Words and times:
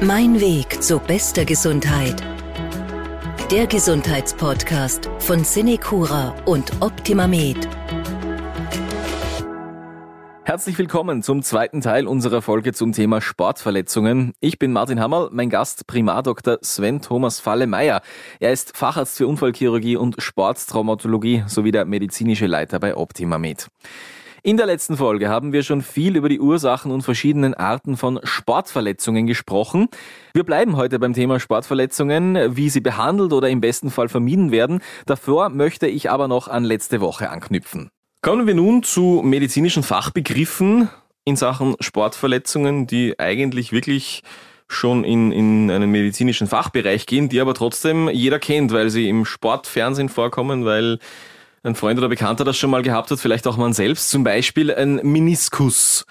Mein 0.00 0.40
Weg 0.40 0.80
zu 0.80 1.00
bester 1.00 1.44
Gesundheit. 1.44 2.22
Der 3.50 3.66
Gesundheitspodcast 3.66 5.10
von 5.18 5.42
Cinecura 5.42 6.36
und 6.44 6.70
OptimaMed. 6.80 7.68
Herzlich 10.44 10.78
willkommen 10.78 11.24
zum 11.24 11.42
zweiten 11.42 11.80
Teil 11.80 12.06
unserer 12.06 12.42
Folge 12.42 12.72
zum 12.72 12.92
Thema 12.92 13.20
Sportverletzungen. 13.20 14.34
Ich 14.38 14.60
bin 14.60 14.72
Martin 14.72 15.00
Hammerl, 15.00 15.30
mein 15.32 15.50
Gast 15.50 15.88
Primar 15.88 16.22
Dr. 16.22 16.58
Sven 16.62 17.02
Thomas 17.02 17.40
Falle-Meyer. 17.40 18.00
Er 18.38 18.52
ist 18.52 18.76
Facharzt 18.76 19.18
für 19.18 19.26
Unfallchirurgie 19.26 19.96
und 19.96 20.22
Sporttraumatologie 20.22 21.42
sowie 21.48 21.72
der 21.72 21.86
medizinische 21.86 22.46
Leiter 22.46 22.78
bei 22.78 22.96
OptimaMed. 22.96 23.68
In 24.44 24.56
der 24.56 24.66
letzten 24.66 24.96
Folge 24.96 25.28
haben 25.28 25.52
wir 25.52 25.64
schon 25.64 25.82
viel 25.82 26.16
über 26.16 26.28
die 26.28 26.38
Ursachen 26.38 26.92
und 26.92 27.02
verschiedenen 27.02 27.54
Arten 27.54 27.96
von 27.96 28.20
Sportverletzungen 28.22 29.26
gesprochen. 29.26 29.88
Wir 30.32 30.44
bleiben 30.44 30.76
heute 30.76 31.00
beim 31.00 31.12
Thema 31.12 31.40
Sportverletzungen, 31.40 32.56
wie 32.56 32.68
sie 32.68 32.80
behandelt 32.80 33.32
oder 33.32 33.48
im 33.48 33.60
besten 33.60 33.90
Fall 33.90 34.08
vermieden 34.08 34.52
werden. 34.52 34.80
Davor 35.06 35.48
möchte 35.48 35.88
ich 35.88 36.08
aber 36.08 36.28
noch 36.28 36.46
an 36.46 36.62
letzte 36.62 37.00
Woche 37.00 37.30
anknüpfen. 37.30 37.88
Kommen 38.22 38.46
wir 38.46 38.54
nun 38.54 38.84
zu 38.84 39.22
medizinischen 39.24 39.82
Fachbegriffen 39.82 40.88
in 41.24 41.34
Sachen 41.34 41.74
Sportverletzungen, 41.80 42.86
die 42.86 43.18
eigentlich 43.18 43.72
wirklich 43.72 44.22
schon 44.68 45.02
in, 45.02 45.32
in 45.32 45.70
einen 45.70 45.90
medizinischen 45.90 46.46
Fachbereich 46.46 47.06
gehen, 47.06 47.28
die 47.28 47.40
aber 47.40 47.54
trotzdem 47.54 48.08
jeder 48.08 48.38
kennt, 48.38 48.70
weil 48.70 48.90
sie 48.90 49.08
im 49.08 49.24
Sportfernsehen 49.24 50.08
vorkommen, 50.08 50.64
weil 50.64 51.00
ein 51.62 51.74
Freund 51.74 51.98
oder 51.98 52.08
Bekannter 52.08 52.44
das 52.44 52.56
schon 52.56 52.70
mal 52.70 52.82
gehabt 52.82 53.10
hat, 53.10 53.20
vielleicht 53.20 53.46
auch 53.46 53.56
man 53.56 53.72
selbst, 53.72 54.10
zum 54.10 54.24
Beispiel 54.24 54.72
ein 54.74 54.96
Meniskus, 55.02 56.04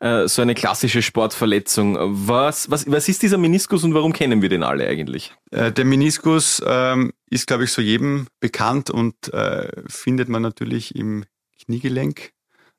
äh, 0.00 0.28
so 0.28 0.42
eine 0.42 0.54
klassische 0.54 1.02
Sportverletzung. 1.02 1.96
Was, 1.98 2.70
was, 2.70 2.90
was 2.90 3.08
ist 3.08 3.22
dieser 3.22 3.38
Meniskus 3.38 3.84
und 3.84 3.94
warum 3.94 4.12
kennen 4.12 4.42
wir 4.42 4.48
den 4.48 4.62
alle 4.62 4.86
eigentlich? 4.86 5.32
Äh, 5.50 5.72
der 5.72 5.84
Meniskus 5.84 6.62
ähm, 6.66 7.12
ist, 7.30 7.46
glaube 7.46 7.64
ich, 7.64 7.72
so 7.72 7.80
jedem 7.80 8.26
bekannt 8.40 8.90
und 8.90 9.32
äh, 9.32 9.68
findet 9.86 10.28
man 10.28 10.42
natürlich 10.42 10.94
im 10.94 11.24
Kniegelenk. 11.64 12.32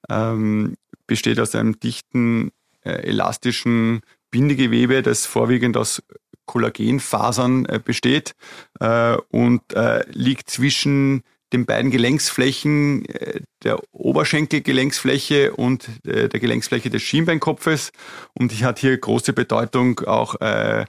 Ähm, 0.09 0.75
besteht 1.07 1.39
aus 1.39 1.55
einem 1.55 1.79
dichten, 1.79 2.51
äh, 2.85 3.07
elastischen 3.07 4.01
Bindegewebe, 4.29 5.01
das 5.01 5.25
vorwiegend 5.25 5.75
aus 5.77 6.03
Kollagenfasern 6.45 7.65
äh, 7.65 7.79
besteht 7.83 8.35
äh, 8.79 9.17
und 9.29 9.63
liegt 10.11 10.49
zwischen 10.49 11.23
den 11.55 11.65
beiden 11.65 11.89
Gelenksflächen 11.89 13.05
äh, 13.05 13.41
der 13.63 13.79
Oberschenkelgelenksfläche 13.91 15.53
und 15.53 15.87
äh, 16.05 16.27
der 16.27 16.39
Gelenksfläche 16.39 16.89
des 16.89 17.01
Schienbeinkopfes 17.01 17.91
und 18.33 18.51
die 18.51 18.65
hat 18.65 18.79
hier 18.79 18.97
große 18.97 19.33
Bedeutung 19.33 20.01
auch 20.01 20.39
äh, 20.41 20.85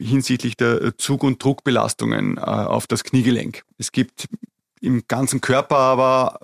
hinsichtlich 0.00 0.56
der 0.56 0.96
Zug- 0.96 1.24
und 1.24 1.42
Druckbelastungen 1.42 2.38
auf 2.38 2.86
das 2.86 3.02
Kniegelenk. 3.02 3.62
Es 3.78 3.90
gibt 3.90 4.28
im 4.80 5.02
ganzen 5.08 5.40
Körper 5.40 5.76
aber 5.76 6.38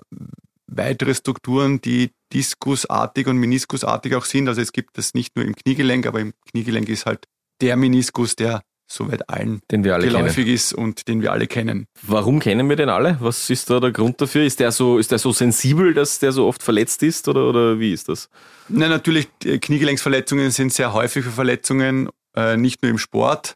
weitere 0.67 1.15
Strukturen, 1.15 1.79
die 1.79 2.11
diskusartig 2.33 3.27
und 3.27 3.37
meniskusartig 3.37 4.13
auch 4.15 4.25
sind. 4.25 4.49
Also 4.49 4.59
es 4.59 4.73
gibt 4.73 4.97
das 4.97 5.13
nicht 5.13 5.37
nur 5.37 5.45
im 5.45 5.55
Kniegelenk, 5.55 6.05
aber 6.05 6.19
im 6.19 6.33
Kniegelenk 6.51 6.89
ist 6.89 7.05
halt 7.05 7.27
der 7.61 7.77
Meniskus, 7.77 8.35
der 8.35 8.61
soweit 8.87 9.29
allen 9.29 9.61
den 9.71 9.83
wir 9.83 9.95
alle 9.95 10.07
geläufig 10.07 10.45
kennen. 10.45 10.55
ist 10.55 10.73
und 10.73 11.07
den 11.07 11.21
wir 11.21 11.31
alle 11.31 11.47
kennen. 11.47 11.87
Warum 12.01 12.39
kennen 12.39 12.69
wir 12.69 12.75
den 12.75 12.89
alle? 12.89 13.17
Was 13.19 13.49
ist 13.49 13.69
da 13.69 13.79
der 13.79 13.91
Grund 13.91 14.21
dafür? 14.21 14.43
Ist 14.43 14.59
der 14.59 14.71
so, 14.71 14.97
ist 14.97 15.11
der 15.11 15.19
so 15.19 15.31
sensibel, 15.31 15.93
dass 15.93 16.19
der 16.19 16.31
so 16.31 16.47
oft 16.47 16.61
verletzt 16.61 17.03
ist 17.03 17.27
oder, 17.27 17.49
oder 17.49 17.79
wie 17.79 17.93
ist 17.93 18.09
das? 18.09 18.29
Nein, 18.67 18.89
natürlich, 18.89 19.27
Kniegelenksverletzungen 19.39 20.51
sind 20.51 20.73
sehr 20.73 20.93
häufige 20.93 21.29
Verletzungen, 21.29 22.09
äh, 22.35 22.57
nicht 22.57 22.81
nur 22.81 22.91
im 22.91 22.97
Sport. 22.97 23.55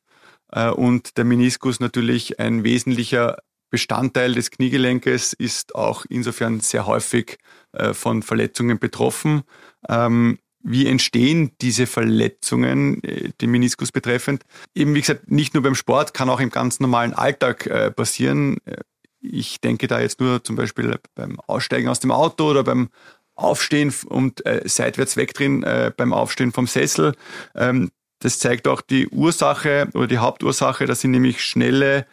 Äh, 0.52 0.70
und 0.70 1.18
der 1.18 1.26
Meniskus 1.26 1.80
natürlich 1.80 2.40
ein 2.40 2.64
wesentlicher 2.64 3.38
Bestandteil 3.70 4.34
des 4.34 4.50
Kniegelenkes 4.52 5.34
ist 5.34 5.76
auch 5.76 6.06
insofern 6.10 6.60
sehr 6.60 6.88
häufig 6.88 7.38
äh, 7.74 7.94
von 7.94 8.24
Verletzungen 8.24 8.80
betroffen. 8.80 9.44
Ähm, 9.88 10.40
wie 10.62 10.88
entstehen 10.88 11.52
diese 11.62 11.88
Verletzungen, 11.88 13.04
äh, 13.04 13.30
den 13.42 13.52
Meniskus 13.52 13.92
betreffend? 13.92 14.44
Eben 14.76 14.94
wie 14.96 15.02
gesagt, 15.02 15.32
nicht 15.32 15.54
nur 15.54 15.64
beim 15.64 15.76
Sport, 15.76 16.14
kann 16.14 16.30
auch 16.30 16.40
im 16.40 16.50
ganz 16.50 16.80
normalen 16.80 17.14
Alltag 17.14 17.66
äh, 17.68 17.92
passieren. 17.92 18.58
Äh, 18.66 18.78
ich 19.22 19.60
denke 19.62 19.88
da 19.88 20.00
jetzt 20.00 20.20
nur 20.20 20.44
zum 20.44 20.56
Beispiel 20.56 20.98
beim 21.16 21.40
Aussteigen 21.42 21.90
aus 21.90 22.00
dem 22.00 22.12
Auto 22.12 22.50
oder 22.50 22.64
beim 22.64 22.90
Aufstehen 23.36 23.94
und 24.08 24.46
äh, 24.46 24.62
seitwärts 24.66 25.18
wegdrehen 25.18 25.64
äh, 25.64 25.92
beim 25.96 26.14
Aufstehen 26.14 26.52
vom 26.52 26.68
Sessel. 26.68 27.16
Ähm, 27.56 27.90
das 28.20 28.40
zeigt 28.40 28.68
auch 28.68 28.82
die 28.82 29.08
Ursache 29.08 29.90
oder 29.94 30.08
die 30.08 30.18
Hauptursache. 30.18 30.86
Das 30.86 31.02
sind 31.02 31.12
nämlich 31.12 31.42
schnelle 31.42 32.06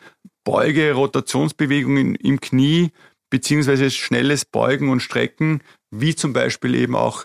Beuge, 0.44 0.92
Rotationsbewegungen 0.92 2.14
im 2.14 2.40
Knie 2.40 2.92
beziehungsweise 3.28 3.90
schnelles 3.90 4.44
Beugen 4.44 4.88
und 4.88 5.00
Strecken, 5.00 5.62
wie 5.90 6.14
zum 6.14 6.32
Beispiel 6.32 6.76
eben 6.76 6.94
auch 6.94 7.24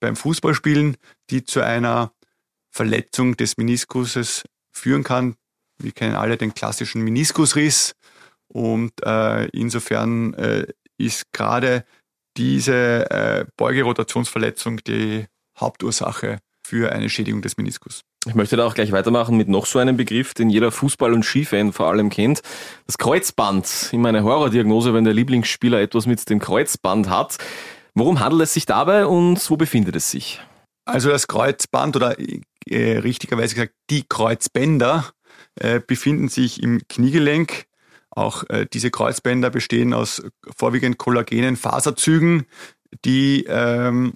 beim 0.00 0.16
Fußballspielen, 0.16 0.96
die 1.30 1.44
zu 1.44 1.60
einer 1.60 2.12
Verletzung 2.70 3.36
des 3.36 3.56
Meniskuses 3.56 4.44
führen 4.72 5.04
kann. 5.04 5.36
Wir 5.78 5.92
kennen 5.92 6.14
alle 6.14 6.36
den 6.36 6.54
klassischen 6.54 7.02
Meniskusriss 7.02 7.94
und 8.48 8.92
äh, 9.04 9.46
insofern 9.48 10.34
äh, 10.34 10.66
ist 10.98 11.32
gerade 11.32 11.84
diese 12.36 13.10
äh, 13.10 13.44
Beugerotationsverletzung 13.56 14.78
die 14.84 15.26
Hauptursache 15.58 16.38
für 16.62 16.92
eine 16.92 17.08
Schädigung 17.08 17.42
des 17.42 17.56
Meniskus. 17.56 18.02
Ich 18.26 18.34
möchte 18.34 18.56
da 18.56 18.66
auch 18.66 18.74
gleich 18.74 18.92
weitermachen 18.92 19.36
mit 19.36 19.48
noch 19.48 19.66
so 19.66 19.78
einem 19.78 19.96
Begriff, 19.96 20.34
den 20.34 20.50
jeder 20.50 20.68
Fußball- 20.68 21.12
und 21.12 21.24
Skifan 21.24 21.72
vor 21.72 21.86
allem 21.86 22.10
kennt. 22.10 22.42
Das 22.86 22.98
Kreuzband. 22.98 23.88
Immer 23.92 24.10
eine 24.10 24.22
Horrordiagnose, 24.22 24.92
wenn 24.92 25.04
der 25.04 25.14
Lieblingsspieler 25.14 25.80
etwas 25.80 26.06
mit 26.06 26.28
dem 26.28 26.38
Kreuzband 26.38 27.08
hat. 27.08 27.38
Worum 27.94 28.20
handelt 28.20 28.42
es 28.42 28.54
sich 28.54 28.66
dabei 28.66 29.06
und 29.06 29.50
wo 29.50 29.56
befindet 29.56 29.96
es 29.96 30.10
sich? 30.10 30.40
Also 30.84 31.10
das 31.10 31.28
Kreuzband 31.28 31.96
oder 31.96 32.16
äh, 32.66 32.98
richtigerweise 32.98 33.54
gesagt 33.54 33.74
die 33.90 34.04
Kreuzbänder 34.08 35.10
äh, 35.56 35.80
befinden 35.80 36.28
sich 36.28 36.62
im 36.62 36.80
Kniegelenk. 36.88 37.66
Auch 38.10 38.44
äh, 38.48 38.66
diese 38.72 38.90
Kreuzbänder 38.90 39.50
bestehen 39.50 39.94
aus 39.94 40.22
vorwiegend 40.56 40.98
kollagenen 40.98 41.56
Faserzügen, 41.56 42.46
die 43.04 43.44
ähm, 43.48 44.14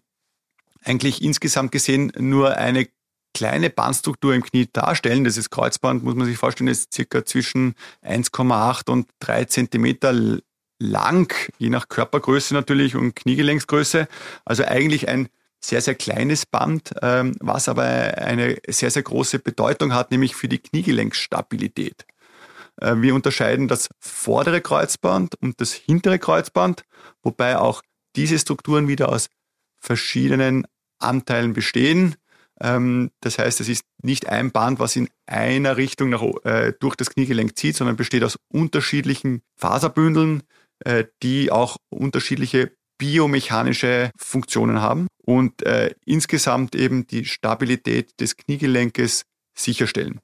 eigentlich 0.82 1.22
insgesamt 1.22 1.72
gesehen 1.72 2.12
nur 2.18 2.56
eine 2.56 2.88
kleine 3.34 3.70
Bandstruktur 3.70 4.34
im 4.34 4.42
Knie 4.42 4.68
darstellen. 4.72 5.24
Das 5.24 5.36
ist 5.36 5.50
Kreuzband, 5.50 6.04
muss 6.04 6.14
man 6.14 6.26
sich 6.26 6.36
vorstellen, 6.36 6.68
ist 6.68 6.92
circa 6.94 7.24
zwischen 7.24 7.74
1,8 8.02 8.90
und 8.90 9.08
3 9.20 9.44
Zentimeter 9.46 10.38
lang, 10.78 11.32
je 11.58 11.70
nach 11.70 11.88
Körpergröße 11.88 12.54
natürlich 12.54 12.96
und 12.96 13.14
Kniegelenksgröße. 13.14 14.08
Also 14.44 14.64
eigentlich 14.64 15.08
ein 15.08 15.28
sehr, 15.60 15.80
sehr 15.80 15.94
kleines 15.94 16.46
Band, 16.46 16.92
ähm, 17.02 17.36
was 17.40 17.68
aber 17.68 17.84
eine 17.84 18.58
sehr, 18.68 18.90
sehr 18.90 19.02
große 19.02 19.38
Bedeutung 19.38 19.94
hat, 19.94 20.10
nämlich 20.10 20.36
für 20.36 20.48
die 20.48 20.58
Kniegelenksstabilität. 20.58 22.04
Äh, 22.80 22.96
wir 22.96 23.14
unterscheiden 23.14 23.68
das 23.68 23.88
vordere 23.98 24.60
Kreuzband 24.60 25.34
und 25.40 25.60
das 25.60 25.72
hintere 25.72 26.18
Kreuzband, 26.18 26.84
wobei 27.22 27.58
auch 27.58 27.82
diese 28.16 28.38
Strukturen 28.38 28.88
wieder 28.88 29.08
aus 29.08 29.30
verschiedenen 29.78 30.66
Anteilen 30.98 31.54
bestehen. 31.54 32.16
Ähm, 32.60 33.10
das 33.20 33.38
heißt, 33.38 33.60
es 33.60 33.68
ist 33.68 33.84
nicht 34.02 34.28
ein 34.28 34.52
Band, 34.52 34.78
was 34.78 34.96
in 34.96 35.08
einer 35.26 35.76
Richtung 35.76 36.10
nach, 36.10 36.22
äh, 36.44 36.72
durch 36.78 36.94
das 36.94 37.10
Kniegelenk 37.10 37.56
zieht, 37.56 37.76
sondern 37.76 37.96
besteht 37.96 38.22
aus 38.22 38.38
unterschiedlichen 38.48 39.42
Faserbündeln, 39.56 40.42
äh, 40.84 41.04
die 41.22 41.50
auch 41.50 41.76
unterschiedliche 41.90 42.72
biomechanische 42.98 44.10
Funktionen 44.16 44.80
haben 44.80 45.08
und 45.24 45.64
äh, 45.66 45.94
insgesamt 46.04 46.74
eben 46.74 47.06
die 47.06 47.24
Stabilität 47.24 48.20
des 48.20 48.36
Kniegelenkes 48.36 49.25
sicherstellen. 49.56 50.20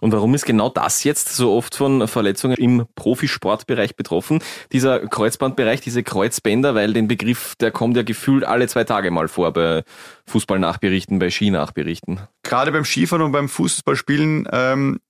Und 0.00 0.12
warum 0.12 0.34
ist 0.34 0.44
genau 0.44 0.68
das 0.68 1.04
jetzt 1.04 1.34
so 1.34 1.52
oft 1.52 1.74
von 1.74 2.06
Verletzungen 2.06 2.56
im 2.56 2.86
Profisportbereich 2.94 3.96
betroffen? 3.96 4.40
Dieser 4.72 5.00
Kreuzbandbereich, 5.00 5.80
diese 5.80 6.02
Kreuzbänder, 6.02 6.74
weil 6.74 6.92
den 6.92 7.08
Begriff, 7.08 7.56
der 7.56 7.72
kommt 7.72 7.96
ja 7.96 8.02
gefühlt 8.02 8.44
alle 8.44 8.68
zwei 8.68 8.84
Tage 8.84 9.10
mal 9.10 9.26
vor 9.26 9.52
bei 9.52 9.82
Fußballnachberichten, 10.26 11.18
bei 11.18 11.30
Ski-Nachberichten. 11.30 12.20
Gerade 12.42 12.72
beim 12.72 12.84
Skifahren 12.84 13.22
und 13.22 13.32
beim 13.32 13.48
Fußballspielen 13.48 14.48
ähm, 14.52 15.00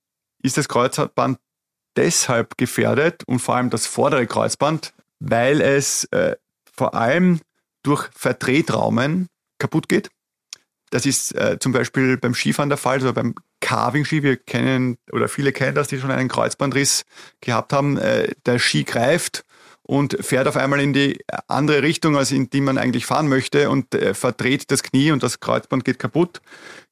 ist 0.41 0.57
das 0.57 0.67
Kreuzband 0.67 1.37
deshalb 1.97 2.57
gefährdet 2.57 3.23
und 3.25 3.39
vor 3.39 3.55
allem 3.55 3.69
das 3.69 3.85
vordere 3.85 4.27
Kreuzband, 4.27 4.93
weil 5.19 5.61
es 5.61 6.05
äh, 6.05 6.35
vor 6.73 6.93
allem 6.93 7.39
durch 7.83 8.09
Vertretraumen 8.15 9.27
kaputt 9.59 9.89
geht. 9.89 10.09
Das 10.91 11.05
ist 11.05 11.33
äh, 11.35 11.57
zum 11.59 11.71
Beispiel 11.71 12.17
beim 12.17 12.33
Skifahren 12.33 12.69
der 12.69 12.77
Fall, 12.77 12.95
also 12.95 13.13
beim 13.13 13.33
Carving-Ski. 13.61 14.23
Wir 14.23 14.35
kennen 14.35 14.97
oder 15.11 15.29
viele 15.29 15.53
kennen 15.53 15.73
das, 15.73 15.87
die 15.87 15.99
schon 15.99 16.11
einen 16.11 16.27
Kreuzbandriss 16.27 17.05
gehabt 17.39 17.71
haben. 17.71 17.97
Äh, 17.97 18.33
der 18.45 18.59
Ski 18.59 18.83
greift 18.83 19.45
und 19.83 20.17
fährt 20.19 20.47
auf 20.47 20.57
einmal 20.57 20.81
in 20.81 20.93
die 20.93 21.23
andere 21.47 21.81
Richtung, 21.81 22.17
als 22.17 22.31
in 22.31 22.49
die 22.49 22.61
man 22.61 22.77
eigentlich 22.77 23.05
fahren 23.05 23.29
möchte 23.29 23.69
und 23.69 23.95
äh, 23.95 24.13
verdreht 24.13 24.69
das 24.69 24.83
Knie 24.83 25.11
und 25.11 25.23
das 25.23 25.39
Kreuzband 25.39 25.85
geht 25.85 25.97
kaputt. 25.97 26.41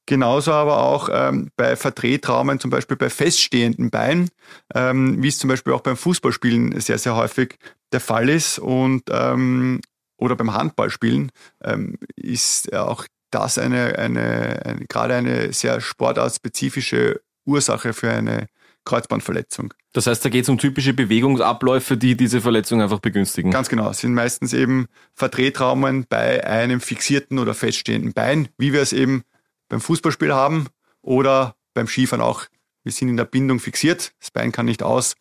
Genauso 0.10 0.54
aber 0.54 0.82
auch 0.82 1.08
ähm, 1.14 1.52
bei 1.56 1.76
Verdrehtraumen, 1.76 2.60
zum 2.60 2.72
Beispiel 2.72 2.98
bei 2.98 3.12
feststehenden 3.12 3.92
Beinen, 3.92 4.30
ähm, 4.74 5.22
wie 5.22 5.28
es 5.28 5.38
zum 5.38 5.50
Beispiel 5.50 5.72
auch 5.72 5.82
beim 5.82 5.98
Fußballspielen 5.98 6.82
sehr, 6.82 6.98
sehr 6.98 7.16
häufig 7.16 7.60
der 7.92 8.00
Fall 8.00 8.28
ist 8.28 8.58
und 8.58 9.04
ähm, 9.12 9.82
oder 10.18 10.36
beim 10.36 10.52
Handballspielen 10.52 11.32
ähm, 11.64 12.00
ist 12.16 12.74
auch 12.74 13.06
das 13.30 13.60
eine, 13.60 14.00
eine, 14.00 14.66
eine 14.66 14.86
gerade 14.88 15.14
eine 15.14 15.54
sehr 15.54 15.80
sportartspezifische 15.80 17.22
Ursache 17.46 17.94
für 17.94 18.10
eine 18.10 18.48
Kreuzbandverletzung. 18.86 19.76
Das 19.94 20.08
heißt, 20.08 20.26
da 20.26 20.30
geht 20.30 20.46
es 20.46 20.50
um 20.50 20.58
typische 20.58 20.96
Bewegungsabläufe, 20.96 21.98
die 21.98 22.18
diese 22.18 22.42
Verletzung 22.42 22.82
einfach 22.82 23.00
begünstigen. 23.00 23.52
Ganz 23.52 23.70
genau. 23.70 23.92
Es 23.92 24.00
sind 24.00 24.16
meistens 24.16 24.54
eben 24.54 24.88
Verdrehtraumen 25.14 26.08
bei 26.10 26.48
einem 26.48 26.82
fixierten 26.82 27.38
oder 27.38 27.54
feststehenden 27.54 28.14
Bein, 28.14 28.48
wie 28.58 28.74
wir 28.74 28.82
es 28.82 28.92
eben 28.92 29.22
beim 29.69 29.81
Fußballspiel 29.81 30.33
haben 30.33 30.68
oder 31.01 31.56
beim 31.74 31.88
Skifahren 31.88 32.21
auch. 32.21 32.45
Wir 32.83 32.92
sind 32.92 33.10
in 33.10 33.18
der 33.18 33.25
Bindung 33.25 33.60
fixiert, 33.60 34.13
das 34.19 34.31
Bein 34.31 34.51
kann 34.51 34.66
nicht 34.66 34.83
aus 34.83 35.16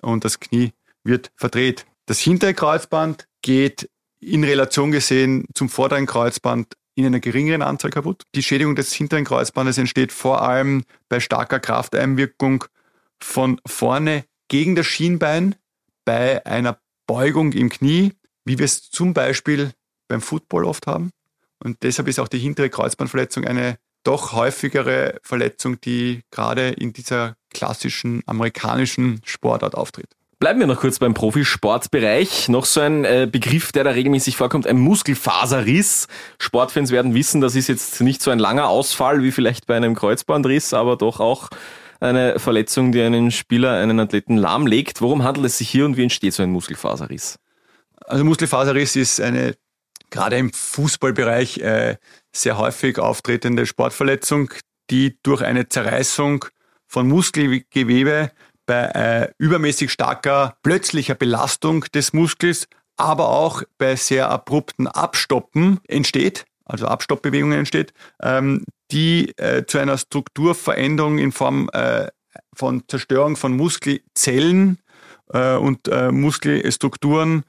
und 0.00 0.24
das 0.24 0.40
Knie 0.40 0.72
wird 1.04 1.30
verdreht. 1.36 1.86
Das 2.06 2.18
hintere 2.18 2.54
Kreuzband 2.54 3.26
geht 3.42 3.88
in 4.20 4.44
Relation 4.44 4.90
gesehen 4.90 5.46
zum 5.54 5.68
vorderen 5.68 6.06
Kreuzband 6.06 6.74
in 6.94 7.06
einer 7.06 7.20
geringeren 7.20 7.62
Anzahl 7.62 7.90
kaputt. 7.90 8.24
Die 8.34 8.42
Schädigung 8.42 8.74
des 8.74 8.92
hinteren 8.92 9.24
Kreuzbandes 9.24 9.78
entsteht 9.78 10.12
vor 10.12 10.42
allem 10.42 10.84
bei 11.08 11.20
starker 11.20 11.60
Krafteinwirkung 11.60 12.64
von 13.22 13.60
vorne 13.66 14.24
gegen 14.48 14.74
das 14.74 14.86
Schienbein 14.86 15.54
bei 16.04 16.44
einer 16.44 16.80
Beugung 17.06 17.52
im 17.52 17.68
Knie, 17.70 18.12
wie 18.44 18.58
wir 18.58 18.64
es 18.64 18.90
zum 18.90 19.14
Beispiel 19.14 19.72
beim 20.08 20.20
Football 20.20 20.64
oft 20.64 20.86
haben. 20.86 21.12
Und 21.62 21.82
deshalb 21.82 22.08
ist 22.08 22.18
auch 22.18 22.28
die 22.28 22.38
hintere 22.38 22.70
Kreuzbandverletzung 22.70 23.44
eine 23.44 23.78
doch 24.04 24.32
häufigere 24.32 25.18
Verletzung, 25.22 25.80
die 25.80 26.22
gerade 26.30 26.68
in 26.70 26.92
dieser 26.92 27.36
klassischen 27.52 28.22
amerikanischen 28.26 29.20
Sportart 29.24 29.74
auftritt. 29.74 30.08
Bleiben 30.38 30.58
wir 30.58 30.66
noch 30.66 30.80
kurz 30.80 30.98
beim 30.98 31.12
Profisportbereich. 31.12 32.48
Noch 32.48 32.64
so 32.64 32.80
ein 32.80 33.04
äh, 33.04 33.28
Begriff, 33.30 33.72
der 33.72 33.84
da 33.84 33.90
regelmäßig 33.90 34.38
vorkommt, 34.38 34.66
ein 34.66 34.78
Muskelfaserriss. 34.78 36.08
Sportfans 36.38 36.90
werden 36.90 37.12
wissen, 37.12 37.42
das 37.42 37.54
ist 37.56 37.68
jetzt 37.68 38.00
nicht 38.00 38.22
so 38.22 38.30
ein 38.30 38.38
langer 38.38 38.68
Ausfall 38.68 39.22
wie 39.22 39.32
vielleicht 39.32 39.66
bei 39.66 39.76
einem 39.76 39.94
Kreuzbandriss, 39.94 40.72
aber 40.72 40.96
doch 40.96 41.20
auch 41.20 41.50
eine 42.00 42.38
Verletzung, 42.38 42.90
die 42.90 43.02
einen 43.02 43.30
Spieler, 43.30 43.74
einen 43.74 44.00
Athleten 44.00 44.38
lahmlegt. 44.38 45.02
Worum 45.02 45.24
handelt 45.24 45.44
es 45.44 45.58
sich 45.58 45.68
hier 45.68 45.84
und 45.84 45.98
wie 45.98 46.04
entsteht 46.04 46.32
so 46.32 46.42
ein 46.42 46.52
Muskelfaserriss? 46.52 47.38
Also 48.06 48.24
Muskelfaserriss 48.24 48.96
ist 48.96 49.20
eine 49.20 49.56
gerade 50.08 50.36
im 50.36 50.52
Fußballbereich 50.52 51.58
äh, 51.58 51.96
sehr 52.32 52.58
häufig 52.58 52.98
auftretende 52.98 53.66
Sportverletzung, 53.66 54.52
die 54.90 55.18
durch 55.22 55.42
eine 55.42 55.68
Zerreißung 55.68 56.44
von 56.86 57.08
Muskelgewebe 57.08 58.30
bei 58.66 58.84
äh, 58.84 59.32
übermäßig 59.38 59.90
starker 59.90 60.56
plötzlicher 60.62 61.14
Belastung 61.14 61.84
des 61.94 62.12
Muskels, 62.12 62.68
aber 62.96 63.28
auch 63.28 63.62
bei 63.78 63.96
sehr 63.96 64.30
abrupten 64.30 64.86
Abstoppen 64.86 65.80
entsteht, 65.88 66.44
also 66.64 66.86
Abstoppbewegungen 66.86 67.58
entsteht, 67.58 67.92
ähm, 68.22 68.64
die 68.92 69.36
äh, 69.38 69.64
zu 69.66 69.78
einer 69.78 69.98
Strukturveränderung 69.98 71.18
in 71.18 71.32
Form 71.32 71.68
äh, 71.72 72.08
von 72.54 72.84
Zerstörung 72.88 73.36
von 73.36 73.56
Muskelzellen 73.56 74.78
äh, 75.32 75.54
und 75.56 75.88
äh, 75.88 76.10
Muskelstrukturen 76.10 77.44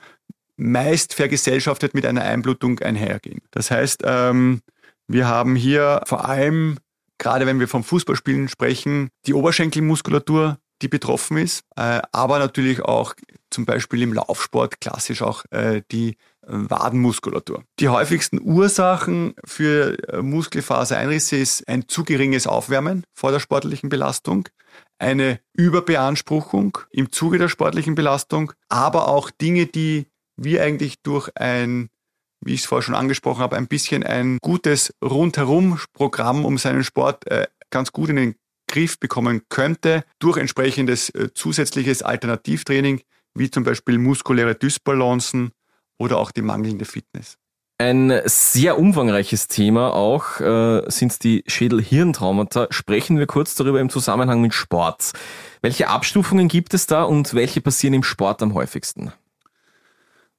meist 0.62 1.16
vergesellschaftet 1.16 1.94
mit 1.94 2.06
einer 2.06 2.22
Einblutung 2.22 2.80
einhergehen. 2.80 3.42
Das 3.50 3.72
heißt, 3.72 4.04
ähm, 4.06 4.62
wir 5.08 5.28
haben 5.28 5.56
hier 5.56 6.02
vor 6.06 6.26
allem, 6.26 6.78
gerade 7.18 7.46
wenn 7.48 7.60
wir 7.60 7.68
vom 7.68 7.84
Fußballspielen 7.84 8.48
sprechen, 8.48 9.10
die 9.26 9.34
Oberschenkelmuskulatur, 9.34 10.58
die 10.82 10.88
betroffen 10.88 11.38
ist, 11.38 11.64
äh, 11.76 12.02
aber 12.12 12.40
natürlich 12.40 12.82
auch 12.82 13.16
zum 13.50 13.66
Beispiel 13.66 14.04
im 14.04 14.14
Laufsport 14.14 14.80
klassisch 14.80 15.22
auch 15.22 15.44
äh, 15.52 15.82
die 15.92 16.16
Wadenmuskulatur. 16.44 17.64
Die 17.80 17.90
häufigsten 17.90 18.40
Ursachen 18.42 19.36
für 19.46 19.98
äh, 20.10 20.22
Muskelfasereinrisse 20.22 21.38
ist 21.38 21.68
ein 21.68 21.88
zu 21.88 22.04
geringes 22.04 22.48
Aufwärmen 22.48 23.04
vor 23.14 23.32
der 23.32 23.40
sportlichen 23.40 23.90
Belastung, 23.90 24.50
eine 24.98 25.40
Überbeanspruchung 25.54 26.78
im 26.92 27.12
Zuge 27.12 27.38
der 27.38 27.48
sportlichen 27.48 27.96
Belastung, 27.96 28.54
aber 28.70 29.08
auch 29.08 29.30
Dinge, 29.30 29.66
die 29.66 30.08
wir 30.44 30.64
eigentlich 30.64 31.02
durch 31.02 31.30
ein, 31.36 31.90
wie 32.44 32.54
ich 32.54 32.62
es 32.62 32.66
vorher 32.66 32.84
schon 32.84 32.96
angesprochen 32.96 33.42
habe, 33.42 33.58
ein 33.58 33.68
bisschen 33.68 34.04
ein 34.04 34.38
gutes 34.42 34.94
Rundherum-Programm 35.04 36.46
um 36.46 36.58
seinen 36.58 36.84
Sport 36.84 37.28
äh, 37.28 37.48
ganz 37.70 37.92
gut 37.92 38.10
in 38.10 38.16
den 38.16 38.36
Griff 38.68 39.00
bekommen 39.00 39.42
könnte, 39.50 40.04
durch 40.20 40.38
entsprechendes 40.38 41.10
äh, 41.10 41.30
zusätzliches 41.34 42.04
Alternativtraining, 42.04 43.02
wie 43.36 43.52
zum 43.52 43.64
Beispiel 43.64 43.98
muskuläre 43.98 44.56
Dysbalancen 44.56 45.52
oder 46.00 46.18
auch 46.18 46.32
die 46.32 46.42
mangelnde 46.42 46.86
Fitness. 46.86 47.38
Ein 47.78 48.22
sehr 48.26 48.78
umfangreiches 48.78 49.48
Thema 49.48 49.92
auch 49.96 50.40
äh, 50.40 50.84
sind 50.92 51.24
die 51.24 51.44
Schädel-Hirntraumata. 51.48 52.68
Sprechen 52.70 53.18
wir 53.18 53.26
kurz 53.26 53.56
darüber 53.56 53.80
im 53.80 53.90
Zusammenhang 53.90 54.40
mit 54.40 54.54
Sport. 54.54 55.14
Welche 55.64 55.88
Abstufungen 55.88 56.48
gibt 56.48 56.76
es 56.76 56.86
da 56.86 57.04
und 57.04 57.34
welche 57.34 57.60
passieren 57.60 57.96
im 57.96 58.04
Sport 58.04 58.44
am 58.44 58.54
häufigsten? 58.54 59.12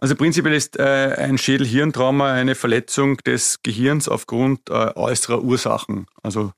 Also 0.03 0.17
prinzipiell 0.17 0.55
ist 0.55 0.81
äh, 0.81 1.15
ein 1.17 1.39
Schädel-Hirntrauma 1.39 2.33
eine 2.33 2.57
Verletzung 2.57 3.19
des 3.19 3.63
Gehirns 3.63 4.09
aufgrund 4.09 4.69
äh, 4.69 4.91
äußerer 4.97 5.43
Ursachen, 5.45 6.07
also 6.25 6.51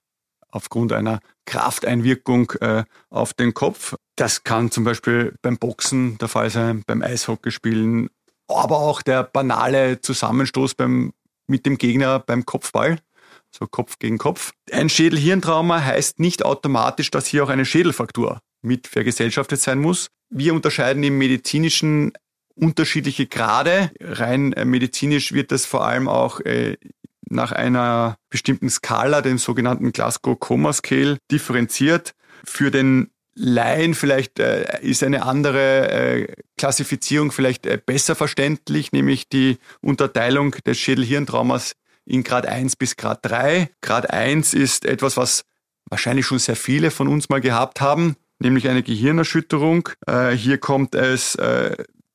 aufgrund 0.50 0.94
einer 0.94 1.20
Krafteinwirkung 1.44 2.52
äh, 2.62 2.84
auf 3.10 3.34
den 3.34 3.52
Kopf. 3.52 3.96
Das 4.16 4.44
kann 4.44 4.70
zum 4.70 4.84
Beispiel 4.84 5.34
beim 5.42 5.58
Boxen 5.58 6.16
der 6.16 6.28
Fall 6.28 6.48
sein, 6.48 6.84
beim 6.86 7.02
Eishockeyspielen, 7.02 8.08
aber 8.48 8.78
auch 8.78 9.02
der 9.02 9.24
banale 9.24 10.00
Zusammenstoß 10.00 10.74
beim, 10.74 11.12
mit 11.46 11.66
dem 11.66 11.76
Gegner 11.76 12.20
beim 12.20 12.46
Kopfball, 12.46 12.98
so 13.50 13.66
Kopf 13.66 13.98
gegen 13.98 14.16
Kopf. 14.16 14.52
Ein 14.72 14.88
Schädel-Hirntrauma 14.88 15.84
heißt 15.84 16.18
nicht 16.18 16.46
automatisch, 16.46 17.10
dass 17.10 17.26
hier 17.26 17.44
auch 17.44 17.50
eine 17.50 17.66
Schädelfraktur 17.66 18.40
mit 18.62 18.86
vergesellschaftet 18.86 19.60
sein 19.60 19.80
muss. 19.80 20.06
Wir 20.30 20.54
unterscheiden 20.54 21.02
im 21.02 21.18
medizinischen 21.18 22.14
unterschiedliche 22.54 23.26
Grade. 23.26 23.90
Rein 24.00 24.52
äh, 24.52 24.64
medizinisch 24.64 25.32
wird 25.32 25.52
das 25.52 25.66
vor 25.66 25.86
allem 25.86 26.08
auch 26.08 26.40
äh, 26.40 26.76
nach 27.28 27.52
einer 27.52 28.16
bestimmten 28.30 28.70
Skala, 28.70 29.20
dem 29.20 29.38
sogenannten 29.38 29.92
Glasgow 29.92 30.38
Coma 30.38 30.72
Scale, 30.72 31.18
differenziert. 31.30 32.14
Für 32.44 32.70
den 32.70 33.10
Laien 33.34 33.94
vielleicht 33.94 34.38
äh, 34.38 34.80
ist 34.82 35.02
eine 35.02 35.24
andere 35.24 35.90
äh, 35.90 36.34
Klassifizierung 36.56 37.32
vielleicht 37.32 37.66
äh, 37.66 37.80
besser 37.84 38.14
verständlich, 38.14 38.92
nämlich 38.92 39.28
die 39.28 39.58
Unterteilung 39.80 40.52
des 40.64 40.78
Schädel-Hirntraumas 40.78 41.74
in 42.04 42.22
Grad 42.22 42.46
1 42.46 42.76
bis 42.76 42.96
Grad 42.96 43.20
3. 43.22 43.70
Grad 43.80 44.10
1 44.10 44.54
ist 44.54 44.84
etwas, 44.84 45.16
was 45.16 45.44
wahrscheinlich 45.90 46.26
schon 46.26 46.38
sehr 46.38 46.56
viele 46.56 46.90
von 46.90 47.08
uns 47.08 47.28
mal 47.28 47.40
gehabt 47.40 47.80
haben, 47.80 48.16
nämlich 48.38 48.68
eine 48.68 48.82
Gehirnerschütterung. 48.82 49.88
Äh, 50.06 50.30
hier 50.32 50.58
kommt 50.58 50.94
es 50.94 51.36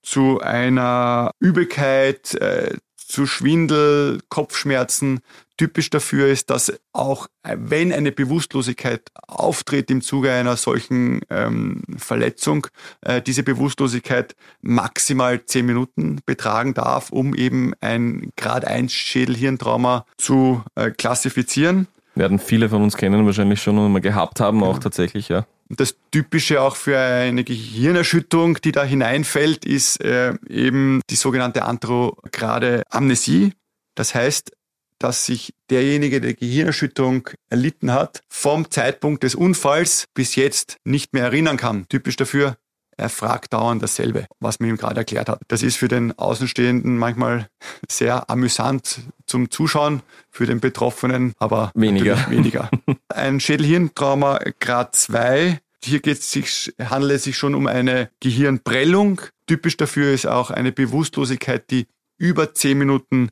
zu 0.09 0.39
einer 0.41 1.29
Übelkeit, 1.39 2.33
äh, 2.33 2.77
zu 2.95 3.27
Schwindel, 3.27 4.21
Kopfschmerzen. 4.29 5.19
Typisch 5.55 5.91
dafür 5.91 6.27
ist, 6.27 6.49
dass 6.49 6.73
auch 6.93 7.27
äh, 7.43 7.55
wenn 7.59 7.93
eine 7.93 8.11
Bewusstlosigkeit 8.11 9.03
auftritt 9.27 9.91
im 9.91 10.01
Zuge 10.01 10.31
einer 10.31 10.57
solchen 10.57 11.21
ähm, 11.29 11.83
Verletzung, 11.97 12.65
äh, 13.01 13.21
diese 13.21 13.43
Bewusstlosigkeit 13.43 14.35
maximal 14.61 15.45
zehn 15.45 15.67
Minuten 15.67 16.21
betragen 16.25 16.73
darf, 16.73 17.11
um 17.11 17.35
eben 17.35 17.73
ein 17.79 18.31
Grad 18.35 18.65
1 18.65 18.91
Schädelhirntrauma 18.91 20.05
zu 20.17 20.63
äh, 20.73 20.89
klassifizieren. 20.89 21.87
Werden 22.15 22.39
viele 22.39 22.69
von 22.69 22.81
uns 22.81 22.97
kennen, 22.97 23.27
wahrscheinlich 23.27 23.61
schon 23.61 23.77
und 23.77 23.91
mal 23.91 24.01
gehabt 24.01 24.39
haben, 24.39 24.59
genau. 24.59 24.71
auch 24.71 24.79
tatsächlich, 24.79 25.29
ja. 25.29 25.45
Das 25.69 25.95
Typische 26.11 26.61
auch 26.61 26.75
für 26.75 26.97
eine 26.97 27.43
Gehirnerschütterung, 27.43 28.59
die 28.61 28.71
da 28.71 28.83
hineinfällt, 28.83 29.65
ist 29.65 30.03
äh, 30.03 30.33
eben 30.49 31.01
die 31.09 31.15
sogenannte 31.15 31.63
antrograde 31.63 32.83
Amnesie. 32.89 33.53
Das 33.93 34.15
heißt, 34.15 34.51
dass 34.97 35.25
sich 35.25 35.53
derjenige, 35.69 36.21
der 36.21 36.33
Gehirnerschütterung 36.33 37.29
erlitten 37.49 37.93
hat, 37.93 38.21
vom 38.27 38.69
Zeitpunkt 38.69 39.23
des 39.23 39.35
Unfalls 39.35 40.05
bis 40.13 40.35
jetzt 40.35 40.77
nicht 40.83 41.13
mehr 41.13 41.23
erinnern 41.23 41.57
kann. 41.57 41.87
Typisch 41.87 42.15
dafür 42.15 42.57
er 42.99 43.09
fragt 43.09 43.53
dauernd 43.53 43.81
dasselbe, 43.81 44.27
was 44.39 44.59
man 44.59 44.69
ihm 44.69 44.77
gerade 44.77 44.97
erklärt 44.97 45.29
hat. 45.29 45.41
Das 45.47 45.63
ist 45.63 45.77
für 45.77 45.87
den 45.87 46.17
Außenstehenden 46.17 46.97
manchmal 46.97 47.47
sehr 47.89 48.29
amüsant 48.29 48.99
zum 49.25 49.49
Zuschauen, 49.49 50.01
für 50.29 50.45
den 50.45 50.59
Betroffenen 50.59 51.33
aber 51.39 51.71
weniger. 51.73 52.29
weniger. 52.29 52.69
Ein 53.07 53.39
Schädelhirntrauma 53.39 54.39
Grad 54.59 54.95
2 54.95 55.59
hier 55.83 56.01
geht 56.01 56.19
es 56.19 56.31
sich, 56.31 56.73
handelt 56.77 57.13
es 57.13 57.23
sich 57.23 57.37
schon 57.37 57.55
um 57.55 57.67
eine 57.67 58.09
Gehirnprellung. 58.19 59.21
Typisch 59.47 59.77
dafür 59.77 60.11
ist 60.13 60.27
auch 60.27 60.51
eine 60.51 60.71
Bewusstlosigkeit, 60.71 61.71
die 61.71 61.87
über 62.17 62.53
zehn 62.53 62.77
Minuten 62.77 63.29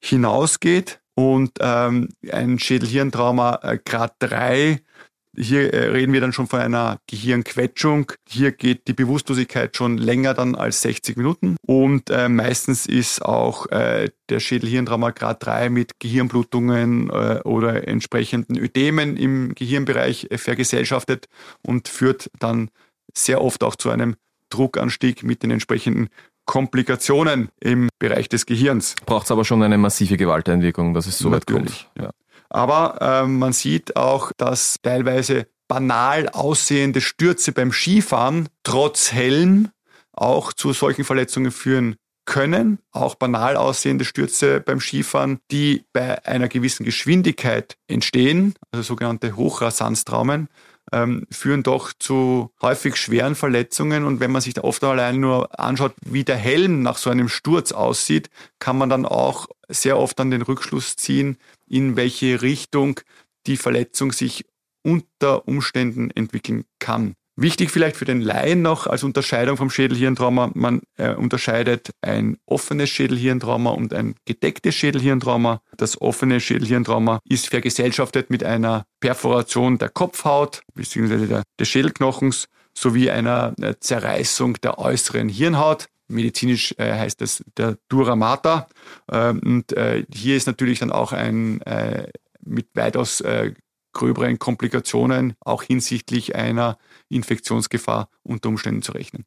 hinausgeht 0.00 1.00
und 1.14 1.52
ähm, 1.60 2.08
ein 2.30 2.58
Schädelhirntrauma 2.58 3.60
äh, 3.62 3.78
Grad 3.84 4.14
3 4.20 4.80
hier 5.36 5.72
äh, 5.72 5.88
reden 5.88 6.12
wir 6.12 6.20
dann 6.20 6.32
schon 6.32 6.46
von 6.46 6.60
einer 6.60 6.98
Gehirnquetschung. 7.06 8.12
Hier 8.28 8.52
geht 8.52 8.88
die 8.88 8.92
Bewusstlosigkeit 8.92 9.76
schon 9.76 9.98
länger 9.98 10.34
dann 10.34 10.54
als 10.54 10.82
60 10.82 11.16
Minuten. 11.16 11.56
Und 11.66 12.10
äh, 12.10 12.28
meistens 12.28 12.86
ist 12.86 13.24
auch 13.24 13.66
äh, 13.66 14.10
der 14.28 14.40
Schädelhirntrauma 14.40 15.10
Grad 15.10 15.44
3 15.44 15.70
mit 15.70 15.98
Gehirnblutungen 15.98 17.10
äh, 17.10 17.40
oder 17.44 17.86
entsprechenden 17.88 18.58
Ödemen 18.58 19.16
im 19.16 19.54
Gehirnbereich 19.54 20.28
äh, 20.30 20.38
vergesellschaftet 20.38 21.28
und 21.62 21.88
führt 21.88 22.30
dann 22.38 22.70
sehr 23.12 23.42
oft 23.42 23.62
auch 23.62 23.76
zu 23.76 23.90
einem 23.90 24.16
Druckanstieg 24.50 25.22
mit 25.22 25.42
den 25.42 25.50
entsprechenden 25.50 26.08
Komplikationen 26.46 27.48
im 27.60 27.88
Bereich 27.98 28.28
des 28.28 28.46
Gehirns. 28.46 28.94
Braucht 29.06 29.24
es 29.24 29.30
aber 29.30 29.44
schon 29.44 29.62
eine 29.62 29.78
massive 29.78 30.16
Gewalteinwirkung, 30.16 30.94
dass 30.94 31.06
es 31.06 31.18
so 31.18 31.30
weit 31.30 31.46
kommt. 31.46 31.88
Ja. 31.98 32.10
Aber 32.54 32.98
äh, 33.00 33.26
man 33.26 33.52
sieht 33.52 33.96
auch, 33.96 34.30
dass 34.36 34.76
teilweise 34.80 35.48
banal 35.66 36.28
aussehende 36.28 37.00
Stürze 37.00 37.50
beim 37.50 37.72
Skifahren 37.72 38.48
trotz 38.62 39.10
Helm 39.10 39.70
auch 40.12 40.52
zu 40.52 40.72
solchen 40.72 41.04
Verletzungen 41.04 41.50
führen 41.50 41.96
können. 42.26 42.78
Auch 42.92 43.16
banal 43.16 43.56
aussehende 43.56 44.04
Stürze 44.04 44.60
beim 44.60 44.78
Skifahren, 44.78 45.40
die 45.50 45.84
bei 45.92 46.24
einer 46.26 46.46
gewissen 46.46 46.84
Geschwindigkeit 46.84 47.76
entstehen, 47.88 48.54
also 48.70 48.84
sogenannte 48.84 49.36
Hochrasanztraumen, 49.36 50.48
ähm, 50.92 51.26
führen 51.30 51.62
doch 51.62 51.92
zu 51.98 52.50
häufig 52.60 52.96
schweren 52.96 53.34
Verletzungen. 53.34 54.04
Und 54.04 54.20
wenn 54.20 54.32
man 54.32 54.42
sich 54.42 54.54
da 54.54 54.62
oft 54.62 54.82
allein 54.84 55.20
nur 55.20 55.58
anschaut, 55.58 55.94
wie 56.04 56.24
der 56.24 56.36
Helm 56.36 56.82
nach 56.82 56.98
so 56.98 57.10
einem 57.10 57.28
Sturz 57.28 57.72
aussieht, 57.72 58.30
kann 58.58 58.78
man 58.78 58.88
dann 58.88 59.06
auch 59.06 59.46
sehr 59.68 59.98
oft 59.98 60.18
dann 60.18 60.30
den 60.30 60.42
Rückschluss 60.42 60.96
ziehen, 60.96 61.38
in 61.66 61.96
welche 61.96 62.42
Richtung 62.42 63.00
die 63.46 63.56
Verletzung 63.56 64.12
sich 64.12 64.44
unter 64.82 65.48
Umständen 65.48 66.10
entwickeln 66.10 66.64
kann. 66.78 67.14
Wichtig 67.36 67.70
vielleicht 67.70 67.96
für 67.96 68.04
den 68.04 68.20
Laien 68.20 68.62
noch 68.62 68.86
als 68.86 69.02
Unterscheidung 69.02 69.56
vom 69.56 69.68
Schädelhirntrauma, 69.68 70.52
man 70.54 70.82
äh, 70.98 71.14
unterscheidet 71.14 71.90
ein 72.00 72.36
offenes 72.46 72.90
Schädelhirntrauma 72.90 73.70
und 73.70 73.92
ein 73.92 74.14
gedecktes 74.24 74.76
Schädelhirntrauma. 74.76 75.60
Das 75.76 76.00
offene 76.00 76.38
Schädelhirntrauma 76.40 77.18
ist 77.28 77.48
vergesellschaftet 77.48 78.30
mit 78.30 78.44
einer 78.44 78.84
Perforation 79.00 79.78
der 79.78 79.88
Kopfhaut 79.88 80.62
bzw. 80.74 81.42
Des 81.58 81.68
Schädelknochens 81.68 82.46
sowie 82.72 83.10
einer 83.10 83.52
äh, 83.60 83.74
Zerreißung 83.80 84.54
der 84.62 84.78
äußeren 84.78 85.28
Hirnhaut. 85.28 85.86
Medizinisch 86.06 86.72
äh, 86.78 86.92
heißt 86.92 87.20
das 87.20 87.42
der 87.56 87.78
Dura 87.88 88.14
Mater. 88.14 88.68
Ähm, 89.10 89.40
und 89.44 89.72
äh, 89.72 90.04
hier 90.12 90.36
ist 90.36 90.46
natürlich 90.46 90.78
dann 90.78 90.92
auch 90.92 91.12
ein 91.12 91.60
äh, 91.62 92.06
mit 92.44 92.68
weitaus 92.74 93.20
äh, 93.22 93.54
gröberen 93.92 94.38
Komplikationen 94.38 95.34
auch 95.40 95.62
hinsichtlich 95.62 96.34
einer 96.34 96.78
Infektionsgefahr 97.14 98.08
unter 98.22 98.48
Umständen 98.48 98.82
zu 98.82 98.92
rechnen. 98.92 99.24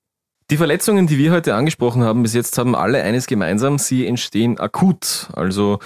Die 0.49 0.57
Verletzungen, 0.57 1.07
die 1.07 1.17
wir 1.17 1.33
heute 1.33 1.55
angesprochen 1.55 2.03
haben, 2.03 2.23
bis 2.23 2.33
jetzt 2.33 2.57
haben 2.57 2.73
alle 2.73 3.03
eines 3.03 3.27
gemeinsam, 3.27 3.77
sie 3.77 4.07
entstehen 4.07 4.59
akut, 4.59 5.27
also 5.33 5.79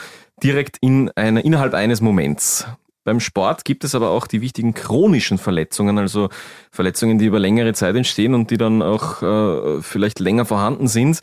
direkt 0.43 0.77
in 0.81 1.09
einer, 1.15 1.43
innerhalb 1.43 1.73
eines 1.73 1.99
Moments. 2.01 2.67
Beim 3.03 3.19
Sport 3.19 3.65
gibt 3.65 3.83
es 3.83 3.95
aber 3.95 4.11
auch 4.11 4.27
die 4.27 4.41
wichtigen 4.41 4.75
chronischen 4.75 5.39
Verletzungen, 5.39 5.97
also 5.97 6.29
Verletzungen, 6.71 7.17
die 7.17 7.25
über 7.25 7.39
längere 7.39 7.73
Zeit 7.73 7.95
entstehen 7.95 8.35
und 8.35 8.51
die 8.51 8.57
dann 8.57 8.83
auch 8.83 9.23
äh, 9.23 9.81
vielleicht 9.81 10.19
länger 10.19 10.45
vorhanden 10.45 10.87
sind. 10.87 11.21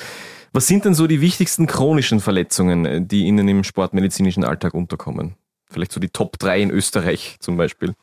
Was 0.53 0.67
sind 0.67 0.85
denn 0.85 0.95
so 0.95 1.07
die 1.07 1.21
wichtigsten 1.21 1.69
chronischen 1.69 2.19
Verletzungen, 2.19 3.07
die 3.07 3.27
Ihnen 3.27 3.47
im 3.47 3.63
sportmedizinischen 3.63 4.43
Alltag 4.43 4.75
unterkommen? 4.75 5.37
Vielleicht 5.71 5.93
so 5.93 6.01
die 6.01 6.09
Top 6.09 6.39
3 6.39 6.63
in 6.63 6.71
Österreich 6.71 7.37
zum 7.39 7.57
Beispiel. 7.57 7.95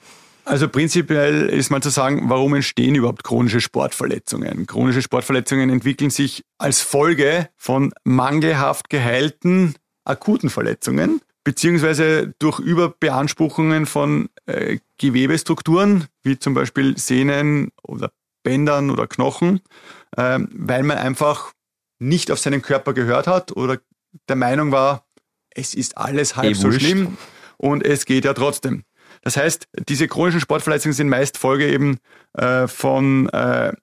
Also 0.45 0.69
prinzipiell 0.69 1.49
ist 1.49 1.71
mal 1.71 1.81
zu 1.81 1.89
sagen, 1.89 2.29
warum 2.29 2.53
entstehen 2.53 2.93
überhaupt 2.93 3.23
chronische 3.23 3.61
Sportverletzungen? 3.61 4.67
Chronische 4.67 5.01
Sportverletzungen 5.01 5.71
entwickeln 5.71 6.11
sich 6.11 6.43
als 6.59 6.81
Folge 6.81 7.49
von 7.57 7.93
mangelhaft 8.03 8.89
geheilten 8.89 9.75
akuten 10.03 10.51
Verletzungen 10.51 11.19
beziehungsweise 11.43 12.33
durch 12.39 12.59
Überbeanspruchungen 12.59 13.85
von 13.85 14.29
äh, 14.47 14.79
Gewebestrukturen, 14.97 16.07
wie 16.23 16.37
zum 16.37 16.53
Beispiel 16.53 16.97
Sehnen 16.97 17.71
oder 17.83 18.11
Bändern 18.43 18.89
oder 18.89 19.07
Knochen, 19.07 19.61
äh, 20.17 20.39
weil 20.51 20.83
man 20.83 20.97
einfach 20.97 21.53
nicht 21.99 22.31
auf 22.31 22.39
seinen 22.39 22.61
Körper 22.61 22.93
gehört 22.93 23.27
hat 23.27 23.55
oder 23.55 23.79
der 24.27 24.35
Meinung 24.35 24.71
war, 24.71 25.05
es 25.51 25.73
ist 25.73 25.97
alles 25.97 26.35
halb 26.35 26.47
hey, 26.47 26.55
so 26.55 26.71
schlimm 26.71 27.17
und 27.57 27.85
es 27.85 28.05
geht 28.05 28.25
ja 28.25 28.33
trotzdem. 28.33 28.83
Das 29.25 29.37
heißt, 29.37 29.67
diese 29.89 30.07
chronischen 30.07 30.39
Sportverletzungen 30.39 30.93
sind 30.93 31.09
meist 31.09 31.39
Folge 31.39 31.67
eben 31.67 31.97
äh, 32.33 32.67
von 32.67 33.27
äh, 33.29 33.73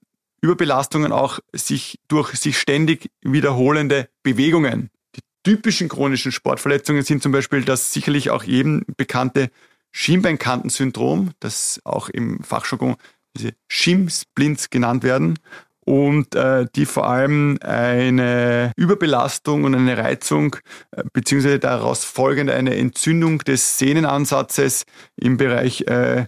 Überbelastungen 0.40 1.10
auch 1.10 1.40
sich 1.52 1.98
durch 2.06 2.36
sich 2.36 2.58
ständig 2.58 3.10
wiederholende 3.22 4.08
Bewegungen. 4.22 4.90
Die 5.16 5.20
typischen 5.42 5.88
chronischen 5.88 6.30
Sportverletzungen 6.30 7.02
sind 7.02 7.24
zum 7.24 7.32
Beispiel 7.32 7.64
das 7.64 7.92
sicherlich 7.92 8.30
auch 8.30 8.44
jedem 8.44 8.84
bekannte 8.96 9.50
Schienbeinkantensyndrom, 9.90 11.32
das 11.40 11.80
auch 11.82 12.08
im 12.08 12.44
Fachjargon 12.44 12.94
diese 13.36 13.52
Schimpsplints 13.66 14.70
genannt 14.70 15.02
werden 15.02 15.40
und 15.84 16.34
äh, 16.34 16.66
die 16.74 16.86
vor 16.86 17.08
allem 17.08 17.58
eine 17.60 18.72
Überbelastung 18.76 19.64
und 19.64 19.74
eine 19.74 19.98
Reizung 19.98 20.56
äh, 20.92 21.02
beziehungsweise 21.12 21.58
daraus 21.58 22.04
folgende 22.04 22.54
eine 22.54 22.76
Entzündung 22.76 23.38
des 23.40 23.78
Sehnenansatzes 23.78 24.84
im 25.16 25.36
Bereich 25.36 25.82
äh, 25.82 26.26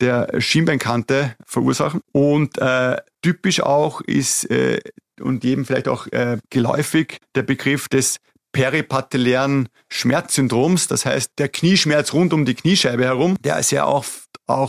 der 0.00 0.40
Schienbeinkante 0.40 1.34
verursachen. 1.44 2.00
Und 2.12 2.58
äh, 2.58 2.96
typisch 3.22 3.60
auch 3.60 4.00
ist 4.00 4.50
äh, 4.50 4.80
und 5.20 5.44
jedem 5.44 5.64
vielleicht 5.64 5.88
auch 5.88 6.06
äh, 6.08 6.38
geläufig 6.50 7.18
der 7.34 7.42
Begriff 7.42 7.88
des 7.88 8.18
peripatellären 8.52 9.68
Schmerzsyndroms, 9.90 10.88
das 10.88 11.04
heißt 11.04 11.32
der 11.38 11.48
Knieschmerz 11.48 12.12
rund 12.14 12.32
um 12.32 12.46
die 12.46 12.54
Kniescheibe 12.54 13.04
herum, 13.04 13.36
der 13.42 13.62
sehr 13.62 13.86
oft 13.86 14.25
auch 14.25 14.25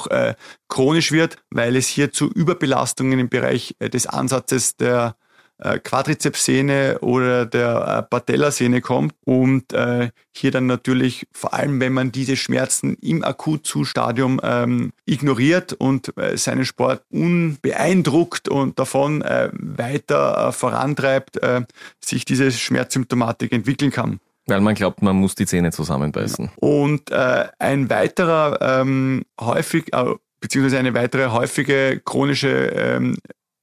äh, 0.08 0.36
chronisch 0.68 1.12
wird, 1.12 1.38
weil 1.50 1.76
es 1.76 1.88
hier 1.88 2.12
zu 2.12 2.30
Überbelastungen 2.30 3.20
im 3.20 3.30
Bereich 3.30 3.76
äh, 3.80 3.90
des 3.90 4.08
Ansatzes 4.08 4.76
der 4.78 5.16
äh, 5.60 5.80
Quadrizepssehne 5.80 7.00
oder 7.02 7.46
der 7.46 7.88
äh, 7.88 8.04
Patellasehne 8.04 8.82
kommt 8.82 9.16
und 9.26 9.74
äh, 9.74 10.10
hier 10.36 10.52
dann 10.52 10.68
natürlich 10.68 11.26
vor 11.32 11.54
allem, 11.54 11.80
wenn 11.80 11.94
man 11.94 12.12
diese 12.12 12.36
Schmerzen 12.36 12.96
im 13.02 13.24
Akutzustadium 13.24 14.40
ähm, 14.44 14.92
ignoriert 15.06 15.74
und 15.74 16.16
äh, 16.18 16.38
seinen 16.38 16.66
Sport 16.66 17.02
unbeeindruckt 17.10 18.50
und 18.50 18.78
davon 18.78 19.24
äh, 19.24 19.50
weiter 19.54 20.50
äh, 20.50 20.52
vorantreibt, 20.52 21.38
äh, 21.42 21.62
sich 22.04 22.24
diese 22.24 22.52
Schmerzsymptomatik 22.52 23.52
entwickeln 23.52 23.92
kann. 23.92 24.20
Weil 24.48 24.62
man 24.62 24.76
glaubt, 24.76 25.02
man 25.02 25.16
muss 25.18 25.36
die 25.36 25.46
Zähne 25.46 25.72
zusammenbeißen. 25.72 26.52
Und 26.56 27.12
äh, 27.12 27.48
ein 27.60 27.90
weiterer 27.90 28.60
ähm, 28.62 29.26
häufig, 29.40 29.94
äh, 29.94 30.16
beziehungsweise 30.40 30.80
eine 30.80 30.94
weitere 30.94 31.28
häufige 31.32 32.02
chronische 32.04 32.48
ähm, 32.48 33.18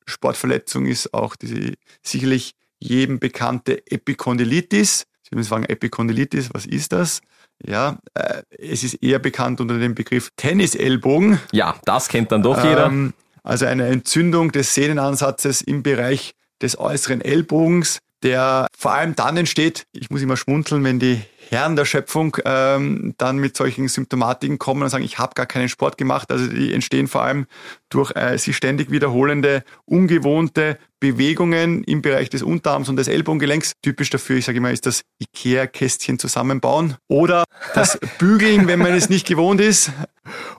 Sportverletzung 0.07 0.87
ist 0.87 1.15
auch 1.15 1.37
diese 1.37 1.75
sicherlich 2.03 2.53
jedem 2.79 3.19
bekannte 3.19 3.83
Epikondylitis. 3.91 5.07
Sie 5.23 5.35
müssen 5.35 5.49
fragen, 5.49 5.65
Epikondylitis, 5.65 6.51
was 6.53 6.67
ist 6.67 6.93
das? 6.93 7.21
Ja, 7.65 7.99
äh, 8.15 8.43
es 8.59 8.85
ist 8.85 9.03
eher 9.03 9.19
bekannt 9.19 9.61
unter 9.61 9.79
dem 9.79 9.95
Begriff 9.95 10.31
Tennisellbogen. 10.37 11.41
Ja, 11.53 11.77
das 11.85 12.09
kennt 12.09 12.31
dann 12.33 12.43
doch 12.43 12.63
jeder. 12.63 12.87
Ähm, 12.87 13.15
also 13.43 13.67
eine 13.67 13.87
Entzündung 13.87 14.53
des 14.53 14.75
Sehnenansatzes 14.75 15.63
im 15.63 15.83
Bereich 15.83 16.35
des 16.61 16.79
äußeren 16.79 17.21
Ellbogens 17.21 18.01
der 18.25 18.67
vor 18.77 18.93
allem 18.93 19.15
dann 19.15 19.37
entsteht, 19.37 19.87
ich 19.93 20.11
muss 20.11 20.23
immer 20.23 20.37
schmunzeln, 20.37 20.83
wenn 20.83 20.99
die 20.99 21.21
Herren 21.51 21.77
der 21.77 21.85
Schöpfung 21.85 22.37
ähm, 22.45 23.15
dann 23.19 23.37
mit 23.37 23.57
solchen 23.57 23.87
Symptomatiken 23.87 24.59
kommen 24.59 24.83
und 24.83 24.89
sagen, 24.89 25.05
ich 25.05 25.19
habe 25.19 25.35
gar 25.35 25.47
keinen 25.47 25.69
Sport 25.69 25.99
gemacht. 25.99 26.33
Also 26.33 26.47
die 26.47 26.73
entstehen 26.73 27.07
vor 27.07 27.23
allem 27.23 27.47
durch 27.91 28.13
äh, 28.17 28.39
sich 28.39 28.57
ständig 28.57 28.91
wiederholende, 28.91 29.63
ungewohnte 29.85 30.79
Bewegungen 31.01 31.85
im 31.85 32.03
Bereich 32.03 32.31
des 32.31 32.43
Unterarms 32.43 32.89
und 32.89 32.97
des 32.97 33.09
Ellbogengelenks. 33.09 33.73
Typisch 33.83 34.11
dafür, 34.11 34.37
ich 34.37 34.45
sage 34.45 34.59
immer, 34.59 34.71
ist 34.71 34.87
das 34.87 35.03
Ikea-Kästchen 35.21 36.19
zusammenbauen 36.19 36.97
oder 37.09 37.45
das 37.75 37.99
Bügeln, 38.19 38.67
wenn 38.67 38.79
man 38.79 38.95
es 38.95 39.09
nicht 39.09 39.27
gewohnt 39.27 39.61
ist. 39.61 39.93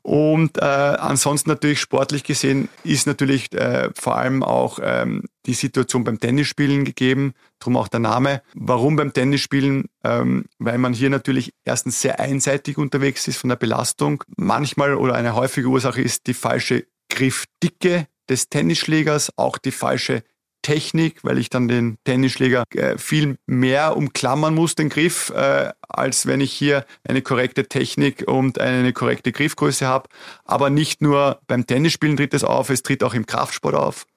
Und 0.03 0.57
äh, 0.57 0.61
ansonsten 0.61 1.49
natürlich 1.49 1.79
sportlich 1.79 2.23
gesehen 2.23 2.69
ist 2.83 3.07
natürlich 3.07 3.51
äh, 3.53 3.89
vor 3.95 4.17
allem 4.17 4.43
auch 4.43 4.79
ähm, 4.81 5.23
die 5.45 5.53
Situation 5.53 6.03
beim 6.03 6.19
Tennisspielen 6.19 6.85
gegeben, 6.85 7.33
drum 7.59 7.77
auch 7.77 7.87
der 7.87 7.99
Name. 7.99 8.41
Warum 8.53 8.95
beim 8.95 9.13
Tennisspielen? 9.13 9.85
Ähm, 10.03 10.45
weil 10.59 10.77
man 10.77 10.93
hier 10.93 11.09
natürlich 11.09 11.53
erstens 11.65 12.01
sehr 12.01 12.19
einseitig 12.19 12.77
unterwegs 12.77 13.27
ist 13.27 13.37
von 13.37 13.49
der 13.49 13.57
Belastung. 13.57 14.23
Manchmal 14.37 14.95
oder 14.95 15.15
eine 15.15 15.35
häufige 15.35 15.67
Ursache 15.67 16.01
ist 16.01 16.27
die 16.27 16.33
falsche 16.33 16.85
Griffdicke 17.09 18.07
des 18.29 18.49
Tennisschlägers, 18.49 19.31
auch 19.37 19.57
die 19.57 19.71
falsche 19.71 20.23
Technik, 20.65 21.23
weil 21.23 21.37
ich 21.37 21.51
dann 21.51 21.67
den 21.67 21.99
Tennisschläger 22.05 22.63
äh, 22.73 22.97
viel 22.97 23.37
mehr 23.45 23.95
umklammern 23.95 24.55
muss, 24.55 24.73
den 24.73 24.89
Griff, 24.89 25.29
äh, 25.29 25.71
als 25.87 26.25
wenn 26.25 26.41
ich 26.41 26.51
hier 26.51 26.85
eine 27.07 27.21
korrekte 27.21 27.67
Technik 27.67 28.23
und 28.27 28.59
eine 28.59 28.91
korrekte 28.91 29.31
Griffgröße 29.31 29.85
habe. 29.85 30.09
Aber 30.43 30.71
nicht 30.71 31.03
nur 31.03 31.39
beim 31.45 31.67
Tennisspielen 31.67 32.17
tritt 32.17 32.33
es 32.33 32.43
auf, 32.43 32.71
es 32.71 32.81
tritt 32.81 33.03
auch 33.03 33.13
im 33.13 33.27
Kraftsport 33.27 33.75
auf. 33.75 34.07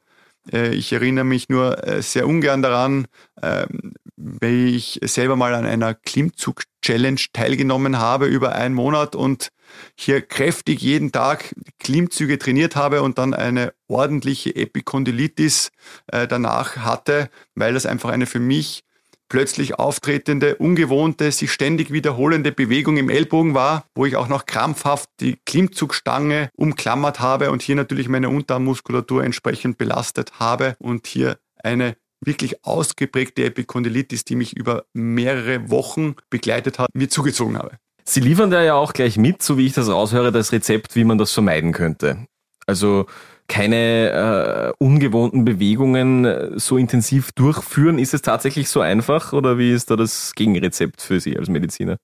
Äh, 0.51 0.75
ich 0.75 0.91
erinnere 0.91 1.27
mich 1.27 1.51
nur 1.51 1.87
äh, 1.87 2.01
sehr 2.01 2.27
ungern 2.27 2.63
daran, 2.63 3.09
ähm, 3.43 3.93
wie 4.17 4.75
ich 4.75 5.01
selber 5.03 5.37
mal 5.37 5.55
an 5.55 5.67
einer 5.67 5.95
Klimmzug-Challenge 5.95 7.21
teilgenommen 7.33 7.99
habe 7.99 8.27
über 8.27 8.55
einen 8.55 8.75
Monat 8.75 9.15
und 9.15 9.49
hier 9.97 10.21
kräftig 10.21 10.81
jeden 10.81 11.13
Tag 11.13 11.55
Klimmzüge 11.79 12.39
trainiert 12.39 12.77
habe 12.77 13.03
und 13.03 13.19
dann 13.19 13.35
eine 13.35 13.73
ordentliche 13.89 14.55
Epikondylitis 14.55 15.71
äh, 16.09 16.27
danach 16.27 16.77
hatte, 16.79 17.31
weil 17.55 17.75
das 17.75 17.87
einfach 17.87 18.11
eine 18.11 18.27
für 18.27 18.41
mich 18.41 18.85
plötzlich 19.29 19.79
auftretende, 19.79 20.57
ungewohnte, 20.57 21.31
sich 21.33 21.53
ständig 21.53 21.93
wiederholende 21.93 22.53
Bewegung 22.53 22.97
im 22.97 23.11
Ellbogen 23.11 23.55
war, 23.55 23.85
wo 23.95 24.07
ich 24.07 24.17
auch 24.17 24.29
noch 24.29 24.47
krampfhaft 24.47 25.09
die 25.21 25.37
Klimmzugstange 25.45 26.51
umklammert 26.57 27.21
habe 27.21 27.51
und 27.51 27.63
hier 27.63 27.77
natürlich 27.77 28.09
meine 28.09 28.31
Unterarmmuskulatur 28.31 29.23
entsprechend 29.23 29.79
belastet 29.79 30.41
habe 30.41 30.77
und 30.79 31.07
hier 31.07 31.39
eine 31.63 31.97
wirklich 32.21 32.65
ausgeprägte 32.65 33.45
Epikondylitis, 33.45 34.25
die 34.25 34.37
mich 34.37 34.57
über 34.57 34.87
mehrere 34.93 35.71
Wochen 35.71 36.17
begleitet 36.31 36.79
hat, 36.79 36.89
mir 36.95 37.09
zugezogen 37.09 37.59
habe. 37.59 37.79
Sie 38.09 38.21
liefern 38.21 38.51
da 38.51 38.63
ja 38.63 38.75
auch 38.75 38.95
gleich 38.95 39.19
mit, 39.19 39.43
so 39.43 39.59
wie 39.59 39.67
ich 39.67 39.75
das 39.75 39.91
raushöre, 39.91 40.33
das 40.33 40.51
Rezept, 40.51 40.97
wie 40.97 41.05
man 41.05 41.19
das 41.19 41.31
vermeiden 41.31 41.73
könnte. 41.73 42.27
Also 42.67 43.05
keine 43.49 44.11
äh, 44.11 44.73
ungewohnten 44.83 45.45
Bewegungen 45.45 46.25
äh, 46.25 46.59
so 46.59 46.79
intensiv 46.79 47.33
durchführen. 47.33 47.99
Ist 47.99 48.15
es 48.15 48.23
tatsächlich 48.23 48.71
so 48.71 48.81
einfach 48.81 49.35
oder 49.35 49.59
wie 49.59 49.73
ist 49.73 49.91
da 49.91 49.97
das 49.97 50.33
Gegenrezept 50.35 51.03
für 51.03 51.21
Sie 51.21 51.37
als 51.37 51.51
Mediziner? 51.51 51.99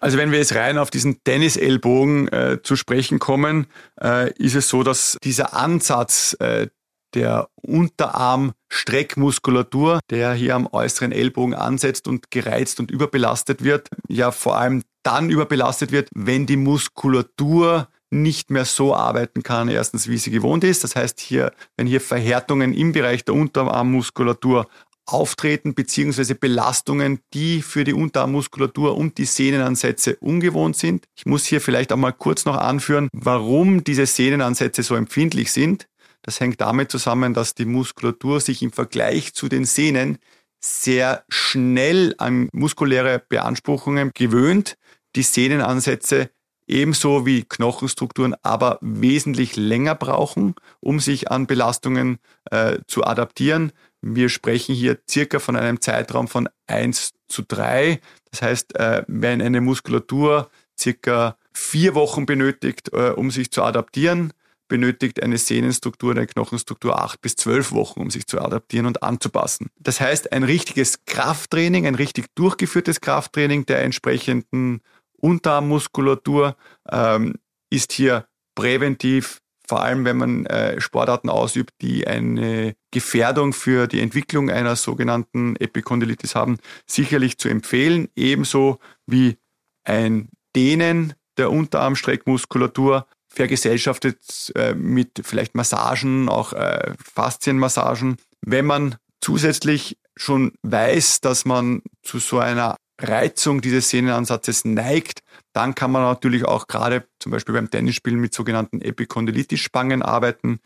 Also 0.00 0.18
wenn 0.18 0.32
wir 0.32 0.38
jetzt 0.38 0.56
rein 0.56 0.76
auf 0.76 0.90
diesen 0.90 1.22
Tennisellbogen 1.22 2.26
äh, 2.32 2.58
zu 2.60 2.74
sprechen 2.74 3.20
kommen, 3.20 3.68
äh, 4.00 4.32
ist 4.32 4.56
es 4.56 4.68
so, 4.68 4.82
dass 4.82 5.18
dieser 5.22 5.54
Ansatz 5.54 6.36
äh, 6.40 6.66
der 7.14 7.46
Unterarmstreckmuskulatur, 7.62 10.00
der 10.10 10.34
hier 10.34 10.56
am 10.56 10.66
äußeren 10.66 11.12
Ellbogen 11.12 11.54
ansetzt 11.54 12.08
und 12.08 12.32
gereizt 12.32 12.80
und 12.80 12.90
überbelastet 12.90 13.62
wird, 13.62 13.88
ja 14.08 14.32
vor 14.32 14.56
allem 14.56 14.82
dann 15.04 15.30
überbelastet 15.30 15.92
wird, 15.92 16.08
wenn 16.14 16.46
die 16.46 16.56
Muskulatur 16.56 17.88
nicht 18.10 18.50
mehr 18.50 18.64
so 18.64 18.94
arbeiten 18.94 19.42
kann, 19.42 19.68
erstens 19.68 20.08
wie 20.08 20.18
sie 20.18 20.30
gewohnt 20.30 20.64
ist. 20.64 20.84
Das 20.84 20.96
heißt, 20.96 21.20
hier, 21.20 21.52
wenn 21.76 21.86
hier 21.86 22.00
Verhärtungen 22.00 22.72
im 22.72 22.92
Bereich 22.92 23.24
der 23.24 23.34
Unterarmmuskulatur 23.34 24.66
auftreten, 25.06 25.74
beziehungsweise 25.74 26.34
Belastungen, 26.34 27.20
die 27.34 27.60
für 27.60 27.84
die 27.84 27.92
Unterarmmuskulatur 27.92 28.96
und 28.96 29.18
die 29.18 29.26
Sehnenansätze 29.26 30.16
ungewohnt 30.16 30.76
sind. 30.76 31.04
Ich 31.14 31.26
muss 31.26 31.44
hier 31.44 31.60
vielleicht 31.60 31.92
auch 31.92 31.98
mal 31.98 32.12
kurz 32.12 32.46
noch 32.46 32.56
anführen, 32.56 33.08
warum 33.12 33.84
diese 33.84 34.06
Sehnenansätze 34.06 34.82
so 34.82 34.94
empfindlich 34.94 35.52
sind. 35.52 35.88
Das 36.22 36.40
hängt 36.40 36.60
damit 36.62 36.90
zusammen, 36.90 37.34
dass 37.34 37.54
die 37.54 37.66
Muskulatur 37.66 38.40
sich 38.40 38.62
im 38.62 38.72
Vergleich 38.72 39.34
zu 39.34 39.48
den 39.48 39.66
Sehnen 39.66 40.18
sehr 40.64 41.24
schnell 41.28 42.14
an 42.16 42.48
muskuläre 42.52 43.22
Beanspruchungen 43.28 44.12
gewöhnt. 44.14 44.78
Die 45.14 45.22
Sehnenansätze 45.22 46.30
ebenso 46.66 47.26
wie 47.26 47.44
Knochenstrukturen 47.44 48.34
aber 48.42 48.78
wesentlich 48.80 49.56
länger 49.56 49.94
brauchen, 49.94 50.54
um 50.80 51.00
sich 51.00 51.30
an 51.30 51.46
Belastungen 51.46 52.18
äh, 52.50 52.78
zu 52.86 53.04
adaptieren. 53.04 53.72
Wir 54.00 54.30
sprechen 54.30 54.74
hier 54.74 54.98
circa 55.08 55.38
von 55.38 55.56
einem 55.56 55.82
Zeitraum 55.82 56.28
von 56.28 56.48
1 56.66 57.12
zu 57.28 57.42
3. 57.46 58.00
Das 58.30 58.40
heißt, 58.40 58.76
äh, 58.76 59.04
wenn 59.06 59.42
eine 59.42 59.60
Muskulatur 59.60 60.50
circa 60.78 61.36
vier 61.52 61.94
Wochen 61.94 62.24
benötigt, 62.24 62.90
äh, 62.94 63.10
um 63.10 63.30
sich 63.30 63.50
zu 63.50 63.62
adaptieren, 63.62 64.32
benötigt 64.68 65.22
eine 65.22 65.38
Sehnenstruktur, 65.38 66.12
eine 66.12 66.26
Knochenstruktur 66.26 67.00
acht 67.00 67.20
bis 67.20 67.36
zwölf 67.36 67.72
Wochen, 67.72 68.00
um 68.00 68.10
sich 68.10 68.26
zu 68.26 68.40
adaptieren 68.40 68.86
und 68.86 69.02
anzupassen. 69.02 69.70
Das 69.78 70.00
heißt, 70.00 70.32
ein 70.32 70.42
richtiges 70.42 71.04
Krafttraining, 71.04 71.86
ein 71.86 71.94
richtig 71.94 72.26
durchgeführtes 72.34 73.00
Krafttraining 73.00 73.66
der 73.66 73.82
entsprechenden 73.82 74.80
Unterarmmuskulatur 75.16 76.56
ähm, 76.90 77.34
ist 77.70 77.92
hier 77.92 78.26
präventiv, 78.54 79.40
vor 79.66 79.82
allem 79.82 80.04
wenn 80.04 80.16
man 80.16 80.46
äh, 80.46 80.80
Sportarten 80.80 81.30
ausübt, 81.30 81.72
die 81.80 82.06
eine 82.06 82.76
Gefährdung 82.90 83.52
für 83.52 83.86
die 83.86 84.00
Entwicklung 84.00 84.50
einer 84.50 84.76
sogenannten 84.76 85.56
Epikondylitis 85.56 86.34
haben, 86.34 86.58
sicherlich 86.86 87.38
zu 87.38 87.48
empfehlen, 87.48 88.08
ebenso 88.14 88.78
wie 89.06 89.38
ein 89.84 90.28
Dehnen 90.54 91.14
der 91.36 91.50
Unterarmstreckmuskulatur, 91.50 93.06
vergesellschaftet 93.34 94.52
äh, 94.54 94.74
mit 94.74 95.20
vielleicht 95.22 95.54
Massagen, 95.54 96.28
auch 96.28 96.52
äh, 96.52 96.92
Faszienmassagen. 96.98 98.16
Wenn 98.40 98.66
man 98.66 98.96
zusätzlich 99.20 99.98
schon 100.16 100.52
weiß, 100.62 101.20
dass 101.20 101.44
man 101.44 101.82
zu 102.02 102.18
so 102.18 102.38
einer 102.38 102.76
Reizung 103.00 103.60
dieses 103.60 103.88
Sehnenansatzes 103.88 104.64
neigt, 104.64 105.20
dann 105.52 105.74
kann 105.74 105.90
man 105.90 106.02
natürlich 106.02 106.44
auch 106.44 106.66
gerade 106.66 107.06
zum 107.18 107.32
Beispiel 107.32 107.54
beim 107.54 107.70
Tennisspielen 107.70 108.20
mit 108.20 108.34
sogenannten 108.34 108.80
Epikondylitis-Spangen 108.80 110.02
arbeiten. 110.02 110.60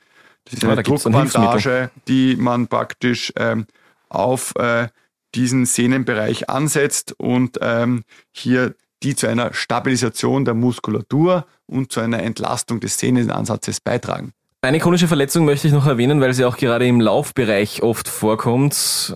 Das 0.44 0.54
ist 0.54 0.64
eine 0.64 0.76
ja, 0.76 0.82
Druckbandage, 0.82 1.90
die 2.06 2.36
man 2.36 2.68
praktisch 2.68 3.32
ähm, 3.36 3.66
auf 4.08 4.54
äh, 4.56 4.88
diesen 5.34 5.66
Sehnenbereich 5.66 6.48
ansetzt 6.48 7.14
und 7.18 7.58
ähm, 7.60 8.02
hier 8.32 8.74
die 9.02 9.14
zu 9.14 9.26
einer 9.26 9.52
Stabilisation 9.52 10.44
der 10.44 10.54
Muskulatur 10.54 11.46
und 11.66 11.92
zu 11.92 12.00
einer 12.00 12.22
Entlastung 12.22 12.80
des 12.80 12.98
Sehnenansatzes 12.98 13.80
beitragen. 13.80 14.32
Eine 14.60 14.80
chronische 14.80 15.06
Verletzung 15.06 15.44
möchte 15.44 15.68
ich 15.68 15.72
noch 15.72 15.86
erwähnen, 15.86 16.20
weil 16.20 16.34
sie 16.34 16.44
auch 16.44 16.56
gerade 16.56 16.86
im 16.86 17.00
Laufbereich 17.00 17.82
oft 17.82 18.08
vorkommt 18.08 19.14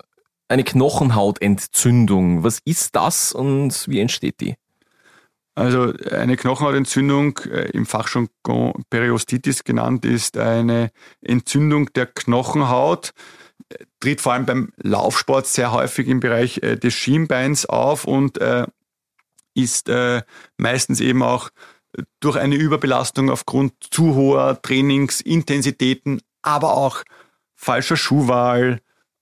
eine 0.49 0.64
Knochenhautentzündung. 0.64 2.45
Was 2.45 2.61
ist 2.64 2.95
das 2.95 3.33
und 3.33 3.88
wie 3.88 4.01
entsteht 4.01 4.40
die? 4.40 4.55
Also 5.55 5.92
eine 6.11 6.37
Knochenhautentzündung, 6.37 7.38
äh, 7.51 7.71
im 7.73 7.87
Fachjargon 7.87 8.85
Periostitis 8.88 9.64
genannt, 9.64 10.05
ist 10.05 10.38
eine 10.38 10.90
Entzündung 11.21 11.92
der 11.92 12.07
Knochenhaut, 12.07 13.12
tritt 14.01 14.21
vor 14.21 14.33
allem 14.33 14.47
beim 14.47 14.73
Laufsport 14.77 15.47
sehr 15.47 15.73
häufig 15.73 16.09
im 16.09 16.21
Bereich 16.21 16.62
äh, 16.62 16.77
des 16.77 16.95
Schienbeins 16.95 17.66
auf 17.66 18.05
und 18.05 18.38
äh, 19.57 19.61
ist 19.61 19.91
meistens 20.57 21.01
eben 21.01 21.23
auch 21.23 21.51
durch 22.21 22.37
eine 22.37 22.57
Überbelastung 22.57 23.31
aufgrund 23.31 23.75
zu 23.91 24.15
hoher 24.15 24.61
Trainingsintensitäten, 24.62 26.23
aber 26.41 26.75
auch 26.75 27.03
falscher 27.55 27.97
Schuhwahl, 27.97 28.81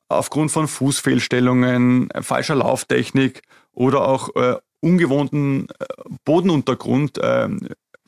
aufgrund 0.09 0.51
von 0.51 0.67
Fußfehlstellungen, 0.69 2.09
falscher 2.21 2.57
Lauftechnik 2.57 3.43
oder 3.73 4.07
auch 4.07 4.35
äh, 4.35 4.57
ungewohnten 4.81 5.69
äh, 5.79 5.87
Bodenuntergrund 6.25 7.19
äh, 7.19 7.49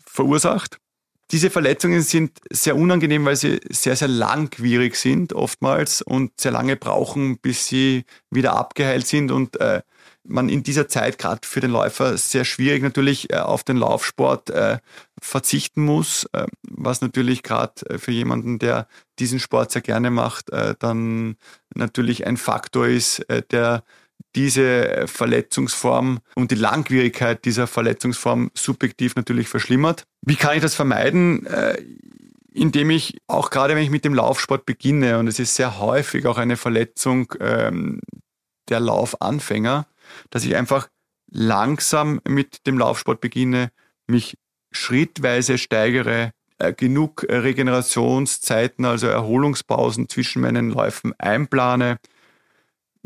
verursacht. 0.05 0.79
Diese 1.31 1.49
Verletzungen 1.49 2.03
sind 2.03 2.39
sehr 2.51 2.77
unangenehm, 2.77 3.25
weil 3.25 3.37
sie 3.37 3.61
sehr, 3.71 3.97
sehr 3.97 4.09
langwierig 4.09 4.97
sind 4.97 5.33
oftmals 5.33 6.03
und 6.03 6.39
sehr 6.39 6.53
lange 6.53 6.77
brauchen, 6.77 7.39
bis 7.39 7.67
sie 7.67 8.05
wieder 8.31 8.55
abgeheilt 8.55 9.07
sind 9.07 9.31
und 9.31 9.59
äh, 9.59 9.81
man 10.25 10.49
in 10.49 10.63
dieser 10.63 10.89
Zeit 10.89 11.19
gerade 11.19 11.41
für 11.47 11.61
den 11.61 11.71
Läufer 11.71 12.17
sehr 12.17 12.45
schwierig 12.45 12.83
natürlich 12.83 13.33
äh, 13.33 13.39
auf 13.39 13.65
den 13.65 13.77
Laufsport 13.77 14.51
äh, 14.51 14.79
verzichten 15.21 15.83
muss, 15.85 16.29
äh, 16.33 16.47
was 16.69 17.01
natürlich 17.01 17.43
gerade 17.43 17.99
für 17.99 18.13
jemanden, 18.13 18.59
der 18.59 18.87
diesen 19.19 19.41
Sport 19.41 19.73
sehr 19.73 19.83
gerne 19.83 20.11
macht, 20.11 20.51
dann 20.81 21.37
natürlich 21.75 22.27
ein 22.27 22.37
Faktor 22.37 22.89
ist, 22.89 23.25
der 23.51 23.85
diese 24.35 25.05
Verletzungsform 25.07 26.21
und 26.35 26.51
die 26.51 26.57
Langwierigkeit 26.57 27.45
dieser 27.45 27.67
Verletzungsform 27.67 28.51
subjektiv 28.55 29.15
natürlich 29.15 29.49
verschlimmert. 29.49 30.05
Wie 30.23 30.35
kann 30.35 30.57
ich 30.57 30.63
das 30.63 30.75
vermeiden? 30.75 31.47
indem 32.55 32.91
ich 32.91 33.19
auch 33.29 33.51
gerade 33.51 33.75
wenn 33.75 33.83
ich 33.83 33.91
mit 33.91 34.05
dem 34.05 34.15
Laufsport 34.15 34.67
beginne, 34.67 35.19
und 35.19 35.27
es 35.27 35.39
ist 35.39 35.55
sehr 35.55 35.79
häufig 35.79 36.27
auch 36.27 36.39
eine 36.39 36.57
Verletzung 36.57 37.33
ähm, 37.41 38.01
der 38.69 38.81
Laufanfänger, 38.81 39.87
dass 40.31 40.44
ich 40.44 40.57
einfach 40.57 40.88
langsam 41.31 42.20
mit 42.27 42.66
dem 42.66 42.79
Laufsport 42.79 43.20
beginne, 43.20 43.70
mich 44.07 44.37
schrittweise 44.70 45.59
steigere, 45.59 46.33
äh, 46.59 46.72
genug 46.72 47.27
Regenerationszeiten, 47.29 48.85
also 48.85 49.07
Erholungspausen 49.07 50.09
zwischen 50.09 50.42
meinen 50.42 50.70
Läufen 50.70 51.12
einplane, 51.18 51.98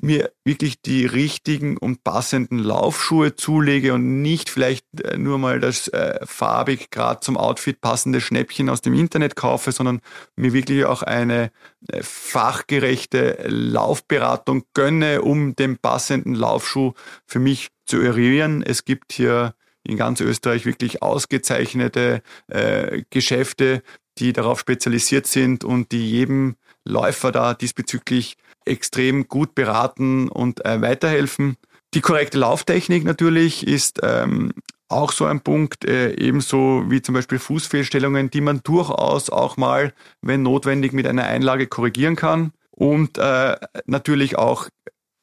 mir 0.00 0.30
wirklich 0.44 0.82
die 0.82 1.06
richtigen 1.06 1.78
und 1.78 2.04
passenden 2.04 2.58
Laufschuhe 2.58 3.34
zulege 3.34 3.94
und 3.94 4.20
nicht 4.22 4.50
vielleicht 4.50 4.84
äh, 5.00 5.16
nur 5.16 5.38
mal 5.38 5.58
das 5.58 5.88
äh, 5.88 6.18
farbig 6.24 6.90
gerade 6.90 7.20
zum 7.20 7.36
Outfit 7.36 7.80
passende 7.80 8.20
Schnäppchen 8.20 8.68
aus 8.68 8.82
dem 8.82 8.94
Internet 8.94 9.36
kaufe, 9.36 9.72
sondern 9.72 10.00
mir 10.36 10.52
wirklich 10.52 10.84
auch 10.84 11.02
eine 11.02 11.50
äh, 11.88 12.02
fachgerechte 12.02 13.44
Laufberatung 13.46 14.64
gönne, 14.74 15.22
um 15.22 15.56
den 15.56 15.78
passenden 15.78 16.34
Laufschuh 16.34 16.92
für 17.26 17.38
mich 17.38 17.68
zu 17.86 18.00
eruieren. 18.00 18.62
Es 18.62 18.84
gibt 18.84 19.12
hier 19.12 19.54
in 19.82 19.96
ganz 19.96 20.20
Österreich 20.20 20.66
wirklich 20.66 21.02
ausgezeichnete 21.02 22.22
äh, 22.48 23.02
Geschäfte, 23.10 23.82
die 24.18 24.32
darauf 24.32 24.60
spezialisiert 24.60 25.26
sind 25.26 25.64
und 25.64 25.92
die 25.92 26.10
jedem 26.10 26.56
Läufer 26.84 27.32
da 27.32 27.54
diesbezüglich 27.54 28.36
extrem 28.66 29.28
gut 29.28 29.54
beraten 29.54 30.28
und 30.28 30.64
äh, 30.64 30.80
weiterhelfen. 30.80 31.56
Die 31.94 32.00
korrekte 32.00 32.38
Lauftechnik 32.38 33.04
natürlich 33.04 33.66
ist 33.66 34.00
ähm, 34.02 34.52
auch 34.88 35.12
so 35.12 35.24
ein 35.24 35.40
Punkt, 35.40 35.84
äh, 35.84 36.14
ebenso 36.14 36.84
wie 36.88 37.02
zum 37.02 37.14
Beispiel 37.14 37.38
Fußfehlstellungen, 37.38 38.30
die 38.30 38.40
man 38.40 38.60
durchaus 38.62 39.30
auch 39.30 39.56
mal, 39.56 39.94
wenn 40.20 40.42
notwendig, 40.42 40.92
mit 40.92 41.06
einer 41.06 41.24
Einlage 41.24 41.66
korrigieren 41.66 42.16
kann. 42.16 42.52
Und 42.70 43.18
äh, 43.18 43.56
natürlich 43.86 44.36
auch, 44.36 44.68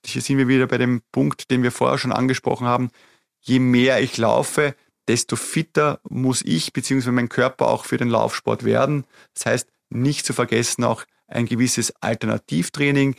hier 0.05 0.21
sind 0.21 0.37
wir 0.37 0.47
wieder 0.47 0.67
bei 0.67 0.77
dem 0.77 1.01
Punkt, 1.11 1.51
den 1.51 1.63
wir 1.63 1.71
vorher 1.71 1.97
schon 1.97 2.11
angesprochen 2.11 2.67
haben, 2.67 2.89
je 3.41 3.59
mehr 3.59 4.01
ich 4.01 4.17
laufe, 4.17 4.75
desto 5.07 5.35
fitter 5.35 5.99
muss 6.09 6.41
ich 6.41 6.73
bzw. 6.73 7.11
mein 7.11 7.29
Körper 7.29 7.67
auch 7.67 7.85
für 7.85 7.97
den 7.97 8.09
Laufsport 8.09 8.63
werden. 8.63 9.05
Das 9.33 9.45
heißt, 9.45 9.69
nicht 9.89 10.25
zu 10.25 10.33
vergessen 10.33 10.83
auch 10.83 11.03
ein 11.27 11.45
gewisses 11.45 11.93
Alternativtraining 12.01 13.15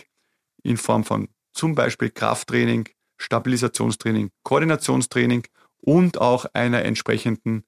in 0.64 0.76
Form 0.76 1.04
von 1.04 1.28
zum 1.52 1.76
Beispiel 1.76 2.10
Krafttraining, 2.10 2.88
Stabilisationstraining, 3.16 4.30
Koordinationstraining 4.42 5.46
und 5.80 6.20
auch 6.20 6.46
einer 6.52 6.84
entsprechenden 6.84 7.64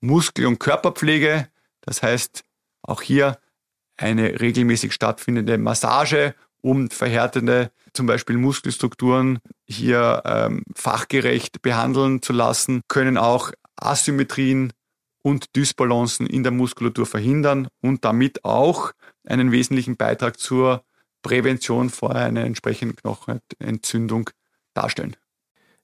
Muskel- 0.00 0.46
und 0.46 0.60
Körperpflege. 0.60 1.48
Das 1.80 2.02
heißt, 2.02 2.44
auch 2.82 3.02
hier 3.02 3.38
eine 3.96 4.40
regelmäßig 4.40 4.92
stattfindende 4.92 5.58
Massage, 5.58 6.34
um 6.62 6.90
verhärtende 6.90 7.72
zum 7.92 8.06
Beispiel 8.06 8.36
Muskelstrukturen 8.36 9.40
hier 9.66 10.22
ähm, 10.24 10.62
fachgerecht 10.74 11.62
behandeln 11.62 12.22
zu 12.22 12.32
lassen, 12.32 12.82
können 12.88 13.16
auch 13.16 13.50
Asymmetrien 13.76 14.72
und 15.22 15.56
Dysbalancen 15.56 16.26
in 16.26 16.42
der 16.42 16.52
Muskulatur 16.52 17.06
verhindern 17.06 17.68
und 17.80 18.04
damit 18.04 18.44
auch 18.44 18.92
einen 19.26 19.52
wesentlichen 19.52 19.96
Beitrag 19.96 20.38
zur 20.38 20.84
Prävention 21.22 21.90
vor 21.90 22.14
einer 22.14 22.44
entsprechenden 22.44 22.96
Knochenentzündung 22.96 24.30
darstellen. 24.74 25.16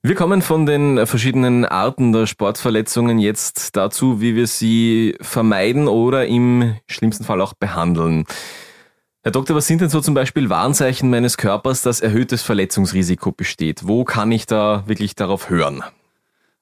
Wir 0.03 0.15
kommen 0.15 0.41
von 0.41 0.67
den 0.67 1.05
verschiedenen 1.07 1.65
Arten 1.65 2.13
der 2.13 2.27
Sportverletzungen 2.27 3.19
jetzt 3.19 3.75
dazu, 3.77 4.21
wie 4.21 4.37
wir 4.37 4.47
sie 4.47 5.17
vermeiden 5.21 5.89
oder 5.89 6.27
im 6.27 6.77
schlimmsten 6.87 7.25
Fall 7.25 7.41
auch 7.41 7.55
behandeln. 7.55 8.25
Herr 9.25 9.33
Doktor, 9.33 9.57
was 9.57 9.67
sind 9.67 9.81
denn 9.81 9.89
so 9.89 10.01
zum 10.01 10.15
Beispiel 10.15 10.49
Warnzeichen 10.49 11.11
meines 11.11 11.37
Körpers, 11.37 11.83
dass 11.83 12.01
erhöhtes 12.01 12.43
Verletzungsrisiko 12.43 13.33
besteht? 13.33 13.89
Wo 13.89 14.05
kann 14.05 14.31
ich 14.31 14.47
da 14.47 14.85
wirklich 14.87 15.17
darauf 15.17 15.51
hören? 15.51 15.83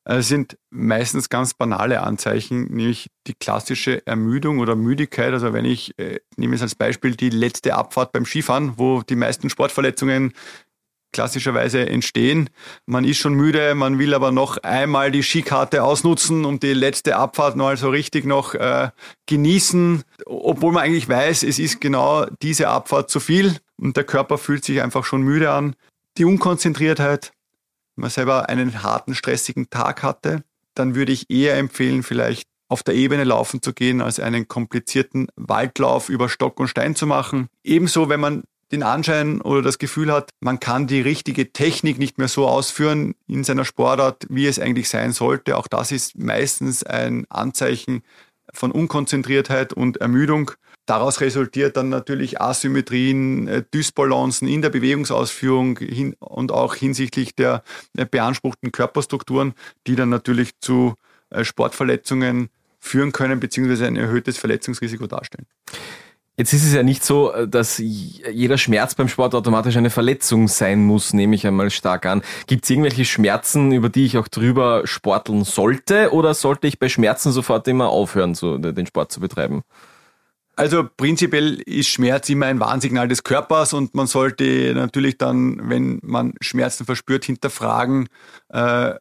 Es 0.04 0.28
sind 0.28 0.58
meistens 0.70 1.30
ganz 1.30 1.54
banale 1.54 2.02
Anzeichen, 2.02 2.64
nämlich 2.64 3.10
die 3.26 3.34
klassische 3.34 4.06
Ermüdung 4.06 4.58
oder 4.58 4.76
Müdigkeit. 4.76 5.32
Also 5.32 5.52
wenn 5.52 5.64
ich, 5.64 5.98
äh, 5.98 6.20
nehme 6.36 6.54
es 6.54 6.62
als 6.62 6.74
Beispiel 6.74 7.16
die 7.16 7.30
letzte 7.30 7.74
Abfahrt 7.74 8.12
beim 8.12 8.26
Skifahren, 8.26 8.74
wo 8.76 9.02
die 9.02 9.16
meisten 9.16 9.48
Sportverletzungen 9.48 10.34
klassischerweise 11.14 11.88
entstehen. 11.88 12.50
Man 12.86 13.04
ist 13.04 13.18
schon 13.18 13.34
müde, 13.34 13.74
man 13.74 13.98
will 13.98 14.12
aber 14.12 14.32
noch 14.32 14.58
einmal 14.58 15.10
die 15.10 15.22
Skikarte 15.22 15.82
ausnutzen 15.82 16.44
und 16.44 16.62
die 16.62 16.74
letzte 16.74 17.16
Abfahrt 17.16 17.56
noch 17.56 17.74
so 17.76 17.88
richtig 17.88 18.26
noch 18.26 18.54
äh, 18.54 18.90
genießen, 19.26 20.02
obwohl 20.26 20.72
man 20.72 20.82
eigentlich 20.82 21.08
weiß, 21.08 21.44
es 21.44 21.58
ist 21.58 21.80
genau 21.80 22.26
diese 22.42 22.68
Abfahrt 22.68 23.10
zu 23.10 23.20
viel 23.20 23.56
und 23.80 23.96
der 23.96 24.04
Körper 24.04 24.36
fühlt 24.36 24.64
sich 24.64 24.82
einfach 24.82 25.04
schon 25.04 25.22
müde 25.22 25.52
an. 25.52 25.76
Die 26.18 26.24
Unkonzentriertheit, 26.24 27.32
man 27.96 28.10
selber 28.10 28.48
einen 28.48 28.82
harten, 28.82 29.14
stressigen 29.14 29.70
Tag 29.70 30.02
hatte, 30.02 30.42
dann 30.74 30.94
würde 30.94 31.12
ich 31.12 31.30
eher 31.30 31.56
empfehlen, 31.56 32.02
vielleicht 32.02 32.48
auf 32.68 32.82
der 32.82 32.94
Ebene 32.94 33.24
laufen 33.24 33.62
zu 33.62 33.72
gehen, 33.72 34.00
als 34.00 34.18
einen 34.18 34.48
komplizierten 34.48 35.28
Waldlauf 35.36 36.08
über 36.08 36.28
Stock 36.28 36.58
und 36.58 36.68
Stein 36.68 36.96
zu 36.96 37.06
machen. 37.06 37.48
Ebenso, 37.62 38.08
wenn 38.08 38.20
man 38.20 38.44
den 38.72 38.82
Anschein 38.82 39.40
oder 39.40 39.62
das 39.62 39.78
Gefühl 39.78 40.10
hat, 40.12 40.30
man 40.40 40.58
kann 40.58 40.86
die 40.86 41.00
richtige 41.00 41.52
Technik 41.52 41.98
nicht 41.98 42.18
mehr 42.18 42.28
so 42.28 42.48
ausführen 42.48 43.14
in 43.28 43.44
seiner 43.44 43.64
Sportart, 43.64 44.26
wie 44.28 44.46
es 44.46 44.58
eigentlich 44.58 44.88
sein 44.88 45.12
sollte. 45.12 45.56
Auch 45.56 45.68
das 45.68 45.92
ist 45.92 46.18
meistens 46.18 46.82
ein 46.82 47.26
Anzeichen 47.28 48.02
von 48.54 48.72
Unkonzentriertheit 48.72 49.72
und 49.72 49.98
Ermüdung. 49.98 50.52
Daraus 50.86 51.20
resultiert 51.20 51.76
dann 51.76 51.88
natürlich 51.88 52.40
Asymmetrien, 52.40 53.48
äh, 53.48 53.62
Dysbalancen 53.72 54.48
in 54.48 54.62
der 54.62 54.70
Bewegungsausführung 54.70 55.78
und 56.20 56.52
auch 56.52 56.74
hinsichtlich 56.74 57.34
der 57.34 57.62
beanspruchten 58.10 58.70
Körperstrukturen, 58.70 59.54
die 59.86 59.96
dann 59.96 60.10
natürlich 60.10 60.58
zu 60.60 60.94
äh, 61.30 61.44
Sportverletzungen 61.44 62.48
führen 62.78 63.12
können, 63.12 63.40
beziehungsweise 63.40 63.86
ein 63.86 63.96
erhöhtes 63.96 64.36
Verletzungsrisiko 64.36 65.06
darstellen. 65.06 65.46
Jetzt 66.36 66.52
ist 66.52 66.64
es 66.64 66.72
ja 66.72 66.82
nicht 66.82 67.04
so, 67.04 67.32
dass 67.46 67.78
jeder 67.78 68.58
Schmerz 68.58 68.96
beim 68.96 69.06
Sport 69.08 69.36
automatisch 69.36 69.76
eine 69.76 69.90
Verletzung 69.90 70.48
sein 70.48 70.84
muss, 70.84 71.12
nehme 71.12 71.36
ich 71.36 71.46
einmal 71.46 71.70
stark 71.70 72.06
an. 72.06 72.22
Gibt 72.48 72.64
es 72.64 72.70
irgendwelche 72.70 73.04
Schmerzen, 73.04 73.70
über 73.70 73.88
die 73.88 74.04
ich 74.04 74.18
auch 74.18 74.26
drüber 74.26 74.82
sporteln 74.84 75.44
sollte, 75.44 76.12
oder 76.12 76.34
sollte 76.34 76.66
ich 76.66 76.80
bei 76.80 76.88
Schmerzen 76.88 77.30
sofort 77.30 77.68
immer 77.68 77.88
aufhören, 77.88 78.34
so 78.34 78.58
den 78.58 78.86
Sport 78.86 79.12
zu 79.12 79.20
betreiben? 79.20 79.62
Also 80.56 80.88
prinzipiell 80.96 81.60
ist 81.66 81.88
Schmerz 81.88 82.28
immer 82.28 82.46
ein 82.46 82.60
Warnsignal 82.60 83.06
des 83.06 83.22
Körpers 83.22 83.72
und 83.72 83.94
man 83.94 84.06
sollte 84.06 84.72
natürlich 84.74 85.18
dann, 85.18 85.68
wenn 85.68 86.00
man 86.02 86.34
Schmerzen 86.40 86.84
verspürt, 86.84 87.24
hinterfragen, 87.24 88.08
äh, 88.48 88.94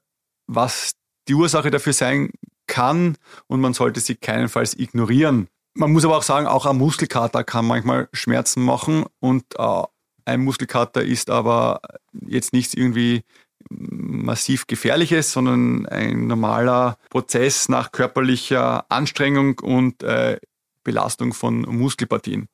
was 0.48 0.92
die 1.28 1.36
Ursache 1.36 1.72
dafür 1.72 1.94
sein 1.94 2.32
kann 2.68 3.18
und 3.48 3.62
man 3.62 3.74
sollte 3.74 4.00
sie 4.00 4.16
keinenfalls 4.16 4.78
ignorieren. 4.78 5.48
Man 5.76 5.92
muss 5.92 6.06
aber 6.06 6.18
auch 6.18 6.24
sagen, 6.24 6.46
auch 6.48 6.66
ein 6.66 6.78
Muskelkater 6.78 7.44
kann 7.44 7.66
manchmal 7.66 8.08
Schmerzen 8.14 8.64
machen 8.64 9.06
und 9.20 9.44
äh, 9.58 9.84
ein 10.26 10.44
Muskelkater 10.44 11.04
ist 11.04 11.30
aber 11.30 11.82
jetzt 12.28 12.54
nichts 12.54 12.74
irgendwie 12.74 13.24
massiv 13.70 14.68
gefährliches, 14.68 15.32
sondern 15.32 15.86
ein 15.88 16.28
normaler 16.28 16.98
Prozess 17.10 17.70
nach 17.70 17.92
körperlicher 17.92 18.86
Anstrengung 18.90 19.60
und 19.60 20.04
äh, 20.04 20.40
Belastung 20.84 21.34
von 21.34 21.62
Muskelpartien. 21.62 22.48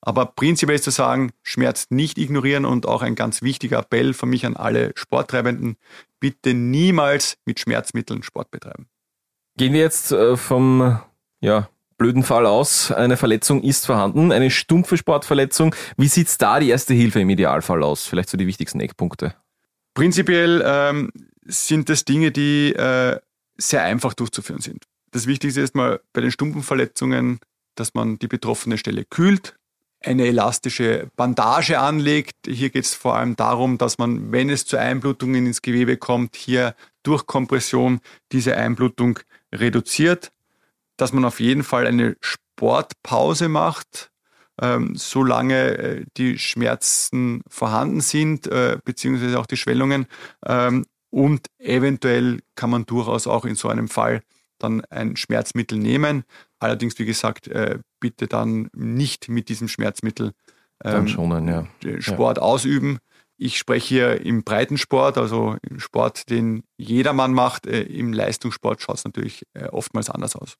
Aber 0.00 0.26
prinzipiell 0.26 0.76
ist 0.76 0.84
zu 0.84 0.90
sagen, 0.90 1.32
Schmerz 1.42 1.86
nicht 1.90 2.18
ignorieren 2.18 2.64
und 2.64 2.86
auch 2.86 3.02
ein 3.02 3.14
ganz 3.14 3.42
wichtiger 3.42 3.80
Appell 3.80 4.14
von 4.14 4.28
mich 4.28 4.46
an 4.46 4.56
alle 4.56 4.92
Sporttreibenden, 4.94 5.76
bitte 6.20 6.54
niemals 6.54 7.36
mit 7.44 7.58
Schmerzmitteln 7.58 8.22
Sport 8.22 8.50
betreiben. 8.50 8.88
Gehen 9.56 9.72
wir 9.72 9.80
jetzt 9.80 10.12
äh, 10.12 10.36
vom 10.36 11.00
ja, 11.40 11.68
blöden 11.98 12.22
Fall 12.22 12.46
aus. 12.46 12.90
Eine 12.90 13.16
Verletzung 13.16 13.62
ist 13.62 13.84
vorhanden, 13.84 14.32
eine 14.32 14.50
stumpfe 14.50 14.96
Sportverletzung. 14.96 15.74
Wie 15.96 16.08
sieht's 16.08 16.38
da 16.38 16.60
die 16.60 16.70
erste 16.70 16.94
Hilfe 16.94 17.20
im 17.20 17.28
Idealfall 17.28 17.82
aus? 17.82 18.06
Vielleicht 18.06 18.30
so 18.30 18.38
die 18.38 18.46
wichtigsten 18.46 18.80
Eckpunkte. 18.80 19.34
Prinzipiell 19.94 20.62
ähm, 20.64 21.10
sind 21.44 21.88
das 21.88 22.04
Dinge, 22.04 22.30
die 22.30 22.72
äh, 22.72 23.18
sehr 23.56 23.82
einfach 23.82 24.14
durchzuführen 24.14 24.60
sind. 24.60 24.84
Das 25.10 25.26
Wichtigste 25.26 25.60
ist 25.60 25.74
mal 25.74 26.00
bei 26.12 26.20
den 26.20 26.30
stumpfen 26.30 26.62
Verletzungen, 26.62 27.40
dass 27.74 27.94
man 27.94 28.18
die 28.18 28.28
betroffene 28.28 28.78
Stelle 28.78 29.04
kühlt, 29.04 29.56
eine 30.00 30.26
elastische 30.26 31.10
Bandage 31.16 31.80
anlegt. 31.80 32.36
Hier 32.46 32.70
geht 32.70 32.84
es 32.84 32.94
vor 32.94 33.16
allem 33.16 33.34
darum, 33.34 33.78
dass 33.78 33.98
man, 33.98 34.30
wenn 34.30 34.50
es 34.50 34.64
zu 34.64 34.76
Einblutungen 34.76 35.46
ins 35.46 35.62
Gewebe 35.62 35.96
kommt, 35.96 36.36
hier 36.36 36.76
durch 37.02 37.26
Kompression 37.26 38.00
diese 38.30 38.56
Einblutung 38.56 39.18
reduziert 39.52 40.30
dass 40.98 41.14
man 41.14 41.24
auf 41.24 41.40
jeden 41.40 41.64
Fall 41.64 41.86
eine 41.86 42.16
Sportpause 42.20 43.48
macht, 43.48 44.10
ähm, 44.60 44.94
solange 44.96 45.78
äh, 45.78 46.04
die 46.18 46.38
Schmerzen 46.38 47.42
vorhanden 47.48 48.00
sind, 48.00 48.46
äh, 48.48 48.78
beziehungsweise 48.84 49.38
auch 49.38 49.46
die 49.46 49.56
Schwellungen. 49.56 50.06
Ähm, 50.44 50.84
und 51.10 51.46
eventuell 51.58 52.40
kann 52.54 52.68
man 52.68 52.84
durchaus 52.84 53.26
auch 53.26 53.46
in 53.46 53.54
so 53.54 53.68
einem 53.68 53.88
Fall 53.88 54.22
dann 54.58 54.84
ein 54.90 55.16
Schmerzmittel 55.16 55.78
nehmen. 55.78 56.24
Allerdings, 56.58 56.98
wie 56.98 57.06
gesagt, 57.06 57.48
äh, 57.48 57.78
bitte 58.00 58.26
dann 58.26 58.68
nicht 58.74 59.28
mit 59.28 59.48
diesem 59.48 59.68
Schmerzmittel 59.68 60.32
ähm, 60.84 61.08
schonen, 61.08 61.48
ja. 61.48 61.66
Sport 62.00 62.38
ja. 62.38 62.42
ausüben. 62.42 62.98
Ich 63.36 63.56
spreche 63.56 63.86
hier 63.86 64.26
im 64.26 64.42
Breitensport, 64.42 65.16
also 65.16 65.56
im 65.62 65.78
Sport, 65.78 66.28
den 66.28 66.64
jedermann 66.76 67.32
macht. 67.32 67.66
Äh, 67.66 67.82
Im 67.82 68.12
Leistungssport 68.12 68.82
schaut 68.82 68.96
es 68.96 69.04
natürlich 69.04 69.46
äh, 69.54 69.66
oftmals 69.66 70.10
anders 70.10 70.34
aus. 70.34 70.56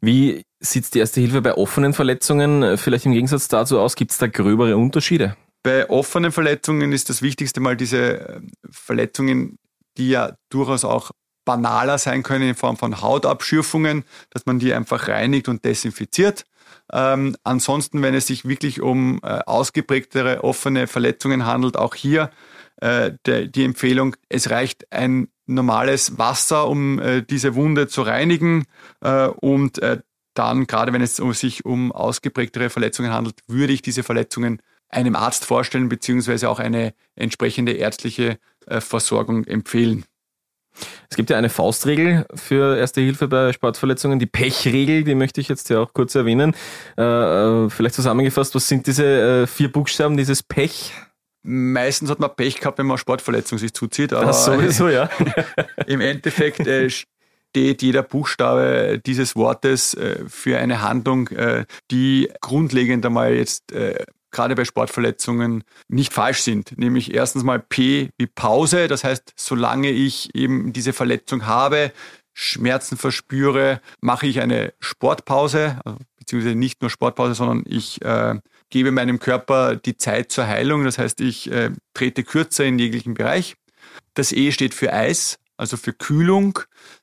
Wie 0.00 0.42
sieht 0.60 0.92
die 0.94 0.98
Erste 0.98 1.20
Hilfe 1.20 1.42
bei 1.42 1.54
offenen 1.54 1.92
Verletzungen 1.92 2.78
vielleicht 2.78 3.06
im 3.06 3.12
Gegensatz 3.12 3.48
dazu 3.48 3.78
aus? 3.78 3.96
Gibt 3.96 4.12
es 4.12 4.18
da 4.18 4.26
gröbere 4.26 4.76
Unterschiede? 4.76 5.36
Bei 5.62 5.88
offenen 5.88 6.32
Verletzungen 6.32 6.92
ist 6.92 7.08
das 7.08 7.22
Wichtigste 7.22 7.60
mal 7.60 7.76
diese 7.76 8.20
äh, 8.20 8.40
Verletzungen, 8.70 9.58
die 9.96 10.10
ja 10.10 10.34
durchaus 10.50 10.84
auch 10.84 11.12
banaler 11.44 11.98
sein 11.98 12.22
können 12.22 12.48
in 12.50 12.54
Form 12.54 12.76
von 12.76 13.00
Hautabschürfungen, 13.00 14.04
dass 14.30 14.46
man 14.46 14.58
die 14.58 14.74
einfach 14.74 15.08
reinigt 15.08 15.48
und 15.48 15.64
desinfiziert. 15.64 16.44
Ähm, 16.92 17.36
ansonsten, 17.44 18.02
wenn 18.02 18.14
es 18.14 18.26
sich 18.26 18.44
wirklich 18.46 18.80
um 18.80 19.20
äh, 19.22 19.40
ausgeprägtere 19.46 20.44
offene 20.44 20.86
Verletzungen 20.86 21.46
handelt, 21.46 21.76
auch 21.76 21.94
hier 21.94 22.30
äh, 22.76 23.12
der, 23.26 23.46
die 23.46 23.64
Empfehlung, 23.64 24.16
es 24.28 24.50
reicht 24.50 24.90
ein 24.92 25.28
normales 25.46 26.18
Wasser, 26.18 26.68
um 26.68 26.98
äh, 26.98 27.22
diese 27.22 27.54
Wunde 27.54 27.88
zu 27.88 28.02
reinigen 28.02 28.64
äh, 29.00 29.26
und 29.26 29.80
äh, 29.80 29.98
dann, 30.34 30.66
gerade 30.66 30.92
wenn 30.92 31.02
es 31.02 31.16
sich 31.16 31.64
um 31.64 31.92
ausgeprägtere 31.92 32.70
Verletzungen 32.70 33.12
handelt, 33.12 33.40
würde 33.48 33.72
ich 33.72 33.82
diese 33.82 34.02
Verletzungen 34.02 34.62
einem 34.88 35.16
Arzt 35.16 35.44
vorstellen, 35.44 35.88
beziehungsweise 35.88 36.48
auch 36.48 36.58
eine 36.58 36.94
entsprechende 37.16 37.72
ärztliche 37.72 38.38
äh, 38.66 38.80
Versorgung 38.80 39.44
empfehlen. 39.44 40.04
Es 41.10 41.16
gibt 41.16 41.28
ja 41.28 41.36
eine 41.36 41.50
Faustregel 41.50 42.26
für 42.34 42.78
Erste 42.78 43.02
Hilfe 43.02 43.28
bei 43.28 43.52
Sportverletzungen, 43.52 44.18
die 44.18 44.26
Pechregel, 44.26 45.04
die 45.04 45.14
möchte 45.14 45.40
ich 45.40 45.48
jetzt 45.48 45.68
hier 45.68 45.80
auch 45.80 45.92
kurz 45.92 46.14
erwähnen. 46.14 46.54
Äh, 46.96 47.02
äh, 47.02 47.70
vielleicht 47.70 47.94
zusammengefasst, 47.94 48.54
was 48.54 48.68
sind 48.68 48.86
diese 48.86 49.42
äh, 49.42 49.46
vier 49.46 49.70
Buchstaben, 49.70 50.16
dieses 50.16 50.42
Pech? 50.42 50.92
Meistens 51.42 52.10
hat 52.10 52.20
man 52.20 52.34
Pech 52.34 52.60
gehabt, 52.60 52.78
wenn 52.78 52.86
man 52.86 52.98
Sportverletzung 52.98 53.58
sich 53.58 53.74
zuzieht. 53.74 54.12
Aber 54.12 54.26
das 54.26 54.44
sowieso, 54.44 54.88
ja. 54.88 55.10
Im 55.86 56.00
Endeffekt 56.00 56.66
äh, 56.66 56.88
steht 56.88 57.82
jeder 57.82 58.02
Buchstabe 58.02 59.00
dieses 59.04 59.34
Wortes 59.34 59.94
äh, 59.94 60.24
für 60.28 60.58
eine 60.58 60.82
Handlung, 60.82 61.28
äh, 61.28 61.64
die 61.90 62.30
grundlegend 62.40 63.04
einmal 63.04 63.34
jetzt 63.34 63.72
gerade 64.32 64.54
bei 64.54 64.64
Sportverletzungen 64.64 65.62
nicht 65.88 66.12
falsch 66.12 66.40
sind. 66.40 66.78
Nämlich 66.78 67.14
erstens 67.14 67.44
mal 67.44 67.60
P 67.60 68.10
wie 68.16 68.26
Pause. 68.26 68.88
Das 68.88 69.04
heißt, 69.04 69.34
solange 69.36 69.90
ich 69.90 70.34
eben 70.34 70.72
diese 70.72 70.92
Verletzung 70.92 71.46
habe, 71.46 71.92
Schmerzen 72.34 72.96
verspüre, 72.96 73.80
mache 74.00 74.26
ich 74.26 74.40
eine 74.40 74.72
Sportpause, 74.80 75.80
also, 75.84 75.98
beziehungsweise 76.16 76.54
nicht 76.54 76.80
nur 76.80 76.90
Sportpause, 76.90 77.34
sondern 77.34 77.64
ich 77.66 78.00
äh, 78.02 78.36
gebe 78.72 78.90
meinem 78.90 79.20
Körper 79.20 79.76
die 79.76 79.96
Zeit 79.96 80.32
zur 80.32 80.46
Heilung. 80.48 80.84
Das 80.84 80.98
heißt, 80.98 81.20
ich 81.20 81.52
äh, 81.52 81.70
trete 81.94 82.24
kürzer 82.24 82.64
in 82.64 82.78
jeglichen 82.78 83.14
Bereich. 83.14 83.54
Das 84.14 84.32
E 84.32 84.50
steht 84.50 84.74
für 84.74 84.92
Eis, 84.92 85.38
also 85.58 85.76
für 85.76 85.92
Kühlung. 85.92 86.58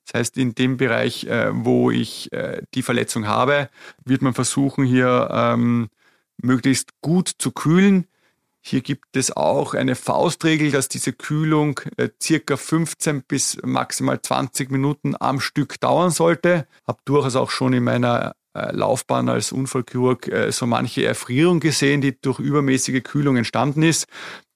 Das 0.05 0.19
heißt, 0.19 0.37
in 0.37 0.55
dem 0.55 0.77
Bereich, 0.77 1.25
äh, 1.25 1.51
wo 1.53 1.91
ich 1.91 2.33
äh, 2.33 2.63
die 2.73 2.81
Verletzung 2.81 3.27
habe, 3.27 3.69
wird 4.03 4.23
man 4.23 4.33
versuchen, 4.33 4.83
hier 4.83 5.29
ähm, 5.31 5.89
möglichst 6.37 6.89
gut 7.01 7.31
zu 7.37 7.51
kühlen. 7.51 8.07
Hier 8.61 8.81
gibt 8.81 9.15
es 9.15 9.35
auch 9.35 9.73
eine 9.75 9.95
Faustregel, 9.95 10.71
dass 10.71 10.89
diese 10.89 11.13
Kühlung 11.13 11.79
äh, 11.97 12.09
circa 12.21 12.57
15 12.57 13.23
bis 13.23 13.57
maximal 13.63 14.19
20 14.19 14.71
Minuten 14.71 15.15
am 15.19 15.39
Stück 15.39 15.79
dauern 15.79 16.09
sollte. 16.09 16.67
Habe 16.87 16.99
durchaus 17.05 17.35
auch 17.35 17.51
schon 17.51 17.73
in 17.73 17.83
meiner 17.83 18.33
Laufbahn 18.53 19.29
als 19.29 19.51
Unfallchirurg 19.51 20.27
äh, 20.27 20.51
so 20.51 20.65
manche 20.65 21.05
Erfrierung 21.05 21.59
gesehen, 21.59 22.01
die 22.01 22.19
durch 22.19 22.39
übermäßige 22.39 23.03
Kühlung 23.03 23.37
entstanden 23.37 23.83
ist. 23.83 24.07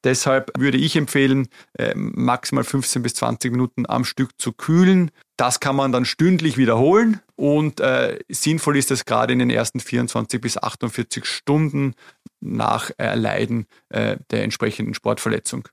Deshalb 0.03 0.51
würde 0.57 0.77
ich 0.77 0.95
empfehlen, 0.95 1.47
äh, 1.77 1.93
maximal 1.95 2.63
15 2.63 3.03
bis 3.03 3.13
20 3.15 3.51
Minuten 3.51 3.85
am 3.87 4.03
Stück 4.03 4.31
zu 4.37 4.51
kühlen. 4.51 5.11
Das 5.37 5.59
kann 5.59 5.75
man 5.75 5.91
dann 5.91 6.05
stündlich 6.05 6.57
wiederholen 6.57 7.21
und 7.35 7.79
äh, 7.79 8.19
sinnvoll 8.29 8.77
ist 8.77 8.91
es 8.91 9.05
gerade 9.05 9.33
in 9.33 9.39
den 9.39 9.49
ersten 9.49 9.79
24 9.79 10.41
bis 10.41 10.57
48 10.57 11.25
Stunden 11.25 11.93
nach 12.41 12.91
Erleiden 12.97 13.65
äh, 13.89 14.17
der 14.31 14.43
entsprechenden 14.43 14.93
Sportverletzung. 14.93 15.67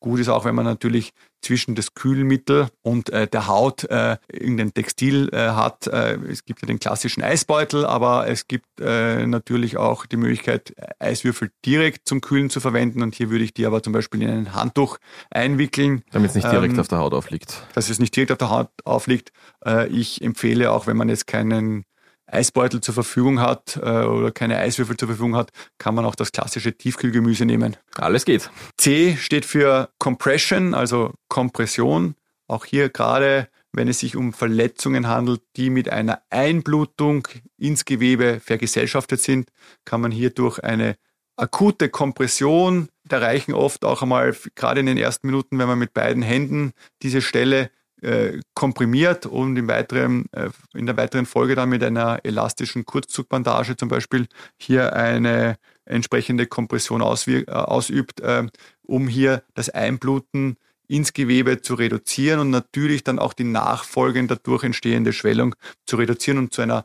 Gut 0.00 0.18
ist 0.18 0.28
auch, 0.28 0.44
wenn 0.46 0.54
man 0.54 0.64
natürlich 0.64 1.12
zwischen 1.42 1.74
das 1.74 1.94
Kühlmittel 1.94 2.68
und 2.82 3.10
äh, 3.10 3.26
der 3.26 3.46
Haut 3.46 3.84
äh, 3.84 4.16
irgendein 4.32 4.72
Textil 4.74 5.28
äh, 5.32 5.50
hat. 5.50 5.86
Äh, 5.86 6.18
es 6.28 6.44
gibt 6.44 6.62
ja 6.62 6.66
den 6.66 6.78
klassischen 6.78 7.22
Eisbeutel, 7.22 7.84
aber 7.84 8.28
es 8.28 8.48
gibt 8.48 8.66
äh, 8.80 9.26
natürlich 9.26 9.76
auch 9.76 10.06
die 10.06 10.16
Möglichkeit, 10.16 10.74
Eiswürfel 10.98 11.50
direkt 11.64 12.08
zum 12.08 12.20
Kühlen 12.20 12.50
zu 12.50 12.60
verwenden. 12.60 13.02
Und 13.02 13.14
hier 13.14 13.30
würde 13.30 13.44
ich 13.44 13.54
die 13.54 13.66
aber 13.66 13.82
zum 13.82 13.92
Beispiel 13.92 14.22
in 14.22 14.30
ein 14.30 14.54
Handtuch 14.54 14.98
einwickeln. 15.30 16.02
Damit 16.12 16.30
es 16.30 16.34
nicht 16.34 16.50
direkt 16.50 16.74
ähm, 16.74 16.80
auf 16.80 16.88
der 16.88 16.98
Haut 16.98 17.14
aufliegt. 17.14 17.62
Dass 17.74 17.90
es 17.90 17.98
nicht 17.98 18.14
direkt 18.16 18.32
auf 18.32 18.38
der 18.38 18.50
Haut 18.50 18.70
aufliegt. 18.84 19.32
Äh, 19.64 19.88
ich 19.88 20.22
empfehle 20.22 20.70
auch, 20.72 20.86
wenn 20.86 20.96
man 20.96 21.08
jetzt 21.08 21.26
keinen 21.26 21.84
Eisbeutel 22.32 22.80
zur 22.80 22.94
Verfügung 22.94 23.40
hat 23.40 23.78
äh, 23.82 24.04
oder 24.04 24.30
keine 24.30 24.58
Eiswürfel 24.58 24.96
zur 24.96 25.08
Verfügung 25.08 25.36
hat, 25.36 25.50
kann 25.78 25.94
man 25.94 26.04
auch 26.04 26.14
das 26.14 26.32
klassische 26.32 26.76
Tiefkühlgemüse 26.76 27.44
nehmen. 27.44 27.76
Alles 27.96 28.24
geht. 28.24 28.50
C 28.76 29.16
steht 29.18 29.44
für 29.44 29.90
Compression, 29.98 30.74
also 30.74 31.12
Kompression. 31.28 32.14
Auch 32.46 32.64
hier 32.64 32.88
gerade, 32.88 33.48
wenn 33.72 33.88
es 33.88 34.00
sich 34.00 34.16
um 34.16 34.32
Verletzungen 34.32 35.06
handelt, 35.06 35.42
die 35.56 35.70
mit 35.70 35.88
einer 35.88 36.22
Einblutung 36.30 37.28
ins 37.56 37.84
Gewebe 37.84 38.40
vergesellschaftet 38.40 39.20
sind, 39.20 39.50
kann 39.84 40.00
man 40.00 40.10
hier 40.10 40.30
durch 40.30 40.58
eine 40.58 40.96
akute 41.36 41.88
Kompression, 41.88 42.88
da 43.04 43.18
reichen 43.18 43.54
oft 43.54 43.84
auch 43.84 44.02
einmal, 44.02 44.36
gerade 44.54 44.80
in 44.80 44.86
den 44.86 44.98
ersten 44.98 45.26
Minuten, 45.26 45.58
wenn 45.58 45.68
man 45.68 45.78
mit 45.78 45.94
beiden 45.94 46.22
Händen 46.22 46.72
diese 47.02 47.22
Stelle 47.22 47.70
äh, 48.02 48.40
komprimiert 48.54 49.26
und 49.26 49.56
im 49.56 49.68
weiteren, 49.68 50.26
äh, 50.32 50.50
in 50.74 50.86
der 50.86 50.96
weiteren 50.96 51.26
Folge 51.26 51.54
dann 51.54 51.68
mit 51.68 51.82
einer 51.82 52.20
elastischen 52.24 52.84
Kurzzugbandage 52.84 53.76
zum 53.76 53.88
Beispiel 53.88 54.26
hier 54.58 54.94
eine 54.94 55.56
entsprechende 55.84 56.46
Kompression 56.46 57.00
äh, 57.00 57.44
ausübt, 57.50 58.20
äh, 58.20 58.46
um 58.82 59.08
hier 59.08 59.42
das 59.54 59.68
Einbluten 59.70 60.56
ins 60.88 61.12
Gewebe 61.12 61.62
zu 61.62 61.74
reduzieren 61.74 62.40
und 62.40 62.50
natürlich 62.50 63.04
dann 63.04 63.18
auch 63.18 63.32
die 63.32 63.44
nachfolgend 63.44 64.30
dadurch 64.30 64.64
entstehende 64.64 65.12
Schwellung 65.12 65.54
zu 65.86 65.96
reduzieren 65.96 66.38
und 66.38 66.52
zu 66.52 66.62
einer 66.62 66.84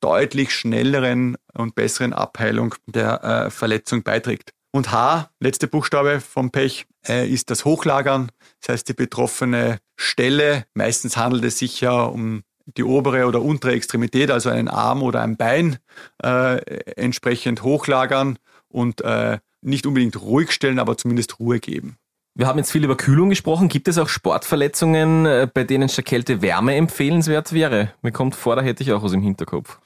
deutlich 0.00 0.52
schnelleren 0.52 1.36
und 1.52 1.74
besseren 1.74 2.12
Abheilung 2.12 2.74
der 2.86 3.22
äh, 3.22 3.50
Verletzung 3.50 4.02
beiträgt. 4.02 4.52
Und 4.72 4.92
H, 4.92 5.30
letzte 5.40 5.66
Buchstabe 5.66 6.20
vom 6.20 6.50
Pech, 6.50 6.86
äh, 7.06 7.28
ist 7.28 7.50
das 7.50 7.64
Hochlagern. 7.64 8.30
Das 8.60 8.74
heißt, 8.74 8.88
die 8.88 8.94
betroffene 8.94 9.78
Stelle, 9.96 10.64
meistens 10.74 11.16
handelt 11.16 11.44
es 11.44 11.58
sich 11.58 11.80
ja 11.80 12.02
um 12.02 12.42
die 12.76 12.84
obere 12.84 13.26
oder 13.26 13.42
untere 13.42 13.72
Extremität, 13.72 14.30
also 14.30 14.50
einen 14.50 14.68
Arm 14.68 15.02
oder 15.02 15.22
ein 15.22 15.36
Bein, 15.36 15.78
äh, 16.22 16.58
entsprechend 16.96 17.62
hochlagern 17.62 18.38
und 18.68 19.00
äh, 19.00 19.38
nicht 19.62 19.86
unbedingt 19.86 20.20
ruhig 20.20 20.52
stellen, 20.52 20.78
aber 20.78 20.96
zumindest 20.96 21.38
Ruhe 21.38 21.60
geben. 21.60 21.96
Wir 22.34 22.46
haben 22.46 22.58
jetzt 22.58 22.70
viel 22.70 22.84
über 22.84 22.96
Kühlung 22.96 23.28
gesprochen. 23.28 23.68
Gibt 23.68 23.88
es 23.88 23.98
auch 23.98 24.08
Sportverletzungen, 24.08 25.26
äh, 25.26 25.48
bei 25.52 25.64
denen 25.64 25.88
statt 25.88 26.06
Kälte 26.06 26.42
Wärme 26.42 26.76
empfehlenswert 26.76 27.52
wäre? 27.52 27.92
Mir 28.02 28.12
kommt 28.12 28.34
vor, 28.34 28.56
da 28.56 28.62
hätte 28.62 28.82
ich 28.82 28.92
auch 28.92 29.02
was 29.02 29.12
im 29.12 29.22
Hinterkopf. 29.22 29.78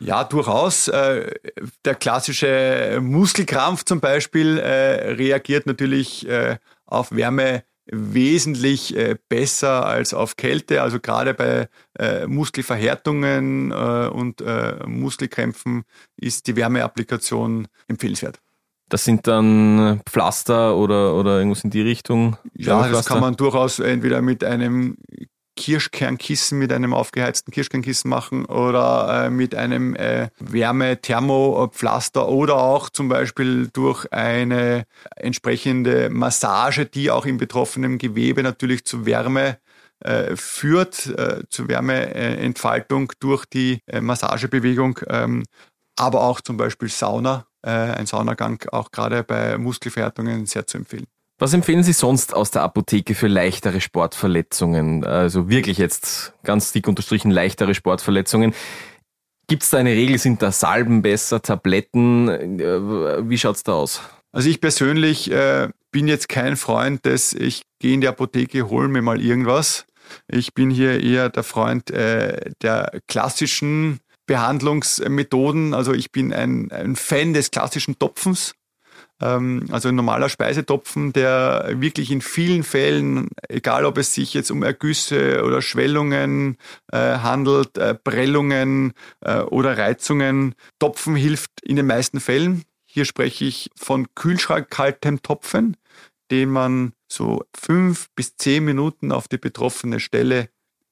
Ja, 0.00 0.24
durchaus. 0.24 0.88
Äh, 0.88 1.32
der 1.84 1.94
klassische 1.94 2.98
Muskelkrampf 3.00 3.84
zum 3.84 4.00
Beispiel 4.00 4.58
äh, 4.58 5.12
reagiert 5.12 5.66
natürlich 5.66 6.26
auf 6.86 7.12
Wärme 7.12 7.64
wesentlich 7.90 8.94
besser 9.28 9.86
als 9.86 10.14
auf 10.14 10.36
Kälte. 10.36 10.82
Also 10.82 11.00
gerade 11.00 11.34
bei 11.34 11.68
Muskelverhärtungen 12.26 13.72
und 13.72 14.42
Muskelkrämpfen 14.86 15.84
ist 16.16 16.46
die 16.46 16.56
Wärmeapplikation 16.56 17.68
empfehlenswert. 17.86 18.40
Das 18.90 19.04
sind 19.04 19.26
dann 19.26 20.00
Pflaster 20.06 20.74
oder, 20.74 21.14
oder 21.14 21.38
irgendwas 21.38 21.62
in 21.62 21.68
die 21.68 21.82
Richtung? 21.82 22.38
Ja, 22.54 22.88
das 22.88 23.04
kann 23.04 23.20
man 23.20 23.36
durchaus 23.36 23.80
entweder 23.80 24.22
mit 24.22 24.42
einem 24.42 24.96
Kirschkernkissen 25.58 26.56
mit 26.56 26.72
einem 26.72 26.94
aufgeheizten 26.94 27.52
Kirschkernkissen 27.52 28.08
machen 28.08 28.44
oder 28.44 29.24
äh, 29.26 29.30
mit 29.30 29.56
einem 29.56 29.96
äh, 29.96 30.28
Wärme-Thermopflaster 30.38 32.28
oder 32.28 32.58
auch 32.58 32.90
zum 32.90 33.08
Beispiel 33.08 33.68
durch 33.72 34.06
eine 34.12 34.84
entsprechende 35.16 36.10
Massage, 36.10 36.86
die 36.86 37.10
auch 37.10 37.26
im 37.26 37.38
betroffenen 37.38 37.98
Gewebe 37.98 38.44
natürlich 38.44 38.84
zu 38.84 39.04
Wärme 39.04 39.58
äh, 39.98 40.36
führt, 40.36 41.06
äh, 41.06 41.42
zu 41.48 41.66
Wärmeentfaltung 41.66 43.12
durch 43.18 43.44
die 43.44 43.80
äh, 43.88 44.00
Massagebewegung, 44.00 45.00
ähm, 45.08 45.42
aber 45.96 46.20
auch 46.20 46.40
zum 46.40 46.56
Beispiel 46.56 46.88
Sauna, 46.88 47.46
äh, 47.62 47.70
ein 47.70 48.06
Saunagang 48.06 48.62
auch 48.70 48.92
gerade 48.92 49.24
bei 49.24 49.58
Muskelverhärtungen 49.58 50.46
sehr 50.46 50.68
zu 50.68 50.78
empfehlen. 50.78 51.08
Was 51.40 51.52
empfehlen 51.52 51.84
Sie 51.84 51.92
sonst 51.92 52.34
aus 52.34 52.50
der 52.50 52.62
Apotheke 52.62 53.14
für 53.14 53.28
leichtere 53.28 53.80
Sportverletzungen? 53.80 55.04
Also 55.04 55.48
wirklich 55.48 55.78
jetzt 55.78 56.32
ganz 56.42 56.72
dick 56.72 56.88
unterstrichen 56.88 57.30
leichtere 57.30 57.74
Sportverletzungen. 57.74 58.54
Gibt 59.46 59.62
es 59.62 59.70
da 59.70 59.78
eine 59.78 59.92
Regel? 59.92 60.18
Sind 60.18 60.42
da 60.42 60.50
Salben 60.50 61.00
besser, 61.00 61.40
Tabletten? 61.40 62.28
Äh, 62.28 63.28
wie 63.30 63.38
schaut's 63.38 63.62
da 63.62 63.74
aus? 63.74 64.02
Also 64.32 64.50
ich 64.50 64.60
persönlich 64.60 65.30
äh, 65.30 65.68
bin 65.92 66.08
jetzt 66.08 66.28
kein 66.28 66.56
Freund 66.56 67.04
des, 67.06 67.32
ich 67.32 67.62
gehe 67.78 67.94
in 67.94 68.00
die 68.00 68.08
Apotheke, 68.08 68.68
hol 68.68 68.88
mir 68.88 69.02
mal 69.02 69.20
irgendwas. 69.20 69.86
Ich 70.26 70.54
bin 70.54 70.70
hier 70.70 71.00
eher 71.02 71.28
der 71.28 71.44
Freund 71.44 71.90
äh, 71.90 72.50
der 72.62 73.00
klassischen 73.06 74.00
Behandlungsmethoden. 74.26 75.72
Also 75.72 75.94
ich 75.94 76.10
bin 76.10 76.32
ein, 76.32 76.72
ein 76.72 76.96
Fan 76.96 77.32
des 77.32 77.52
klassischen 77.52 77.96
Topfens. 77.98 78.54
Ähm, 79.20 79.66
also 79.70 79.88
ein 79.88 79.94
normaler 79.94 80.28
Speisetopfen, 80.28 81.12
der 81.12 81.70
wirklich 81.74 82.10
in 82.10 82.20
vielen 82.20 82.62
Fällen, 82.62 83.28
egal 83.48 83.84
ob 83.84 83.98
es 83.98 84.14
sich 84.14 84.34
jetzt 84.34 84.50
um 84.50 84.62
Ergüsse 84.62 85.44
oder 85.44 85.62
Schwellungen 85.62 86.56
äh, 86.92 87.18
handelt, 87.18 87.76
äh, 87.78 87.94
Prellungen 87.94 88.92
äh, 89.20 89.40
oder 89.40 89.76
Reizungen, 89.76 90.54
Topfen 90.78 91.16
hilft 91.16 91.60
in 91.62 91.76
den 91.76 91.86
meisten 91.86 92.20
Fällen. 92.20 92.62
Hier 92.84 93.04
spreche 93.04 93.44
ich 93.44 93.70
von 93.76 94.06
kühlschrankkaltem 94.14 95.22
Topfen, 95.22 95.76
den 96.30 96.50
man 96.50 96.92
so 97.08 97.42
fünf 97.54 98.08
bis 98.14 98.36
zehn 98.36 98.64
Minuten 98.64 99.12
auf 99.12 99.28
die 99.28 99.38
betroffene 99.38 100.00
Stelle 100.00 100.48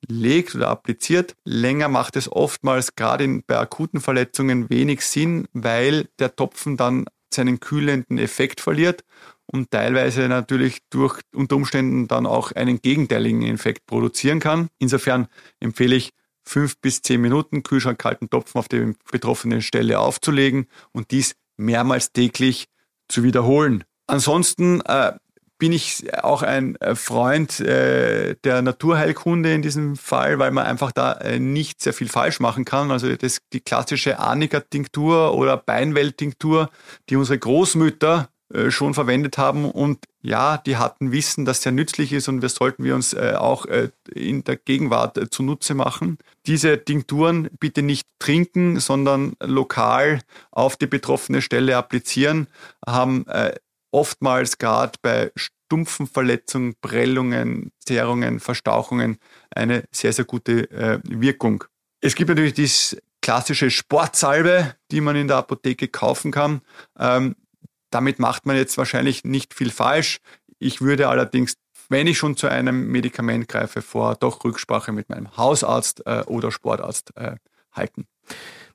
legt 0.09 0.55
oder 0.55 0.69
appliziert. 0.69 1.35
Länger 1.45 1.89
macht 1.89 2.17
es 2.17 2.31
oftmals 2.31 2.97
gerade 2.97 3.43
bei 3.47 3.59
akuten 3.59 4.01
Verletzungen 4.01 4.71
wenig 4.71 5.03
Sinn, 5.03 5.49
weil 5.53 6.09
der 6.19 6.37
Topfen 6.37 6.77
dann 6.77 7.07
seinen 7.37 7.61
kühlenden 7.61 8.19
Effekt 8.19 8.61
verliert 8.61 9.05
und 9.47 9.71
teilweise 9.71 10.29
natürlich 10.29 10.81
durch 10.91 11.21
unter 11.35 11.57
Umständen 11.57 12.09
dann 12.09 12.27
auch 12.27 12.53
einen 12.53 12.81
gegenteiligen 12.83 13.43
Effekt 13.43 13.87
produzieren 13.87 14.41
kann. 14.41 14.69
Insofern 14.79 15.29
empfehle 15.61 15.97
ich 15.97 16.13
fünf 16.45 16.79
bis 16.79 17.03
zehn 17.03 17.21
Minuten 17.21 17.63
Kühlschrank 17.63 17.99
kalten 17.99 18.31
Topfen 18.31 18.59
auf 18.59 18.69
der 18.69 18.95
betroffenen 19.11 19.63
Stelle 19.63 19.99
aufzulegen 19.99 20.67
und 20.93 21.11
dies 21.11 21.35
mehrmals 21.57 22.13
täglich 22.13 22.67
zu 23.09 23.23
wiederholen. 23.23 23.85
Ansonsten 24.07 24.81
äh, 24.83 25.13
bin 25.59 25.73
ich 25.73 26.13
auch 26.23 26.43
ein 26.43 26.77
äh, 26.77 26.95
Freund 26.95 27.61
äh, 27.61 28.37
der 28.45 28.63
Naturheilkunde 28.63 29.53
in 29.53 29.63
diesem 29.63 29.97
Fall, 29.97 30.39
weil 30.39 30.51
man 30.51 30.67
einfach 30.67 30.93
da 30.93 31.13
äh, 31.13 31.39
nicht 31.39 31.81
sehr 31.81 31.93
viel 31.93 32.09
falsch 32.09 32.41
machen 32.41 32.65
kann. 32.65 32.91
Also 32.91 33.15
das, 33.17 33.39
die 33.53 33.61
klassische 33.61 34.19
Arnika-Tinktur 34.19 35.35
oder 35.35 35.57
Beinwelt-Tinktur, 35.57 36.71
die 37.09 37.17
unsere 37.17 37.39
Großmütter 37.39 38.29
äh, 38.53 38.71
schon 38.71 38.95
verwendet 38.95 39.39
haben 39.39 39.69
und 39.69 39.99
ja, 40.23 40.57
die 40.59 40.77
hatten 40.77 41.11
Wissen, 41.11 41.45
dass 41.45 41.63
sehr 41.63 41.73
nützlich 41.73 42.13
ist 42.13 42.29
und 42.29 42.43
wir 42.43 42.49
sollten 42.49 42.85
wir 42.85 42.95
uns 42.95 43.13
äh, 43.13 43.35
auch 43.37 43.67
äh, 43.67 43.91
in 44.13 44.45
der 44.45 44.57
Gegenwart 44.57 45.19
äh, 45.19 45.29
zunutze 45.31 45.75
machen. 45.75 46.19
Diese 46.47 46.85
Tinkturen 46.85 47.49
bitte 47.59 47.83
nicht 47.83 48.07
trinken, 48.21 48.79
sondern 48.79 49.35
lokal 49.41 50.21
auf 50.53 50.77
die 50.77 50.87
betroffene 50.87 51.43
Stelle 51.43 51.77
applizieren, 51.77 52.47
haben 52.87 53.27
oftmals 53.97 54.59
gerade 54.59 54.99
bei 55.01 55.33
stumpfen 55.37 56.07
Verletzungen, 56.07 56.75
Prellungen, 56.83 57.73
Zerrungen, 57.79 58.41
Verstauchungen 58.41 59.17
eine 59.51 59.85
sehr, 59.91 60.13
sehr 60.13 60.27
gute 60.27 60.71
äh, 60.71 61.01
Wirkung. 61.05 61.65
Es 62.03 62.15
gibt 62.15 62.29
natürlich 62.29 62.53
die 62.53 62.99
klassische 63.23 63.71
Sportsalbe, 63.71 64.75
die 64.91 65.01
man 65.01 65.17
in 65.17 65.29
der 65.29 65.39
Apotheke 65.39 65.89
kaufen 65.89 66.31
kann. 66.31 66.61
Ähm, 66.99 67.37
damit 67.91 68.19
macht 68.19 68.45
man 68.45 68.57
jetzt 68.57 68.77
wahrscheinlich 68.77 69.25
nicht 69.25 69.55
viel 69.55 69.71
falsch. 69.71 70.19
Ich 70.59 70.83
würde 70.83 71.09
allerdings, 71.09 71.55
wenn 71.89 72.07
ich 72.07 72.19
schon 72.19 72.37
zu 72.37 72.49
einem 72.49 72.89
Medikament 72.89 73.49
greife, 73.49 73.81
vor 73.81 74.15
doch 74.17 74.45
Rücksprache 74.45 74.93
mit 74.93 75.09
meinem 75.09 75.39
Hausarzt 75.39 76.07
äh, 76.07 76.23
oder 76.27 76.53
Sportarzt 76.53 77.17
äh, 77.17 77.37
halten. 77.73 78.07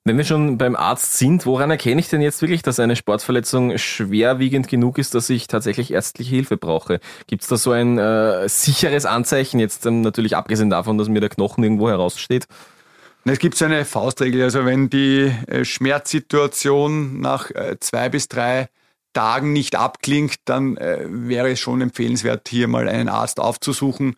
Wenn 0.03 0.17
wir 0.17 0.23
schon 0.23 0.57
beim 0.57 0.75
Arzt 0.75 1.19
sind, 1.19 1.45
woran 1.45 1.69
erkenne 1.69 2.01
ich 2.01 2.09
denn 2.09 2.21
jetzt 2.21 2.41
wirklich, 2.41 2.63
dass 2.63 2.79
eine 2.79 2.95
Sportverletzung 2.95 3.77
schwerwiegend 3.77 4.67
genug 4.67 4.97
ist, 4.97 5.13
dass 5.13 5.29
ich 5.29 5.45
tatsächlich 5.45 5.91
ärztliche 5.93 6.33
Hilfe 6.33 6.57
brauche? 6.57 6.99
Gibt 7.27 7.43
es 7.43 7.49
da 7.49 7.55
so 7.55 7.71
ein 7.71 7.99
äh, 7.99 8.49
sicheres 8.49 9.05
Anzeichen, 9.05 9.59
jetzt 9.59 9.85
ähm, 9.85 10.01
natürlich 10.01 10.35
abgesehen 10.35 10.71
davon, 10.71 10.97
dass 10.97 11.07
mir 11.07 11.19
der 11.19 11.29
Knochen 11.29 11.63
irgendwo 11.63 11.87
heraussteht? 11.87 12.47
Es 13.25 13.37
gibt 13.37 13.55
so 13.55 13.65
eine 13.65 13.85
Faustregel, 13.85 14.41
also 14.41 14.65
wenn 14.65 14.89
die 14.89 15.31
äh, 15.45 15.63
Schmerzsituation 15.63 17.21
nach 17.21 17.51
äh, 17.51 17.77
zwei 17.79 18.09
bis 18.09 18.27
drei 18.27 18.69
Tagen 19.13 19.53
nicht 19.53 19.75
abklingt, 19.75 20.37
dann 20.45 20.77
äh, 20.77 21.05
wäre 21.07 21.51
es 21.51 21.59
schon 21.59 21.79
empfehlenswert, 21.79 22.49
hier 22.49 22.67
mal 22.67 22.89
einen 22.89 23.07
Arzt 23.07 23.39
aufzusuchen 23.39 24.15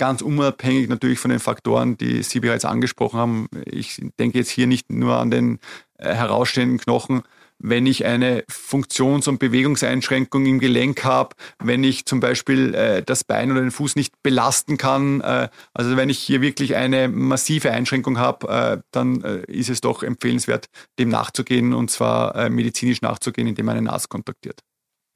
ganz 0.00 0.22
unabhängig 0.22 0.88
natürlich 0.88 1.18
von 1.18 1.30
den 1.30 1.40
Faktoren, 1.40 1.98
die 1.98 2.22
Sie 2.22 2.40
bereits 2.40 2.64
angesprochen 2.64 3.20
haben. 3.20 3.48
Ich 3.66 4.00
denke 4.18 4.38
jetzt 4.38 4.48
hier 4.48 4.66
nicht 4.66 4.90
nur 4.90 5.16
an 5.16 5.30
den 5.30 5.58
äh, 5.98 6.14
herausstehenden 6.14 6.78
Knochen, 6.78 7.20
wenn 7.58 7.84
ich 7.84 8.06
eine 8.06 8.42
Funktions- 8.48 9.28
und 9.28 9.38
Bewegungseinschränkung 9.38 10.46
im 10.46 10.58
Gelenk 10.58 11.04
habe, 11.04 11.36
wenn 11.62 11.84
ich 11.84 12.06
zum 12.06 12.18
Beispiel 12.18 12.74
äh, 12.74 13.02
das 13.02 13.24
Bein 13.24 13.52
oder 13.52 13.60
den 13.60 13.70
Fuß 13.70 13.94
nicht 13.94 14.14
belasten 14.22 14.78
kann. 14.78 15.20
Äh, 15.20 15.50
also 15.74 15.94
wenn 15.98 16.08
ich 16.08 16.18
hier 16.18 16.40
wirklich 16.40 16.76
eine 16.76 17.08
massive 17.08 17.70
Einschränkung 17.70 18.16
habe, 18.16 18.48
äh, 18.48 18.82
dann 18.92 19.22
äh, 19.22 19.42
ist 19.52 19.68
es 19.68 19.82
doch 19.82 20.02
empfehlenswert, 20.02 20.70
dem 20.98 21.10
nachzugehen 21.10 21.74
und 21.74 21.90
zwar 21.90 22.48
medizinisch 22.48 23.02
nachzugehen, 23.02 23.48
indem 23.48 23.66
man 23.66 23.76
einen 23.76 23.88
Arzt 23.88 24.08
kontaktiert. 24.08 24.60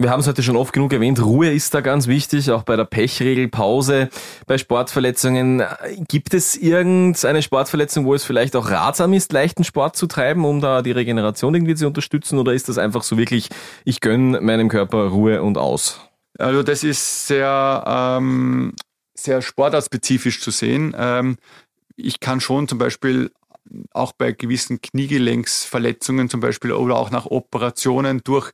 Wir 0.00 0.10
haben 0.10 0.18
es 0.18 0.26
heute 0.26 0.42
schon 0.42 0.56
oft 0.56 0.72
genug 0.72 0.92
erwähnt, 0.92 1.24
Ruhe 1.24 1.52
ist 1.52 1.72
da 1.72 1.80
ganz 1.80 2.08
wichtig, 2.08 2.50
auch 2.50 2.64
bei 2.64 2.74
der 2.74 2.84
Pechregel, 2.84 3.46
Pause, 3.46 4.08
bei 4.44 4.58
Sportverletzungen. 4.58 5.62
Gibt 6.08 6.34
es 6.34 6.56
irgendeine 6.56 7.42
Sportverletzung, 7.42 8.04
wo 8.04 8.12
es 8.12 8.24
vielleicht 8.24 8.56
auch 8.56 8.70
ratsam 8.70 9.12
ist, 9.12 9.32
leichten 9.32 9.62
Sport 9.62 9.94
zu 9.94 10.08
treiben, 10.08 10.44
um 10.44 10.60
da 10.60 10.82
die 10.82 10.90
Regeneration 10.90 11.54
irgendwie 11.54 11.76
zu 11.76 11.86
unterstützen? 11.86 12.40
Oder 12.40 12.54
ist 12.54 12.68
das 12.68 12.76
einfach 12.76 13.04
so 13.04 13.16
wirklich, 13.16 13.50
ich 13.84 14.00
gönne 14.00 14.40
meinem 14.40 14.68
Körper 14.68 15.06
Ruhe 15.06 15.40
und 15.42 15.58
aus? 15.58 16.00
Also 16.38 16.64
das 16.64 16.82
ist 16.82 17.28
sehr, 17.28 17.84
ähm, 17.86 18.74
sehr 19.14 19.42
sportartspezifisch 19.42 20.40
zu 20.40 20.50
sehen. 20.50 20.92
Ähm, 20.98 21.36
ich 21.94 22.18
kann 22.18 22.40
schon 22.40 22.66
zum 22.66 22.78
Beispiel 22.78 23.30
auch 23.92 24.12
bei 24.12 24.32
gewissen 24.32 24.80
Kniegelenksverletzungen 24.80 26.28
zum 26.28 26.40
Beispiel 26.40 26.72
oder 26.72 26.96
auch 26.96 27.12
nach 27.12 27.26
Operationen 27.26 28.22
durch 28.24 28.50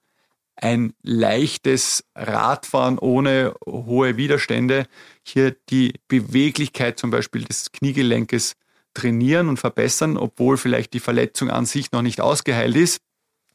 ein 0.61 0.93
leichtes 1.03 2.05
Radfahren 2.15 2.99
ohne 2.99 3.55
hohe 3.67 4.17
Widerstände, 4.17 4.87
hier 5.23 5.57
die 5.71 5.95
Beweglichkeit 6.09 6.99
zum 6.99 7.11
Beispiel 7.11 7.45
des 7.45 7.73
Kniegelenkes 7.73 8.55
trainieren 8.95 9.49
und 9.49 9.59
verbessern, 9.59 10.17
obwohl 10.17 10.57
vielleicht 10.57 10.93
die 10.93 11.01
Verletzung 11.01 11.51
an 11.51 11.67
sich 11.67 11.93
noch 11.93 12.03
nicht 12.03 12.21
ausgeheilt 12.21 12.77
ist. 12.77 13.01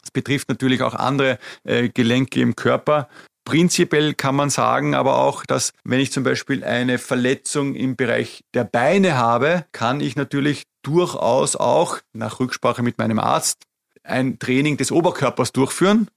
Das 0.02 0.12
betrifft 0.12 0.50
natürlich 0.50 0.82
auch 0.82 0.94
andere 0.94 1.39
äh, 1.63 1.89
Gelenke 1.89 2.39
im 2.39 2.56
Körper. 2.56 3.10
Prinzipiell 3.44 4.15
kann 4.15 4.36
man 4.36 4.50
sagen 4.50 4.96
aber 4.96 5.18
auch, 5.18 5.46
dass 5.46 5.72
wenn 5.84 6.00
ich 6.00 6.12
zum 6.12 6.24
Beispiel 6.24 6.63
eine 6.63 6.98
Verletzung 6.98 7.76
im 7.76 7.96
Bereich 7.96 8.44
der 8.56 8.63
Beine 8.63 9.18
habe, 9.18 9.65
kann 9.72 10.02
ich 10.02 10.15
natürlich 10.15 10.63
durchaus 10.82 11.56
auch 11.56 12.00
nach 12.13 12.39
Rücksprache 12.39 12.82
mit 12.82 12.98
meinem 12.98 13.20
Arzt 13.20 13.63
ein 14.04 14.39
Training 14.39 14.78
des 14.78 14.91
Oberkörpers 14.91 15.52
durchführen 15.52 16.08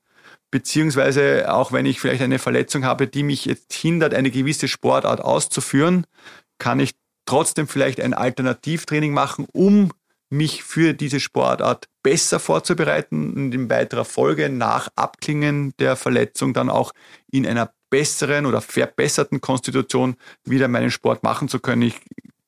beziehungsweise 0.50 1.52
auch 1.52 1.72
wenn 1.72 1.86
ich 1.86 2.00
vielleicht 2.00 2.22
eine 2.22 2.38
Verletzung 2.38 2.84
habe, 2.84 3.06
die 3.06 3.22
mich 3.22 3.44
jetzt 3.44 3.72
hindert, 3.72 4.14
eine 4.14 4.30
gewisse 4.30 4.68
Sportart 4.68 5.20
auszuführen, 5.20 6.06
kann 6.58 6.80
ich 6.80 6.92
trotzdem 7.26 7.68
vielleicht 7.68 8.00
ein 8.00 8.14
Alternativtraining 8.14 9.12
machen, 9.12 9.46
um 9.52 9.92
mich 10.30 10.62
für 10.62 10.92
diese 10.92 11.20
Sportart 11.20 11.88
besser 12.02 12.38
vorzubereiten 12.38 13.32
und 13.34 13.54
in 13.54 13.70
weiterer 13.70 14.04
Folge 14.04 14.48
nach 14.48 14.88
Abklingen 14.96 15.72
der 15.78 15.96
Verletzung 15.96 16.52
dann 16.52 16.70
auch 16.70 16.92
in 17.30 17.46
einer 17.46 17.70
besseren 17.90 18.46
oder 18.46 18.60
verbesserten 18.60 19.40
Konstitution 19.40 20.16
wieder 20.44 20.68
meinen 20.68 20.90
Sport 20.90 21.22
machen 21.22 21.48
zu 21.48 21.60
können. 21.60 21.82
Ich 21.82 21.94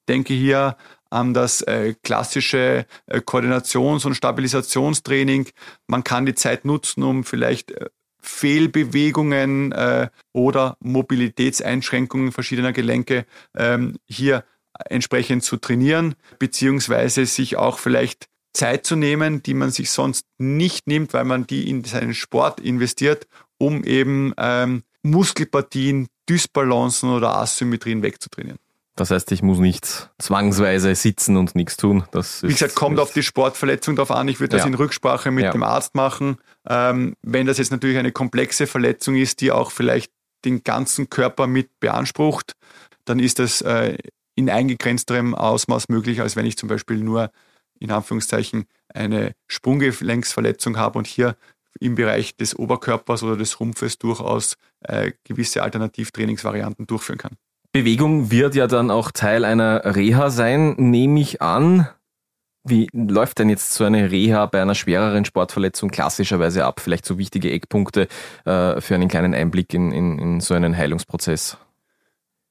denke 0.09 0.35
hier 0.35 0.77
an 1.11 1.35
das 1.35 1.61
äh, 1.63 1.95
klassische 2.03 2.87
äh, 3.07 3.21
Koordinations- 3.21 4.07
und 4.07 4.15
Stabilisationstraining. 4.15 5.49
Man 5.87 6.05
kann 6.05 6.27
die 6.27 6.35
Zeit 6.35 6.65
nutzen, 6.65 7.03
um 7.03 7.25
vielleicht 7.25 7.73
äh, 7.73 7.87
Fehlbewegungen 8.23 9.75
oder 10.35 10.77
Mobilitätseinschränkungen 10.81 12.33
verschiedener 12.33 12.75
Gelenke 12.75 13.25
ähm, 13.57 13.97
hier 14.05 14.45
entsprechend 14.91 15.43
zu 15.43 15.57
trainieren, 15.57 16.15
beziehungsweise 16.39 17.25
sich 17.25 17.57
auch 17.57 17.79
vielleicht 17.79 18.29
Zeit 18.53 18.85
zu 18.85 18.97
nehmen, 18.97 19.43
die 19.43 19.55
man 19.55 19.71
sich 19.71 19.91
sonst 19.91 20.27
nicht 20.39 20.87
nimmt, 20.87 21.15
weil 21.15 21.25
man 21.25 21.47
die 21.47 21.71
in 21.71 21.85
seinen 21.85 22.13
Sport 22.13 22.61
investiert, 22.61 23.27
um 23.59 23.85
eben 23.85 24.35
ähm, 24.37 24.83
Muskelpartien, 25.03 26.09
Dysbalancen 26.29 27.11
oder 27.11 27.37
Asymmetrien 27.37 28.03
wegzutrainieren. 28.03 28.59
Das 29.01 29.11
heißt, 29.11 29.33
ich 29.33 29.43
muss 29.43 29.59
nicht 29.59 30.11
zwangsweise 30.19 30.95
sitzen 30.95 31.39
und 31.39 31.55
nichts 31.55 31.79
tun. 31.79 32.05
Das 32.11 32.43
Wie 32.43 32.49
gesagt, 32.49 32.75
kommt 32.75 32.99
auf 32.99 33.15
die 33.15 33.23
Sportverletzung 33.23 33.97
drauf 33.97 34.11
an. 34.11 34.29
Ich 34.29 34.41
würde 34.41 34.57
das 34.57 34.65
ja. 34.65 34.69
in 34.69 34.75
Rücksprache 34.75 35.31
mit 35.31 35.45
ja. 35.45 35.53
dem 35.53 35.63
Arzt 35.63 35.95
machen. 35.95 36.37
Ähm, 36.69 37.17
wenn 37.23 37.47
das 37.47 37.57
jetzt 37.57 37.71
natürlich 37.71 37.97
eine 37.97 38.13
komplexe 38.13 38.67
Verletzung 38.67 39.17
ist, 39.17 39.41
die 39.41 39.53
auch 39.53 39.71
vielleicht 39.71 40.13
den 40.45 40.65
ganzen 40.65 41.09
Körper 41.09 41.47
mit 41.47 41.81
beansprucht, 41.81 42.53
dann 43.07 43.21
ist 43.21 43.39
das 43.39 43.63
äh, 43.63 43.97
in 44.35 44.51
eingegrenzterem 44.51 45.35
Ausmaß 45.35 45.89
möglich, 45.89 46.21
als 46.21 46.37
wenn 46.37 46.45
ich 46.45 46.59
zum 46.59 46.69
Beispiel 46.69 46.99
nur 46.99 47.31
in 47.79 47.91
Anführungszeichen 47.91 48.67
eine 48.93 49.33
Sprunggelenksverletzung 49.47 50.77
habe 50.77 50.99
und 50.99 51.07
hier 51.07 51.37
im 51.81 51.95
Bereich 51.95 52.37
des 52.37 52.55
Oberkörpers 52.55 53.23
oder 53.23 53.39
des 53.39 53.61
Rumpfes 53.61 53.97
durchaus 53.97 54.59
äh, 54.81 55.13
gewisse 55.25 55.63
Alternativtrainingsvarianten 55.63 56.87
durchführen 56.87 57.19
kann. 57.19 57.39
Bewegung 57.73 58.33
wird 58.33 58.57
ja 58.57 58.67
dann 58.67 58.91
auch 58.91 59.13
Teil 59.13 59.45
einer 59.45 59.83
Reha 59.85 60.31
sein, 60.31 60.75
nehme 60.77 61.21
ich 61.21 61.41
an. 61.41 61.89
Wie 62.65 62.89
läuft 62.93 63.39
denn 63.39 63.49
jetzt 63.49 63.73
so 63.75 63.85
eine 63.85 64.11
Reha 64.11 64.47
bei 64.47 64.61
einer 64.61 64.75
schwereren 64.75 65.25
Sportverletzung 65.25 65.91
klassischerweise 65.91 66.65
ab? 66.65 66.81
Vielleicht 66.81 67.07
so 67.07 67.17
wichtige 67.17 67.51
Eckpunkte 67.53 68.09
äh, 68.45 68.81
für 68.81 68.95
einen 68.95 69.09
kleinen 69.09 69.35
Einblick 69.35 69.73
in, 69.73 69.93
in, 69.93 70.19
in 70.19 70.41
so 70.41 70.55
einen 70.55 70.77
Heilungsprozess. 70.77 71.57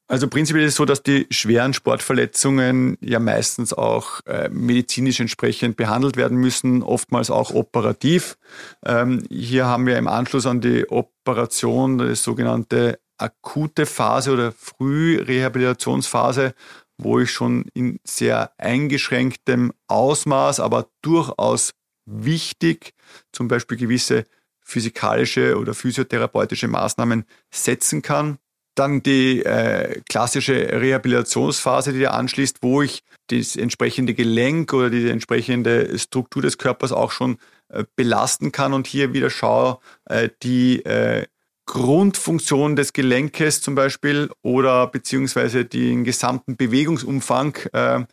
Also 0.07 0.27
prinzipiell 0.27 0.65
ist 0.65 0.71
es 0.71 0.77
so, 0.77 0.85
dass 0.85 1.03
die 1.03 1.27
schweren 1.29 1.73
Sportverletzungen 1.73 2.97
ja 2.99 3.19
meistens 3.19 3.73
auch 3.73 4.21
äh, 4.25 4.49
medizinisch 4.49 5.19
entsprechend 5.19 5.77
behandelt 5.77 6.17
werden 6.17 6.39
müssen, 6.39 6.81
oftmals 6.81 7.29
auch 7.29 7.53
operativ. 7.53 8.39
Ähm, 8.83 9.21
hier 9.29 9.67
haben 9.67 9.85
wir 9.85 9.97
im 9.99 10.07
Anschluss 10.07 10.47
an 10.47 10.61
die 10.61 10.89
Operation 10.89 11.99
das 11.99 12.23
sogenannte 12.23 12.99
akute 13.21 13.85
Phase 13.85 14.31
oder 14.31 14.51
Frührehabilitationsphase, 14.51 16.53
wo 16.97 17.19
ich 17.19 17.31
schon 17.31 17.65
in 17.73 17.99
sehr 18.03 18.51
eingeschränktem 18.57 19.71
Ausmaß, 19.87 20.59
aber 20.59 20.89
durchaus 21.01 21.73
wichtig, 22.05 22.93
zum 23.31 23.47
Beispiel 23.47 23.77
gewisse 23.77 24.25
physikalische 24.61 25.57
oder 25.57 25.73
physiotherapeutische 25.73 26.67
Maßnahmen 26.67 27.25
setzen 27.51 28.01
kann. 28.01 28.37
Dann 28.75 29.01
die 29.01 29.43
äh, 29.43 30.01
klassische 30.07 30.53
Rehabilitationsphase, 30.53 31.91
die 31.91 32.01
da 32.01 32.11
anschließt, 32.11 32.59
wo 32.61 32.81
ich 32.81 33.03
das 33.27 33.55
entsprechende 33.55 34.13
Gelenk 34.13 34.73
oder 34.73 34.89
die 34.89 35.09
entsprechende 35.09 35.97
Struktur 35.97 36.41
des 36.41 36.57
Körpers 36.57 36.91
auch 36.91 37.11
schon 37.11 37.39
äh, 37.69 37.83
belasten 37.95 38.51
kann 38.51 38.73
und 38.73 38.87
hier 38.87 39.13
wieder 39.13 39.29
schaue, 39.29 39.79
äh, 40.05 40.29
die 40.43 40.85
äh, 40.85 41.25
Grundfunktion 41.69 42.75
des 42.75 42.93
Gelenkes 42.93 43.61
zum 43.61 43.75
Beispiel 43.75 44.31
oder 44.41 44.87
beziehungsweise 44.87 45.65
den 45.65 46.03
gesamten 46.03 46.57
Bewegungsumfang 46.57 47.55
äh, 47.73 48.05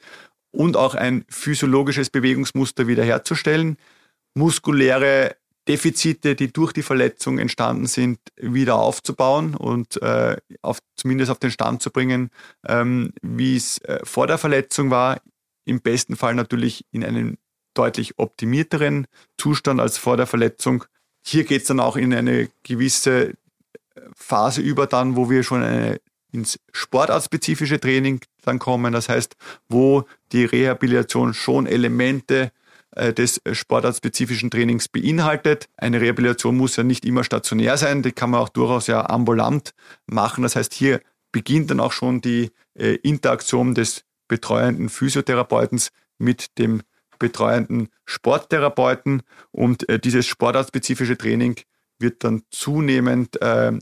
und 0.50 0.76
auch 0.76 0.94
ein 0.94 1.24
physiologisches 1.30 2.10
Bewegungsmuster 2.10 2.86
wiederherzustellen, 2.86 3.78
muskuläre 4.34 5.36
Defizite, 5.68 6.34
die 6.34 6.52
durch 6.52 6.74
die 6.74 6.82
Verletzung 6.82 7.38
entstanden 7.38 7.86
sind, 7.86 8.18
wieder 8.36 8.76
aufzubauen 8.76 9.54
und 9.54 10.02
äh, 10.02 10.36
auf, 10.60 10.80
zumindest 10.94 11.30
auf 11.30 11.38
den 11.38 11.50
Stand 11.50 11.80
zu 11.80 11.90
bringen, 11.90 12.28
ähm, 12.68 13.14
wie 13.22 13.56
es 13.56 13.78
äh, 13.78 14.00
vor 14.04 14.26
der 14.26 14.36
Verletzung 14.36 14.90
war. 14.90 15.22
Im 15.64 15.80
besten 15.80 16.16
Fall 16.16 16.34
natürlich 16.34 16.84
in 16.92 17.02
einem 17.02 17.38
deutlich 17.72 18.18
optimierteren 18.18 19.06
Zustand 19.38 19.80
als 19.80 19.96
vor 19.96 20.18
der 20.18 20.26
Verletzung. 20.26 20.84
Hier 21.26 21.44
geht 21.44 21.62
es 21.62 21.68
dann 21.68 21.80
auch 21.80 21.96
in 21.96 22.12
eine 22.12 22.50
gewisse 22.62 23.32
Phase 24.14 24.60
über, 24.60 24.86
dann, 24.86 25.16
wo 25.16 25.30
wir 25.30 25.42
schon 25.42 25.62
eine, 25.62 26.00
ins 26.32 26.58
sportartspezifische 26.72 27.80
Training 27.80 28.20
dann 28.42 28.58
kommen. 28.58 28.92
Das 28.92 29.08
heißt, 29.08 29.36
wo 29.68 30.04
die 30.32 30.44
Rehabilitation 30.44 31.34
schon 31.34 31.66
Elemente 31.66 32.52
äh, 32.96 33.12
des 33.12 33.40
sportartspezifischen 33.52 34.50
Trainings 34.50 34.88
beinhaltet. 34.88 35.68
Eine 35.76 36.00
Rehabilitation 36.00 36.56
muss 36.56 36.76
ja 36.76 36.82
nicht 36.82 37.04
immer 37.04 37.24
stationär 37.24 37.76
sein, 37.76 38.02
die 38.02 38.12
kann 38.12 38.30
man 38.30 38.40
auch 38.40 38.48
durchaus 38.48 38.86
ja 38.86 39.08
ambulant 39.08 39.74
machen. 40.06 40.42
Das 40.42 40.56
heißt, 40.56 40.72
hier 40.72 41.00
beginnt 41.32 41.70
dann 41.70 41.80
auch 41.80 41.92
schon 41.92 42.20
die 42.20 42.50
äh, 42.74 42.94
Interaktion 43.02 43.74
des 43.74 44.04
betreuenden 44.28 44.88
Physiotherapeutens 44.88 45.90
mit 46.18 46.58
dem 46.58 46.82
betreuenden 47.18 47.88
Sporttherapeuten 48.04 49.22
und 49.50 49.88
äh, 49.88 49.98
dieses 49.98 50.26
sportartspezifische 50.26 51.16
Training 51.16 51.56
wird 51.98 52.24
dann 52.24 52.42
zunehmend 52.50 53.38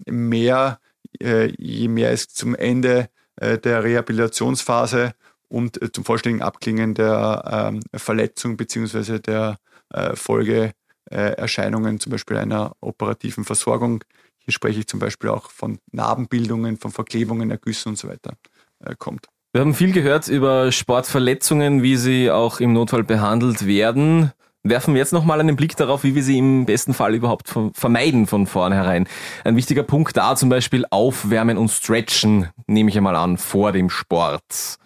mehr, 0.07 0.79
je 1.21 1.89
mehr 1.89 2.13
es 2.13 2.29
zum 2.29 2.55
Ende 2.55 3.09
der 3.41 3.83
Rehabilitationsphase 3.83 5.15
und 5.55 5.81
äh, 5.81 5.93
zum 5.93 6.05
vollständigen 6.05 6.43
Abklingen 6.43 6.95
der 6.95 7.71
ähm, 7.73 7.81
Verletzung 7.95 8.57
beziehungsweise 8.57 9.21
der 9.21 9.57
äh, 9.91 10.17
Folgeerscheinungen, 10.17 12.01
zum 12.01 12.11
Beispiel 12.11 12.37
einer 12.37 12.73
operativen 12.81 13.45
Versorgung. 13.45 14.03
Hier 14.39 14.53
spreche 14.53 14.81
ich 14.81 14.89
zum 14.89 15.01
Beispiel 15.01 15.31
auch 15.31 15.51
von 15.51 15.79
Narbenbildungen, 15.93 16.77
von 16.77 16.91
Verklebungen, 16.91 17.51
Ergüssen 17.51 17.91
und 17.91 17.99
so 17.99 18.09
weiter 18.09 18.37
äh, 18.81 18.95
kommt. 18.99 19.27
Wir 19.53 19.61
haben 19.61 19.75
viel 19.75 19.93
gehört 19.93 20.27
über 20.27 20.73
Sportverletzungen, 20.73 21.85
wie 21.85 21.97
sie 21.97 22.31
auch 22.33 22.59
im 22.59 22.73
Notfall 22.73 23.05
behandelt 23.05 23.67
werden. 23.67 24.33
Werfen 24.65 24.95
wir 24.95 24.99
jetzt 24.99 25.13
nochmal 25.13 25.41
einen 25.41 25.57
Blick 25.57 25.77
darauf, 25.77 26.05
wie 26.05 26.15
wir 26.15 26.23
sie 26.23 26.39
im 26.39 26.65
besten 26.65 26.95
Fall 26.95 27.15
überhaupt 27.15 27.53
vermeiden 27.75 28.27
von 28.27 28.47
vornherein. 28.47 29.07
Ein 29.45 29.57
wichtiger 29.57 29.83
Punkt 29.83 30.17
da 30.17 30.37
zum 30.37 30.49
Beispiel 30.49 30.87
Aufwärmen 30.91 31.59
und 31.59 31.71
Stretchen, 31.71 32.49
nehme 32.67 32.89
ich 32.89 32.97
einmal 32.97 33.17
an, 33.17 33.37
vor 33.37 33.73
dem 33.73 33.91
Sport 33.91 34.79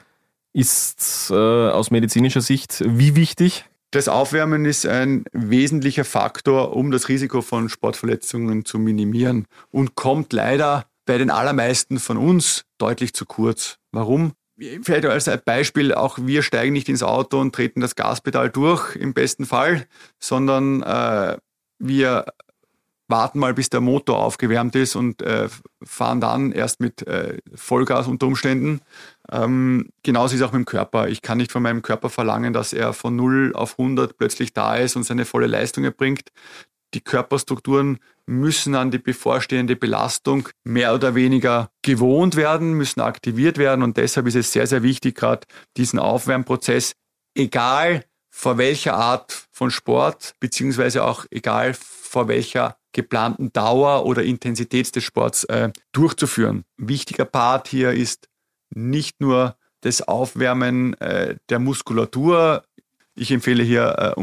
ist 0.52 1.30
äh, 1.30 1.34
aus 1.34 1.92
medizinischer 1.92 2.40
Sicht 2.40 2.82
wie 2.84 3.14
wichtig? 3.14 3.64
Das 3.92 4.08
Aufwärmen 4.08 4.64
ist 4.64 4.86
ein 4.86 5.24
wesentlicher 5.32 6.04
Faktor, 6.04 6.76
um 6.76 6.90
das 6.90 7.08
Risiko 7.08 7.40
von 7.40 7.68
Sportverletzungen 7.68 8.64
zu 8.64 8.78
minimieren 8.78 9.46
und 9.70 9.94
kommt 9.94 10.32
leider 10.32 10.86
bei 11.06 11.16
den 11.16 11.30
allermeisten 11.30 11.98
von 11.98 12.16
uns 12.18 12.64
deutlich 12.76 13.14
zu 13.14 13.24
kurz. 13.24 13.78
Warum? 13.92 14.32
Vielleicht 14.82 15.04
als 15.06 15.30
Beispiel, 15.44 15.94
auch 15.94 16.18
wir 16.20 16.42
steigen 16.42 16.72
nicht 16.72 16.88
ins 16.88 17.04
Auto 17.04 17.40
und 17.40 17.54
treten 17.54 17.80
das 17.80 17.94
Gaspedal 17.94 18.50
durch, 18.50 18.96
im 18.96 19.14
besten 19.14 19.46
Fall, 19.46 19.86
sondern 20.18 20.82
äh, 20.82 21.36
wir 21.78 22.24
warten 23.09 23.38
mal, 23.38 23.54
bis 23.54 23.70
der 23.70 23.80
Motor 23.80 24.18
aufgewärmt 24.18 24.74
ist 24.74 24.94
und 24.94 25.22
äh, 25.22 25.48
fahren 25.82 26.20
dann 26.20 26.52
erst 26.52 26.80
mit 26.80 27.06
äh, 27.06 27.38
Vollgas 27.54 28.06
unter 28.06 28.26
Umständen. 28.26 28.80
Ähm, 29.30 29.90
genauso 30.02 30.34
ist 30.34 30.40
es 30.40 30.46
auch 30.46 30.52
mit 30.52 30.61
dem 30.61 30.66
Körper. 30.66 31.09
Ich 31.09 31.22
kann 31.22 31.38
nicht 31.38 31.50
von 31.50 31.62
meinem 31.62 31.82
Körper 31.82 32.11
verlangen, 32.11 32.52
dass 32.52 32.72
er 32.72 32.92
von 32.92 33.16
0 33.16 33.52
auf 33.54 33.78
100 33.78 34.18
plötzlich 34.18 34.52
da 34.52 34.76
ist 34.76 34.96
und 34.96 35.04
seine 35.04 35.24
volle 35.24 35.46
Leistung 35.46 35.84
erbringt. 35.84 36.30
Die 36.95 37.01
Körperstrukturen 37.01 37.99
müssen 38.26 38.74
an 38.74 38.91
die 38.91 38.99
bevorstehende 38.99 39.76
Belastung 39.76 40.49
mehr 40.64 40.95
oder 40.95 41.14
weniger 41.14 41.70
gewohnt 41.82 42.36
werden, 42.36 42.74
müssen 42.74 43.01
aktiviert 43.01 43.59
werden 43.59 43.82
und 43.82 43.97
deshalb 43.97 44.26
ist 44.26 44.36
es 44.36 44.53
sehr, 44.53 44.66
sehr 44.66 44.82
wichtig, 44.82 45.16
gerade 45.16 45.47
diesen 45.76 45.99
Aufwärmprozess, 45.99 46.93
egal 47.34 48.05
vor 48.30 48.59
welcher 48.59 48.95
Art 48.95 49.49
von 49.51 49.70
Sport, 49.70 50.34
beziehungsweise 50.41 51.05
auch 51.05 51.26
egal 51.30 51.74
vor 51.74 52.28
welcher 52.28 52.76
geplanten 52.93 53.53
Dauer 53.53 54.07
oder 54.07 54.22
Intensität 54.22 54.95
des 54.95 55.05
Sports 55.05 55.45
äh, 55.45 55.70
durchzuführen. 55.93 56.64
wichtiger 56.76 57.24
Part 57.24 57.68
hier 57.68 57.93
ist 57.93 58.28
nicht 58.70 59.20
nur 59.20 59.57
das 59.80 60.03
Aufwärmen 60.07 60.95
äh, 61.01 61.36
der 61.49 61.59
Muskulatur. 61.59 62.64
Ich 63.14 63.30
empfehle 63.30 63.62
hier 63.62 64.14
äh, 64.16 64.20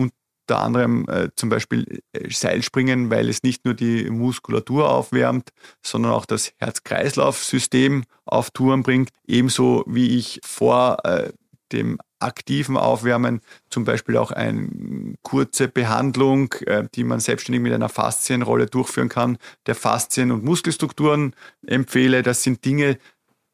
unter 0.47 0.61
anderem 0.61 1.05
äh, 1.09 1.29
zum 1.35 1.49
Beispiel 1.49 2.01
äh, 2.13 2.29
Seilspringen, 2.29 3.09
weil 3.09 3.29
es 3.29 3.43
nicht 3.43 3.65
nur 3.65 3.73
die 3.73 4.09
Muskulatur 4.09 4.89
aufwärmt, 4.89 5.49
sondern 5.81 6.11
auch 6.11 6.25
das 6.25 6.53
Herz-Kreislauf-System 6.57 8.03
auf 8.25 8.51
Touren 8.51 8.83
bringt. 8.83 9.09
Ebenso 9.27 9.83
wie 9.87 10.17
ich 10.17 10.39
vor 10.43 10.97
äh, 11.03 11.31
dem 11.71 11.97
aktiven 12.19 12.77
Aufwärmen 12.77 13.41
zum 13.69 13.85
Beispiel 13.85 14.17
auch 14.17 14.31
eine 14.31 15.15
kurze 15.23 15.67
Behandlung, 15.67 16.53
äh, 16.65 16.87
die 16.93 17.03
man 17.03 17.19
selbstständig 17.19 17.61
mit 17.61 17.73
einer 17.73 17.89
Faszienrolle 17.89 18.67
durchführen 18.67 19.09
kann, 19.09 19.37
der 19.65 19.75
Faszien- 19.75 20.31
und 20.31 20.43
Muskelstrukturen 20.43 21.35
empfehle. 21.65 22.21
Das 22.21 22.43
sind 22.43 22.65
Dinge, 22.65 22.99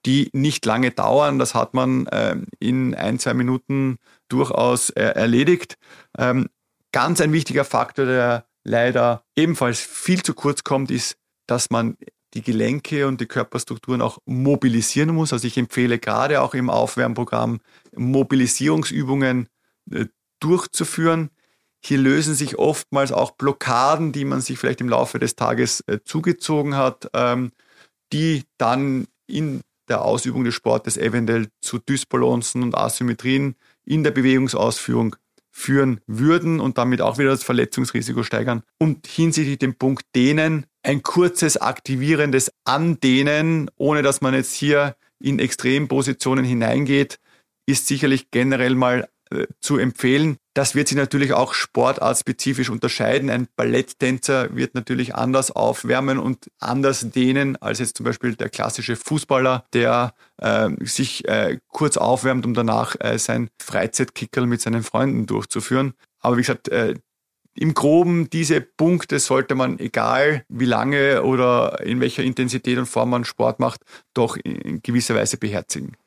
die 0.06 0.30
nicht 0.34 0.66
lange 0.66 0.92
dauern. 0.92 1.40
Das 1.40 1.56
hat 1.56 1.74
man 1.74 2.08
ähm, 2.12 2.48
in 2.60 2.96
ein, 2.96 3.20
zwei 3.20 3.34
Minuten 3.34 3.98
durchaus 4.30 4.90
äh, 4.90 5.04
erledigt. 5.04 5.78
Ähm, 6.18 6.48
ganz 6.92 7.22
ein 7.22 7.34
wichtiger 7.34 7.66
Faktor, 7.66 8.06
der 8.06 8.46
leider 8.64 9.24
ebenfalls 9.36 9.80
viel 9.80 10.24
zu 10.24 10.34
kurz 10.34 10.64
kommt, 10.64 10.92
ist, 10.92 11.18
dass 11.48 11.70
man 11.70 11.98
die 12.34 12.42
Gelenke 12.42 13.08
und 13.08 13.20
die 13.20 13.26
Körperstrukturen 13.26 14.02
auch 14.02 14.20
mobilisieren 14.26 15.14
muss. 15.14 15.34
Also 15.34 15.48
ich 15.48 15.58
empfehle 15.58 16.00
gerade 16.00 16.42
auch 16.42 16.54
im 16.54 16.70
Aufwärmprogramm 16.70 17.60
Mobilisierungsübungen 17.96 19.50
äh, 19.92 20.06
durchzuführen. 20.40 21.30
Hier 21.84 21.98
lösen 21.98 22.36
sich 22.36 22.58
oftmals 22.58 23.12
auch 23.12 23.32
Blockaden, 23.32 24.12
die 24.12 24.24
man 24.24 24.42
sich 24.42 24.60
vielleicht 24.60 24.82
im 24.82 24.90
Laufe 24.90 25.20
des 25.20 25.36
Tages 25.36 25.82
äh, 25.88 26.00
zugezogen 26.06 26.76
hat, 26.76 27.10
ähm, 27.14 27.52
die 28.14 28.44
dann 28.58 29.08
in 29.28 29.62
der 29.90 30.06
Ausübung 30.06 30.44
des 30.44 30.56
Sportes 30.56 30.98
eventuell 30.98 31.48
zu 31.60 31.80
Dysbalancen 31.80 32.64
und 32.64 32.76
Asymmetrien 32.76 33.56
in 33.84 34.04
der 34.04 34.12
Bewegungsausführung 34.12 35.16
führen 35.52 36.00
würden 36.08 36.60
und 36.60 36.78
damit 36.78 37.02
auch 37.02 37.18
wieder 37.18 37.30
das 37.30 37.44
Verletzungsrisiko 37.44 38.24
steigern. 38.24 38.64
Und 38.80 39.06
hinsichtlich 39.08 39.60
dem 39.60 39.76
Punkt 39.76 40.06
Dehnen, 40.16 40.66
ein 40.84 41.04
kurzes 41.04 41.58
aktivierendes 41.58 42.52
Andehnen, 42.64 43.70
ohne 43.78 44.02
dass 44.02 44.22
man 44.22 44.34
jetzt 44.34 44.54
hier 44.54 44.96
in 45.20 45.40
Extrempositionen 45.40 46.46
hineingeht, 46.46 47.20
ist 47.66 47.88
sicherlich 47.88 48.32
generell 48.32 48.76
mal 48.76 49.08
äh, 49.32 49.48
zu 49.60 49.78
empfehlen. 49.78 50.38
Das 50.54 50.76
wird 50.76 50.90
sich 50.90 50.98
natürlich 50.98 51.34
auch 51.34 51.54
sportartspezifisch 51.54 52.70
unterscheiden. 52.70 53.30
Ein 53.30 53.48
Balletttänzer 53.56 54.56
wird 54.56 54.76
natürlich 54.76 55.16
anders 55.16 55.52
aufwärmen 55.52 56.20
und 56.20 56.52
anders 56.60 57.10
dehnen 57.10 57.56
als 57.58 57.80
jetzt 57.80 57.98
zum 57.98 58.06
Beispiel 58.06 58.36
der 58.36 58.50
klassische 58.50 58.96
Fußballer, 58.96 59.64
der 59.74 60.14
äh, 60.38 60.70
sich 60.82 61.28
äh, 61.28 61.60
kurz 61.70 61.98
aufwärmt, 61.98 62.46
um 62.46 62.54
danach 62.54 62.96
äh, 63.00 63.18
sein 63.18 63.50
Freizeitkickerl 63.60 64.46
mit 64.46 64.62
seinen 64.62 64.84
Freunden 64.84 65.26
durchzuführen. 65.26 65.94
Aber 66.20 66.38
wie 66.38 66.42
gesagt, 66.42 66.68
äh, 66.68 66.96
im 67.54 67.74
Groben 67.74 68.30
diese 68.30 68.62
Punkte 68.62 69.20
sollte 69.20 69.56
man, 69.56 69.80
egal 69.80 70.46
wie 70.48 70.66
lange 70.66 71.24
oder 71.24 71.82
in 71.82 72.00
welcher 72.00 72.24
Intensität 72.24 72.78
und 72.78 72.86
Form 72.86 73.10
man 73.10 73.26
Sport 73.26 73.60
macht, 73.60 73.82
doch 74.14 74.38
in 74.38 74.82
gewisser 74.82 75.16
Weise 75.16 75.38
beherzigen. 75.38 75.98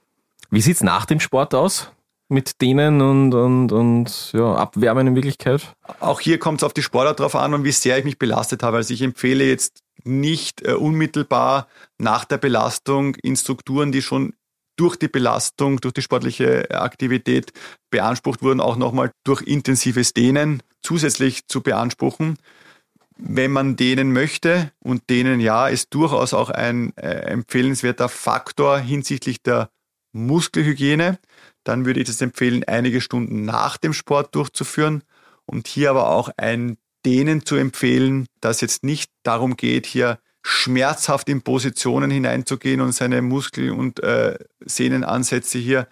Wie 0.51 0.61
sieht's 0.61 0.83
nach 0.83 1.05
dem 1.05 1.21
Sport 1.21 1.55
aus? 1.55 1.91
Mit 2.29 2.61
denen 2.61 3.01
und, 3.01 3.35
und, 3.35 3.73
und 3.73 4.33
ja, 4.33 4.55
abwärmen 4.55 5.09
in 5.09 5.15
Wirklichkeit? 5.15 5.75
Auch 6.01 6.21
hier 6.21 6.39
kommt 6.39 6.61
es 6.61 6.65
auf 6.65 6.73
die 6.73 6.83
Sportart 6.83 7.21
drauf 7.21 7.35
an 7.35 7.55
und 7.55 7.65
wie 7.65 7.73
sehr 7.73 7.99
ich 7.99 8.05
mich 8.05 8.19
belastet 8.19 8.63
habe. 8.63 8.79
Also 8.79 8.95
ich 8.95 9.03
empfehle 9.03 9.45
jetzt 9.45 9.81
nicht 10.05 10.63
äh, 10.63 10.73
unmittelbar 10.73 11.69
nach 11.99 12.25
der 12.25 12.39
Belastung 12.39 13.15
in 13.17 13.37
Strukturen, 13.37 13.93
die 13.93 14.03
schon 14.03 14.35
durch 14.77 14.97
die 14.97 15.09
Belastung, 15.09 15.81
durch 15.81 15.95
die 15.95 16.03
sportliche 16.03 16.71
Aktivität 16.71 17.53
beansprucht 17.91 18.43
wurden, 18.43 18.61
auch 18.61 18.77
nochmal 18.77 19.13
durch 19.25 19.43
intensives 19.43 20.13
Dehnen 20.13 20.63
zusätzlich 20.83 21.47
zu 21.47 21.61
beanspruchen. 21.61 22.39
Wenn 23.17 23.53
man 23.53 23.77
dehnen 23.77 24.13
möchte 24.13 24.73
und 24.81 25.09
dehnen 25.09 25.39
ja, 25.39 25.69
ist 25.69 25.95
durchaus 25.95 26.35
auch 26.35 26.51
ein 26.51 26.97
äh, 26.97 27.09
empfehlenswerter 27.09 28.09
Faktor 28.09 28.79
hinsichtlich 28.79 29.41
der 29.43 29.71
Muskelhygiene 30.13 31.19
dann 31.65 31.87
würde 31.87 32.01
ich 32.01 32.09
es 32.09 32.21
empfehlen, 32.21 32.65
einige 32.65 33.01
Stunden 33.01 33.45
nach 33.45 33.77
dem 33.77 33.93
Sport 33.93 34.35
durchzuführen 34.35 35.03
und 35.47 35.67
hier 35.67 35.91
aber 35.91 36.11
auch 36.11 36.31
ein 36.37 36.77
Dehnen 37.05 37.45
zu 37.45 37.57
empfehlen, 37.57 38.27
dass 38.41 38.61
jetzt 38.61 38.85
nicht 38.85 39.11
darum 39.23 39.57
geht, 39.57 39.87
hier 39.87 40.19
schmerzhaft 40.43 41.29
in 41.29 41.43
Positionen 41.43 42.11
hineinzugehen 42.11 42.81
und 42.81 42.93
seine 42.93 43.23
Muskel- 43.23 43.73
und 43.73 44.03
äh, 44.03 44.39
Sehnenansätze 44.61 45.59
hier 45.59 45.89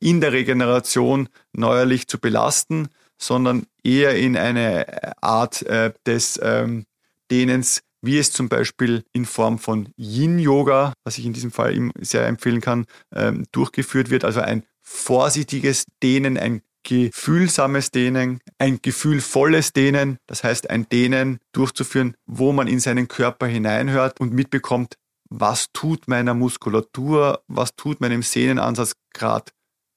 in 0.00 0.20
der 0.20 0.32
Regeneration 0.32 1.28
neuerlich 1.52 2.06
zu 2.06 2.18
belasten, 2.18 2.88
sondern 3.18 3.66
eher 3.82 4.16
in 4.16 4.36
eine 4.36 5.20
Art 5.20 5.62
äh, 5.62 5.92
des 6.06 6.38
ähm, 6.42 6.84
Dehnens, 7.30 7.82
wie 8.00 8.18
es 8.18 8.30
zum 8.30 8.48
Beispiel 8.48 9.04
in 9.12 9.24
Form 9.24 9.58
von 9.58 9.88
Yin-Yoga, 9.96 10.92
was 11.02 11.18
ich 11.18 11.26
in 11.26 11.32
diesem 11.32 11.50
Fall 11.50 11.90
sehr 12.00 12.28
empfehlen 12.28 12.60
kann, 12.60 12.86
ähm, 13.12 13.44
durchgeführt 13.50 14.10
wird. 14.10 14.24
Also 14.24 14.40
ein 14.40 14.62
vorsichtiges 14.88 15.84
Dehnen, 16.02 16.38
ein 16.38 16.62
gefühlsames 16.82 17.90
Dehnen, 17.90 18.40
ein 18.58 18.80
gefühlvolles 18.80 19.74
Dehnen, 19.74 20.18
das 20.26 20.42
heißt 20.42 20.70
ein 20.70 20.88
Dehnen 20.88 21.38
durchzuführen, 21.52 22.16
wo 22.26 22.52
man 22.52 22.66
in 22.66 22.80
seinen 22.80 23.06
Körper 23.06 23.46
hineinhört 23.46 24.18
und 24.18 24.32
mitbekommt, 24.32 24.94
was 25.28 25.70
tut 25.74 26.08
meiner 26.08 26.32
Muskulatur, 26.32 27.42
was 27.48 27.76
tut 27.76 28.00
meinem 28.00 28.22
Sehnenansatz 28.22 28.94
gerade 29.12 29.52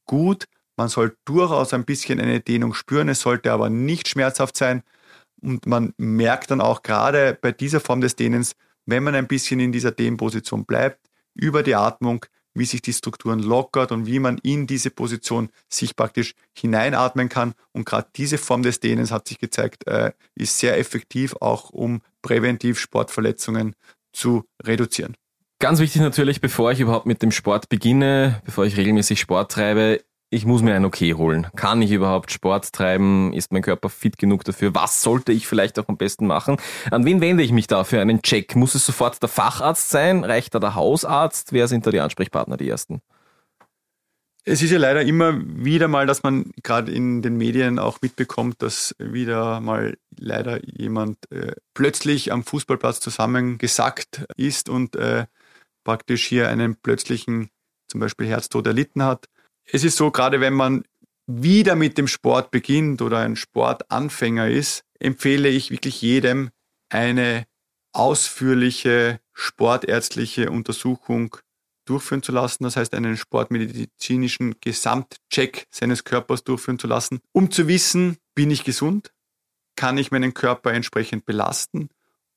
gut. 0.06 0.46
Man 0.76 0.90
soll 0.90 1.16
durchaus 1.24 1.74
ein 1.74 1.86
bisschen 1.86 2.20
eine 2.20 2.42
Dehnung 2.42 2.74
spüren, 2.74 3.08
es 3.08 3.22
sollte 3.22 3.54
aber 3.54 3.70
nicht 3.70 4.10
schmerzhaft 4.10 4.58
sein. 4.58 4.84
Und 5.42 5.66
man 5.66 5.94
merkt 5.98 6.52
dann 6.52 6.60
auch 6.60 6.84
gerade 6.84 7.38
bei 7.42 7.54
dieser 7.54 7.80
Form 7.80 8.02
des 8.02 8.18
Dehnens, 8.18 8.56
wenn 8.86 9.04
man 9.04 9.16
ein 9.16 9.28
bisschen 9.28 9.62
in 9.62 9.72
dieser 9.72 9.92
Dehnposition 9.92 10.66
bleibt, 10.66 11.00
über 11.34 11.64
die 11.64 11.76
Atmung, 11.76 12.26
wie 12.54 12.66
sich 12.66 12.82
die 12.82 12.94
Strukturen 12.94 13.40
lockert 13.40 13.92
und 13.92 14.06
wie 14.06 14.20
man 14.20 14.38
in 14.40 14.68
diese 14.68 14.90
Position 14.90 15.50
sich 15.70 15.96
praktisch 15.96 16.34
hineinatmen 16.58 17.30
kann. 17.30 17.54
Und 17.72 17.86
gerade 17.86 18.08
diese 18.16 18.38
Form 18.38 18.64
des 18.64 18.80
Dehnens 18.80 19.12
hat 19.12 19.28
sich 19.28 19.40
gezeigt, 19.40 19.88
äh, 19.88 20.12
ist 20.36 20.58
sehr 20.58 20.78
effektiv, 20.78 21.36
auch 21.40 21.70
um 21.70 22.02
präventiv 22.22 22.80
Sportverletzungen 22.80 23.76
zu 24.14 24.44
reduzieren. 24.64 25.16
Ganz 25.60 25.80
wichtig 25.80 26.02
natürlich, 26.02 26.42
bevor 26.42 26.72
ich 26.72 26.80
überhaupt 26.80 27.06
mit 27.06 27.22
dem 27.22 27.32
Sport 27.32 27.70
beginne, 27.70 28.42
bevor 28.46 28.66
ich 28.66 28.78
regelmäßig 28.78 29.20
Sport 29.20 29.52
treibe, 29.52 30.02
ich 30.34 30.46
muss 30.46 30.62
mir 30.62 30.74
ein 30.74 30.86
Okay 30.86 31.14
holen. 31.14 31.48
Kann 31.58 31.82
ich 31.82 31.92
überhaupt 31.92 32.32
Sport 32.32 32.72
treiben? 32.72 33.34
Ist 33.34 33.52
mein 33.52 33.62
Körper 33.62 33.90
fit 33.90 34.18
genug 34.18 34.46
dafür? 34.46 34.74
Was 34.74 35.04
sollte 35.04 35.34
ich 35.34 35.46
vielleicht 35.46 35.78
auch 35.78 35.90
am 35.90 35.98
besten 35.98 36.26
machen? 36.26 36.56
An 36.90 37.04
wen 37.04 37.20
wende 37.20 37.44
ich 37.44 37.52
mich 37.52 37.68
da 37.68 37.84
für 37.84 38.00
einen 38.00 38.22
Check? 38.22 38.56
Muss 38.56 38.74
es 38.74 38.86
sofort 38.86 39.22
der 39.22 39.28
Facharzt 39.28 39.90
sein? 39.90 40.24
Reicht 40.24 40.56
da 40.56 40.60
der 40.60 40.74
Hausarzt? 40.74 41.52
Wer 41.52 41.68
sind 41.68 41.86
da 41.86 41.92
die 41.92 42.00
Ansprechpartner, 42.00 42.56
die 42.56 42.70
ersten? 42.70 43.02
Es 44.46 44.62
ist 44.62 44.72
ja 44.72 44.80
leider 44.80 45.02
immer 45.02 45.38
wieder 45.46 45.90
mal, 45.90 46.08
dass 46.08 46.24
man 46.24 46.52
gerade 46.64 46.94
in 46.94 47.22
den 47.22 47.36
Medien 47.36 47.78
auch 47.78 48.00
mitbekommt, 48.02 48.62
dass 48.62 48.96
wieder 49.00 49.60
mal 49.60 49.98
leider 50.18 50.66
jemand 50.66 51.30
äh, 51.30 51.52
plötzlich 51.74 52.32
am 52.32 52.44
Fußballplatz 52.46 53.02
zusammengesackt 53.02 54.26
ist 54.38 54.70
und 54.70 54.96
äh, 54.96 55.26
praktisch 55.84 56.26
hier 56.26 56.48
einen 56.48 56.78
plötzlichen 56.78 57.50
zum 57.90 58.00
Beispiel 58.00 58.28
Herztod 58.28 58.66
erlitten 58.66 59.04
hat 59.04 59.28
es 59.72 59.84
ist 59.84 59.98
so, 59.98 60.12
gerade 60.12 60.42
wenn 60.42 60.54
man 60.54 60.84
wieder 61.28 61.76
mit 61.76 61.98
dem 61.98 62.08
Sport 62.08 62.52
beginnt 62.52 63.02
oder 63.02 63.20
ein 63.20 63.36
Sportanfänger 63.36 64.50
ist, 64.50 64.84
empfehle 65.00 65.50
ich 65.50 65.72
wirklich 65.72 66.02
jedem 66.02 66.50
eine 66.90 67.46
ausführliche 67.94 69.20
sportärztliche 69.34 70.50
Untersuchung 70.50 71.38
durchführen 71.86 72.22
zu 72.22 72.32
lassen, 72.32 72.64
das 72.64 72.76
heißt 72.76 72.94
einen 72.94 73.18
sportmedizinischen 73.18 74.56
Gesamtcheck 74.62 75.68
seines 75.72 76.04
Körpers 76.04 76.44
durchführen 76.44 76.80
zu 76.80 76.88
lassen, 76.88 77.20
um 77.32 77.50
zu 77.50 77.68
wissen, 77.68 78.18
bin 78.36 78.52
ich 78.52 78.64
gesund, 78.64 79.14
kann 79.76 79.98
ich 79.98 80.12
meinen 80.12 80.34
Körper 80.34 80.74
entsprechend 80.74 81.26
belasten 81.26 81.90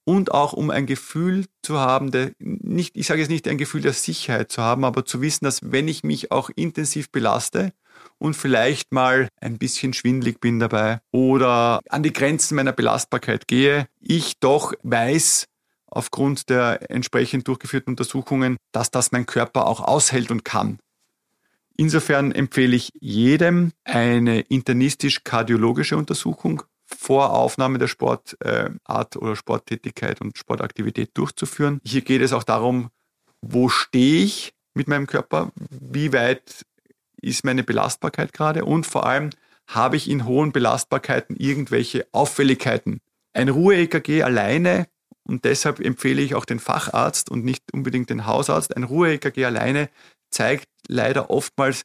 und 0.05 0.33
auch 0.33 0.53
um 0.53 0.71
ein 0.71 0.87
Gefühl 0.87 1.47
zu 1.63 1.79
haben, 1.79 2.11
der 2.11 2.33
nicht, 2.39 2.97
ich 2.97 3.07
sage 3.07 3.21
jetzt 3.21 3.31
nicht 3.31 3.49
ein 3.49 3.59
Gefühl 3.59 3.81
der 3.81 3.93
Sicherheit 3.93 4.53
zu 4.53 4.63
haben, 4.63 4.85
aber 4.85 5.05
zu 5.05 5.21
wissen, 5.21 5.45
dass 5.45 5.73
wenn 5.73 5.89
ich 5.89 6.05
mich 6.05 6.31
auch 6.31 6.51
intensiv 6.55 7.11
belaste 7.11 7.73
und 8.19 8.35
vielleicht 8.35 8.93
mal 8.93 9.29
ein 9.41 9.59
bisschen 9.59 9.93
schwindlig 9.93 10.41
bin 10.41 10.59
dabei 10.59 11.01
oder 11.11 11.81
an 11.89 12.03
die 12.03 12.13
Grenzen 12.13 12.57
meiner 12.57 12.73
Belastbarkeit 12.73 13.49
gehe, 13.49 13.89
ich 14.01 14.39
doch 14.41 14.75
weiß, 14.83 15.47
aufgrund 15.87 16.51
der 16.51 16.91
entsprechend 16.91 17.49
durchgeführten 17.49 17.93
Untersuchungen, 17.93 18.57
dass 18.73 18.91
das 18.91 19.13
mein 19.13 19.27
Körper 19.27 19.67
auch 19.67 19.81
aushält 19.81 20.31
und 20.31 20.45
kann. 20.45 20.79
Insofern 21.77 22.31
empfehle 22.31 22.77
ich 22.77 22.91
jedem 23.01 23.73
eine 23.85 24.41
internistisch-kardiologische 24.41 25.97
Untersuchung 25.97 26.63
vor 26.95 27.33
Aufnahme 27.33 27.79
der 27.79 27.89
Sportart 27.89 29.17
oder 29.17 29.37
Sporttätigkeit 29.37 30.21
und 30.21 30.39
Sportaktivität 30.39 31.11
durchzuführen. 31.15 31.81
Hier 31.85 32.03
geht 32.03 32.23
es 32.23 32.33
auch 32.33 32.45
darum, 32.45 32.91
wo 33.41 33.69
stehe 33.69 34.25
ich 34.25 34.55
mit 34.75 34.89
meinem 34.89 35.07
Körper, 35.07 35.53
wie 35.71 36.13
weit 36.13 36.65
ist 37.21 37.45
meine 37.45 37.63
Belastbarkeit 37.63 38.33
gerade 38.33 38.65
und 38.65 38.87
vor 38.87 39.07
allem 39.07 39.31
habe 39.67 39.97
ich 39.97 40.11
in 40.11 40.27
hohen 40.27 40.53
Belastbarkeiten 40.53 41.37
irgendwelche 41.37 42.07
Auffälligkeiten. 42.13 43.01
Ein 43.33 43.49
Ruhe-EKG 43.49 44.23
alleine 44.23 44.87
und 45.23 45.45
deshalb 45.45 45.81
empfehle 45.81 46.21
ich 46.21 46.35
auch 46.35 46.45
den 46.45 46.61
Facharzt 46.61 47.31
und 47.31 47.45
nicht 47.45 47.73
unbedingt 47.73 48.11
den 48.11 48.27
Hausarzt. 48.27 48.77
Ein 48.77 48.85
Ruhe-EKG 48.85 49.45
alleine 49.45 49.89
zeigt 50.31 50.69
leider 50.87 51.31
oftmals 51.31 51.85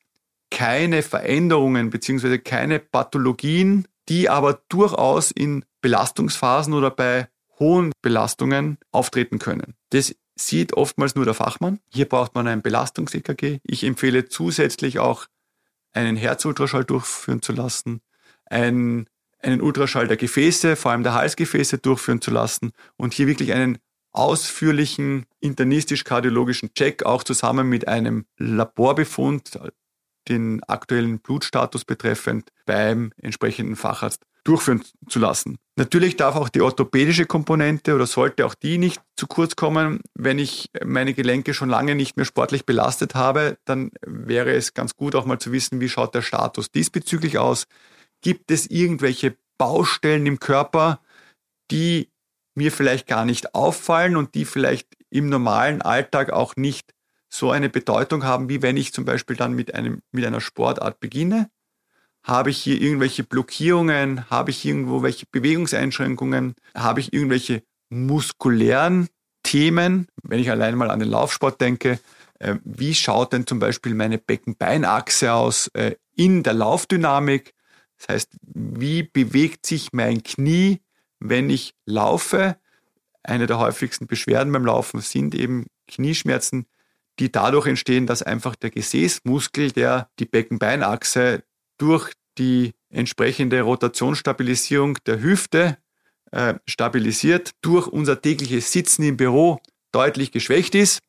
keine 0.52 1.04
Veränderungen 1.04 1.90
bzw. 1.90 2.40
keine 2.40 2.80
Pathologien 2.80 3.88
die 4.10 4.30
aber 4.30 4.62
durchaus 4.70 5.32
in 5.32 5.64
Belastungsphasen 5.82 6.74
oder 6.74 6.92
bei 6.92 7.30
hohen 7.60 7.92
Belastungen 8.02 8.78
auftreten 8.92 9.40
können. 9.40 9.76
Das 9.92 10.16
sieht 10.36 10.74
oftmals 10.74 11.16
nur 11.16 11.26
der 11.26 11.34
Fachmann. 11.34 11.80
Hier 11.90 12.08
braucht 12.08 12.34
man 12.34 12.48
ein 12.48 12.62
Belastungs-EKG. 12.62 13.60
Ich 13.64 13.84
empfehle 13.84 14.28
zusätzlich 14.28 15.00
auch 15.00 15.28
einen 15.92 16.16
Herzultraschall 16.16 16.86
durchführen 16.86 17.42
zu 17.42 17.52
lassen, 17.52 18.02
einen, 18.46 19.08
einen 19.42 19.62
Ultraschall 19.62 20.08
der 20.08 20.18
Gefäße, 20.18 20.76
vor 20.76 20.92
allem 20.92 21.04
der 21.04 21.14
Halsgefäße 21.14 21.78
durchführen 21.78 22.22
zu 22.22 22.32
lassen 22.32 22.72
und 22.96 23.14
hier 23.14 23.28
wirklich 23.28 23.54
einen 23.54 23.80
ausführlichen 24.12 25.26
internistisch-kardiologischen 25.40 26.74
Check 26.74 27.04
auch 27.04 27.24
zusammen 27.24 27.70
mit 27.70 27.88
einem 27.88 28.26
Laborbefund, 28.38 29.60
den 30.30 30.64
aktuellen 30.64 31.20
Blutstatus 31.20 31.86
betreffend 31.86 32.50
beim 32.66 33.12
entsprechenden 33.22 33.76
Facharzt 33.76 34.24
durchführen 34.44 34.84
zu 35.08 35.20
lassen. 35.20 35.58
Natürlich 35.76 36.16
darf 36.16 36.36
auch 36.36 36.50
die 36.50 36.62
orthopädische 36.62 37.26
Komponente 37.26 37.94
oder 37.94 38.08
sollte 38.08 38.46
auch 38.46 38.56
die 38.56 38.78
nicht 38.78 39.02
zu 39.16 39.28
kurz 39.28 39.56
kommen. 39.56 40.02
Wenn 40.14 40.40
ich 40.40 40.70
meine 40.84 41.14
Gelenke 41.14 41.54
schon 41.54 41.70
lange 41.70 41.96
nicht 41.96 42.18
mehr 42.18 42.26
sportlich 42.26 42.66
belastet 42.66 43.16
habe, 43.16 43.58
dann 43.66 43.92
wäre 44.06 44.52
es 44.52 44.74
ganz 44.74 44.96
gut 44.96 45.16
auch 45.16 45.26
mal 45.26 45.40
zu 45.40 45.52
wissen, 45.52 45.82
wie 45.82 45.90
schaut 45.90 46.16
der 46.16 46.22
Status 46.22 46.72
diesbezüglich 46.72 47.38
aus. 47.38 47.66
Gibt 48.22 48.52
es 48.52 48.68
irgendwelche 48.68 49.36
Baustellen 49.58 50.26
im 50.26 50.40
Körper, 50.40 51.02
die 51.72 52.10
mir 52.56 52.72
vielleicht 52.72 53.08
gar 53.08 53.26
nicht 53.26 53.56
auffallen 53.56 54.16
und 54.16 54.36
die 54.36 54.46
vielleicht 54.46 54.88
im 55.10 55.30
normalen 55.30 55.82
Alltag 55.82 56.32
auch 56.32 56.56
nicht 56.56 56.94
so 57.30 57.52
eine 57.52 57.70
Bedeutung 57.70 58.24
haben, 58.24 58.50
wie 58.50 58.62
wenn 58.62 58.76
ich 58.76 58.92
zum 58.92 59.06
Beispiel 59.06 59.36
dann 59.36 59.54
mit, 59.54 59.76
einem, 59.76 60.02
mit 60.12 60.26
einer 60.26 60.42
Sportart 60.42 61.00
beginne, 61.00 61.50
Habe 62.24 62.50
ich 62.50 62.58
hier 62.58 62.82
irgendwelche 62.82 63.24
Blockierungen? 63.24 64.30
Habe 64.30 64.52
ich 64.52 64.66
irgendwo 64.66 65.02
welche 65.04 65.26
Bewegungseinschränkungen? 65.32 66.56
Habe 66.76 67.00
ich 67.00 67.14
irgendwelche 67.14 67.64
muskulären 67.90 69.08
Themen? 69.44 70.08
Wenn 70.24 70.40
ich 70.40 70.52
allein 70.52 70.76
mal 70.76 70.92
an 70.92 71.00
den 71.00 71.10
Laufsport 71.10 71.62
denke, 71.62 72.00
äh, 72.40 72.56
wie 72.64 72.94
schaut 72.94 73.34
denn 73.34 73.48
zum 73.48 73.60
Beispiel 73.60 73.94
meine 73.94 74.18
Beckenbeinachse 74.18 75.34
aus 75.34 75.68
äh, 75.74 75.96
in 76.16 76.44
der 76.44 76.54
Laufdynamik? 76.54 77.54
Das 77.98 78.10
heißt, 78.10 78.32
wie 78.42 79.04
bewegt 79.04 79.66
sich 79.66 79.94
mein 79.94 80.24
Knie, 80.24 80.82
wenn 81.20 81.50
ich 81.50 81.74
laufe? 81.86 82.58
Eine 83.24 83.46
der 83.46 83.60
häufigsten 83.60 84.08
Beschwerden 84.08 84.54
beim 84.54 84.66
Laufen 84.66 85.02
sind 85.02 85.36
eben 85.36 85.68
Knieschmerzen, 85.88 86.66
die 87.20 87.32
dadurch 87.32 87.68
entstehen, 87.68 88.08
dass 88.08 88.24
einfach 88.24 88.56
der 88.56 88.70
Gesäßmuskel, 88.70 89.72
der 89.72 90.10
die 90.20 90.26
Beckenbeinachse 90.26 91.44
durch 91.78 92.14
die 92.38 92.74
entsprechende 92.90 93.62
Rotationsstabilisierung 93.62 94.98
der 95.06 95.22
Hüfte 95.22 95.78
äh, 96.32 96.56
stabilisiert, 96.66 97.52
durch 97.62 97.88
unser 97.88 98.22
tägliches 98.22 98.72
Sitzen 98.72 99.04
im 99.04 99.18
Büro 99.18 99.60
deutlich 99.92 100.32
geschwächt 100.32 100.76
ist 100.76 101.02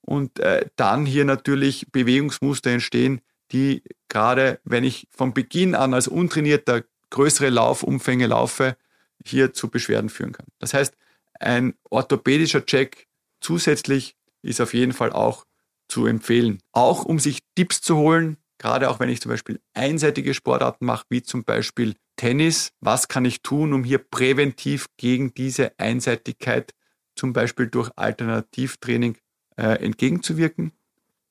und 0.00 0.38
äh, 0.40 0.66
dann 0.76 1.06
hier 1.06 1.24
natürlich 1.24 1.86
Bewegungsmuster 1.92 2.70
entstehen, 2.70 3.20
die 3.52 3.82
gerade, 4.08 4.60
wenn 4.64 4.84
ich 4.84 5.06
von 5.10 5.34
Beginn 5.34 5.74
an 5.74 5.94
als 5.94 6.08
untrainierter 6.08 6.82
größere 7.10 7.50
Laufumfänge 7.50 8.26
laufe, 8.26 8.76
hier 9.24 9.52
zu 9.52 9.68
Beschwerden 9.68 10.10
führen 10.10 10.32
kann. 10.32 10.46
Das 10.58 10.74
heißt, 10.74 10.94
ein 11.38 11.74
orthopädischer 11.88 12.64
Check 12.64 13.06
zusätzlich 13.40 14.16
ist 14.42 14.60
auf 14.60 14.74
jeden 14.74 14.92
Fall 14.92 15.12
auch 15.12 15.44
zu 15.92 16.06
empfehlen. 16.06 16.58
Auch 16.72 17.04
um 17.04 17.18
sich 17.18 17.40
Tipps 17.54 17.82
zu 17.82 17.98
holen, 17.98 18.38
gerade 18.56 18.88
auch 18.88 18.98
wenn 18.98 19.10
ich 19.10 19.20
zum 19.20 19.28
Beispiel 19.28 19.60
einseitige 19.74 20.32
Sportarten 20.32 20.86
mache, 20.86 21.04
wie 21.10 21.22
zum 21.22 21.44
Beispiel 21.44 21.96
Tennis. 22.16 22.72
Was 22.80 23.08
kann 23.08 23.26
ich 23.26 23.42
tun, 23.42 23.74
um 23.74 23.84
hier 23.84 23.98
präventiv 23.98 24.86
gegen 24.96 25.34
diese 25.34 25.78
Einseitigkeit, 25.78 26.72
zum 27.14 27.34
Beispiel 27.34 27.66
durch 27.66 27.90
Alternativtraining, 27.94 29.18
äh, 29.58 29.84
entgegenzuwirken? 29.84 30.72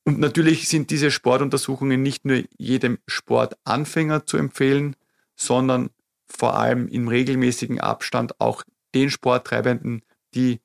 Und 0.03 0.19
natürlich 0.19 0.67
sind 0.67 0.91
diese 0.91 1.09
Sportuntersuchungen 1.09 2.03
nicht 2.03 2.25
nur 2.25 2.43
jedem 2.55 2.99
Sportanfänger 3.07 4.27
zu 4.27 4.37
empfehlen, 4.37 4.95
sondern 5.35 5.89
vor 6.27 6.55
allem 6.55 6.87
im 6.87 7.07
regelmäßigen 7.07 7.79
Abstand 7.79 8.39
auch 8.39 8.63
den 8.93 9.09
Sporttreibenden, 9.09 10.03
die 10.35 10.59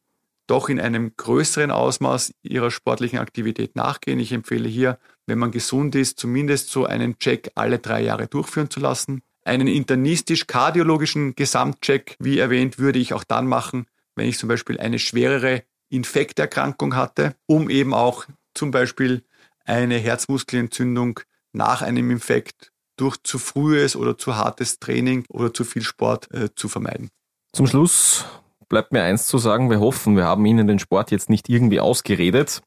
doch 0.47 0.69
in 0.69 0.81
einem 0.81 1.13
größeren 1.17 1.71
Ausmaß 1.71 2.33
ihrer 2.43 2.71
sportlichen 2.71 3.19
Aktivität 3.19 3.77
nachgehen. 3.77 4.21
Ich 4.21 4.33
empfehle 4.33 4.69
hier, 4.69 4.99
wenn 5.27 5.39
man 5.39 5.51
gesund 5.51 5.95
ist, 5.95 6.19
zumindest 6.19 6.71
so 6.71 6.87
einen 6.87 7.19
Check 7.19 7.51
alle 7.55 7.79
drei 7.79 8.03
Jahre 8.03 8.27
durchführen 8.29 8.71
zu 8.71 8.81
lassen. 8.81 9.23
Einen 9.45 9.69
internistisch-kardiologischen 9.69 11.35
Gesamtcheck, 11.35 12.17
wie 12.19 12.39
erwähnt, 12.39 12.79
würde 12.79 12.99
ich 12.99 13.15
auch 13.15 13.25
dann 13.25 13.47
machen, 13.47 13.87
wenn 14.15 14.29
ich 14.29 14.39
zum 14.39 14.49
Beispiel 14.49 14.79
eine 14.79 14.99
schwerere 14.99 15.63
Infekterkrankung 15.89 16.97
hatte, 16.97 17.37
um 17.47 17.71
eben 17.71 17.95
auch 17.95 18.27
zum 18.55 18.71
Beispiel 18.71 19.23
eine 19.65 19.99
Herzmuskelentzündung 19.99 21.21
nach 21.53 21.83
einem 21.83 22.11
Infekt 22.11 22.73
durch 22.97 23.17
zu 23.23 23.39
frühes 23.39 23.95
oder 23.95 24.17
zu 24.17 24.37
hartes 24.37 24.79
Training 24.79 25.25
oder 25.29 25.53
zu 25.53 25.65
viel 25.65 25.83
Sport 25.83 26.33
äh, 26.33 26.49
zu 26.55 26.69
vermeiden. 26.69 27.11
Zum 27.53 27.67
Schluss 27.67 28.25
bleibt 28.69 28.93
mir 28.93 29.03
eins 29.03 29.27
zu 29.27 29.39
sagen, 29.39 29.71
wir 29.71 29.81
hoffen, 29.81 30.17
wir 30.17 30.25
haben 30.25 30.45
Ihnen 30.47 30.67
den 30.67 30.79
Sport 30.79 31.11
jetzt 31.11 31.31
nicht 31.31 31.49
irgendwie 31.49 31.81
ausgeredet, 31.81 32.63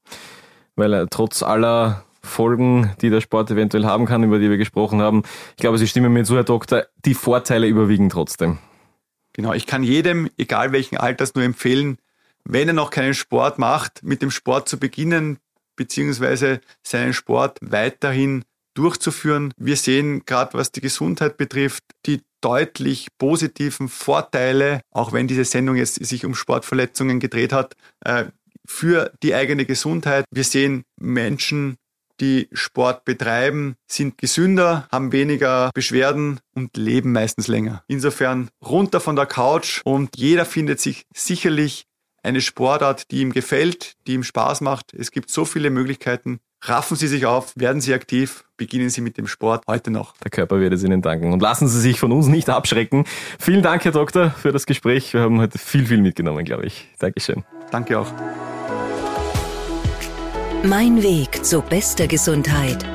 weil 0.76 0.94
er 0.94 1.08
trotz 1.10 1.44
aller 1.44 2.06
Folgen, 2.22 2.92
die 3.02 3.10
der 3.10 3.22
Sport 3.22 3.52
eventuell 3.52 3.86
haben 3.86 4.06
kann, 4.06 4.24
über 4.24 4.40
die 4.40 4.50
wir 4.50 4.58
gesprochen 4.58 5.02
haben, 5.02 5.24
ich 5.52 5.62
glaube, 5.62 5.78
Sie 5.78 5.88
stimmen 5.88 6.14
mir 6.14 6.24
zu, 6.24 6.36
Herr 6.36 6.44
Doktor, 6.44 6.86
die 7.06 7.14
Vorteile 7.14 7.68
überwiegen 7.68 8.10
trotzdem. 8.10 8.60
Genau, 9.34 9.54
ich 9.54 9.68
kann 9.68 9.84
jedem, 9.84 10.30
egal 10.38 10.72
welchen 10.72 10.98
Alters, 10.98 11.36
nur 11.36 11.44
empfehlen, 11.44 11.98
wenn 12.44 12.68
er 12.68 12.74
noch 12.74 12.90
keinen 12.90 13.14
Sport 13.14 13.60
macht, 13.60 14.04
mit 14.04 14.22
dem 14.22 14.32
Sport 14.32 14.68
zu 14.68 14.80
beginnen, 14.80 15.38
beziehungsweise 15.76 16.62
seinen 16.84 17.14
Sport 17.14 17.60
weiterhin 17.62 18.44
durchzuführen. 18.80 19.54
Wir 19.58 19.76
sehen 19.76 20.24
gerade, 20.26 20.54
was 20.54 20.72
die 20.72 20.82
Gesundheit 20.82 21.38
betrifft, 21.38 21.84
die 22.06 22.22
deutlich 22.42 23.08
positiven 23.18 23.90
Vorteile, 23.90 24.82
auch 24.92 25.12
wenn 25.12 25.28
diese 25.28 25.44
Sendung 25.44 25.76
jetzt 25.76 25.96
sich 25.96 26.26
um 26.26 26.34
Sportverletzungen 26.34 27.20
gedreht 27.20 27.52
hat, 27.52 27.74
äh, 28.06 28.26
für 28.66 29.12
die 29.22 29.36
eigene 29.36 29.66
Gesundheit. 29.66 30.26
Wir 30.32 30.46
sehen 30.46 30.84
Menschen, 30.98 31.76
die 32.22 32.48
Sport 32.54 33.04
betreiben, 33.04 33.76
sind 33.90 34.18
gesünder, 34.18 34.88
haben 34.92 35.12
weniger 35.12 35.72
Beschwerden 35.74 36.40
und 36.56 36.78
leben 36.78 37.12
meistens 37.12 37.48
länger. 37.48 37.84
Insofern 37.88 38.50
runter 38.64 39.00
von 39.00 39.16
der 39.16 39.26
Couch 39.26 39.82
und 39.84 40.18
jeder 40.18 40.46
findet 40.46 40.80
sich 40.80 41.04
sicherlich 41.14 41.84
eine 42.24 42.42
Sportart, 42.42 43.12
die 43.12 43.22
ihm 43.22 43.32
gefällt, 43.32 43.94
die 44.08 44.14
ihm 44.14 44.24
Spaß 44.24 44.62
macht. 44.62 44.94
Es 44.94 45.12
gibt 45.12 45.30
so 45.30 45.46
viele 45.46 45.70
Möglichkeiten. 45.70 46.40
Raffen 46.62 46.98
Sie 46.98 47.08
sich 47.08 47.26
auf, 47.26 47.54
werden 47.56 47.82
Sie 47.82 47.94
aktiv, 47.94 48.44
beginnen 48.58 48.90
Sie 48.90 49.02
mit 49.02 49.18
dem 49.18 49.28
Sport 49.28 49.64
heute 49.68 49.92
noch. 49.92 50.16
Der 50.18 50.30
Körper 50.30 50.60
wird 50.60 50.74
es 50.74 50.84
Ihnen 50.84 51.02
danken. 51.02 51.32
Und 51.32 51.42
lassen 51.42 51.68
Sie 51.70 51.80
sich 51.80 52.00
von 52.00 52.12
uns 52.12 52.28
nicht 52.28 52.50
abschrecken. 52.50 53.06
Vielen 53.40 53.64
Dank, 53.64 53.86
Herr 53.86 53.94
Doktor, 53.94 54.32
für 54.32 54.52
das 54.52 54.66
Gespräch. 54.66 55.14
Wir 55.14 55.22
haben 55.22 55.40
heute 55.40 55.58
viel, 55.58 55.86
viel 55.86 56.02
mitgenommen, 56.02 56.44
glaube 56.44 56.66
ich. 56.66 56.90
Dankeschön. 57.00 57.46
Danke 57.72 58.00
auch. 58.00 58.12
Mein 60.64 61.02
Weg 61.02 61.46
zu 61.46 61.62
bester 61.62 62.08
Gesundheit. 62.08 62.86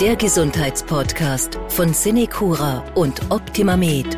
Der 0.00 0.14
Gesundheitspodcast 0.14 1.58
von 1.68 1.92
Cinecura 1.92 2.84
und 2.94 3.20
Optimamed. 3.30 4.16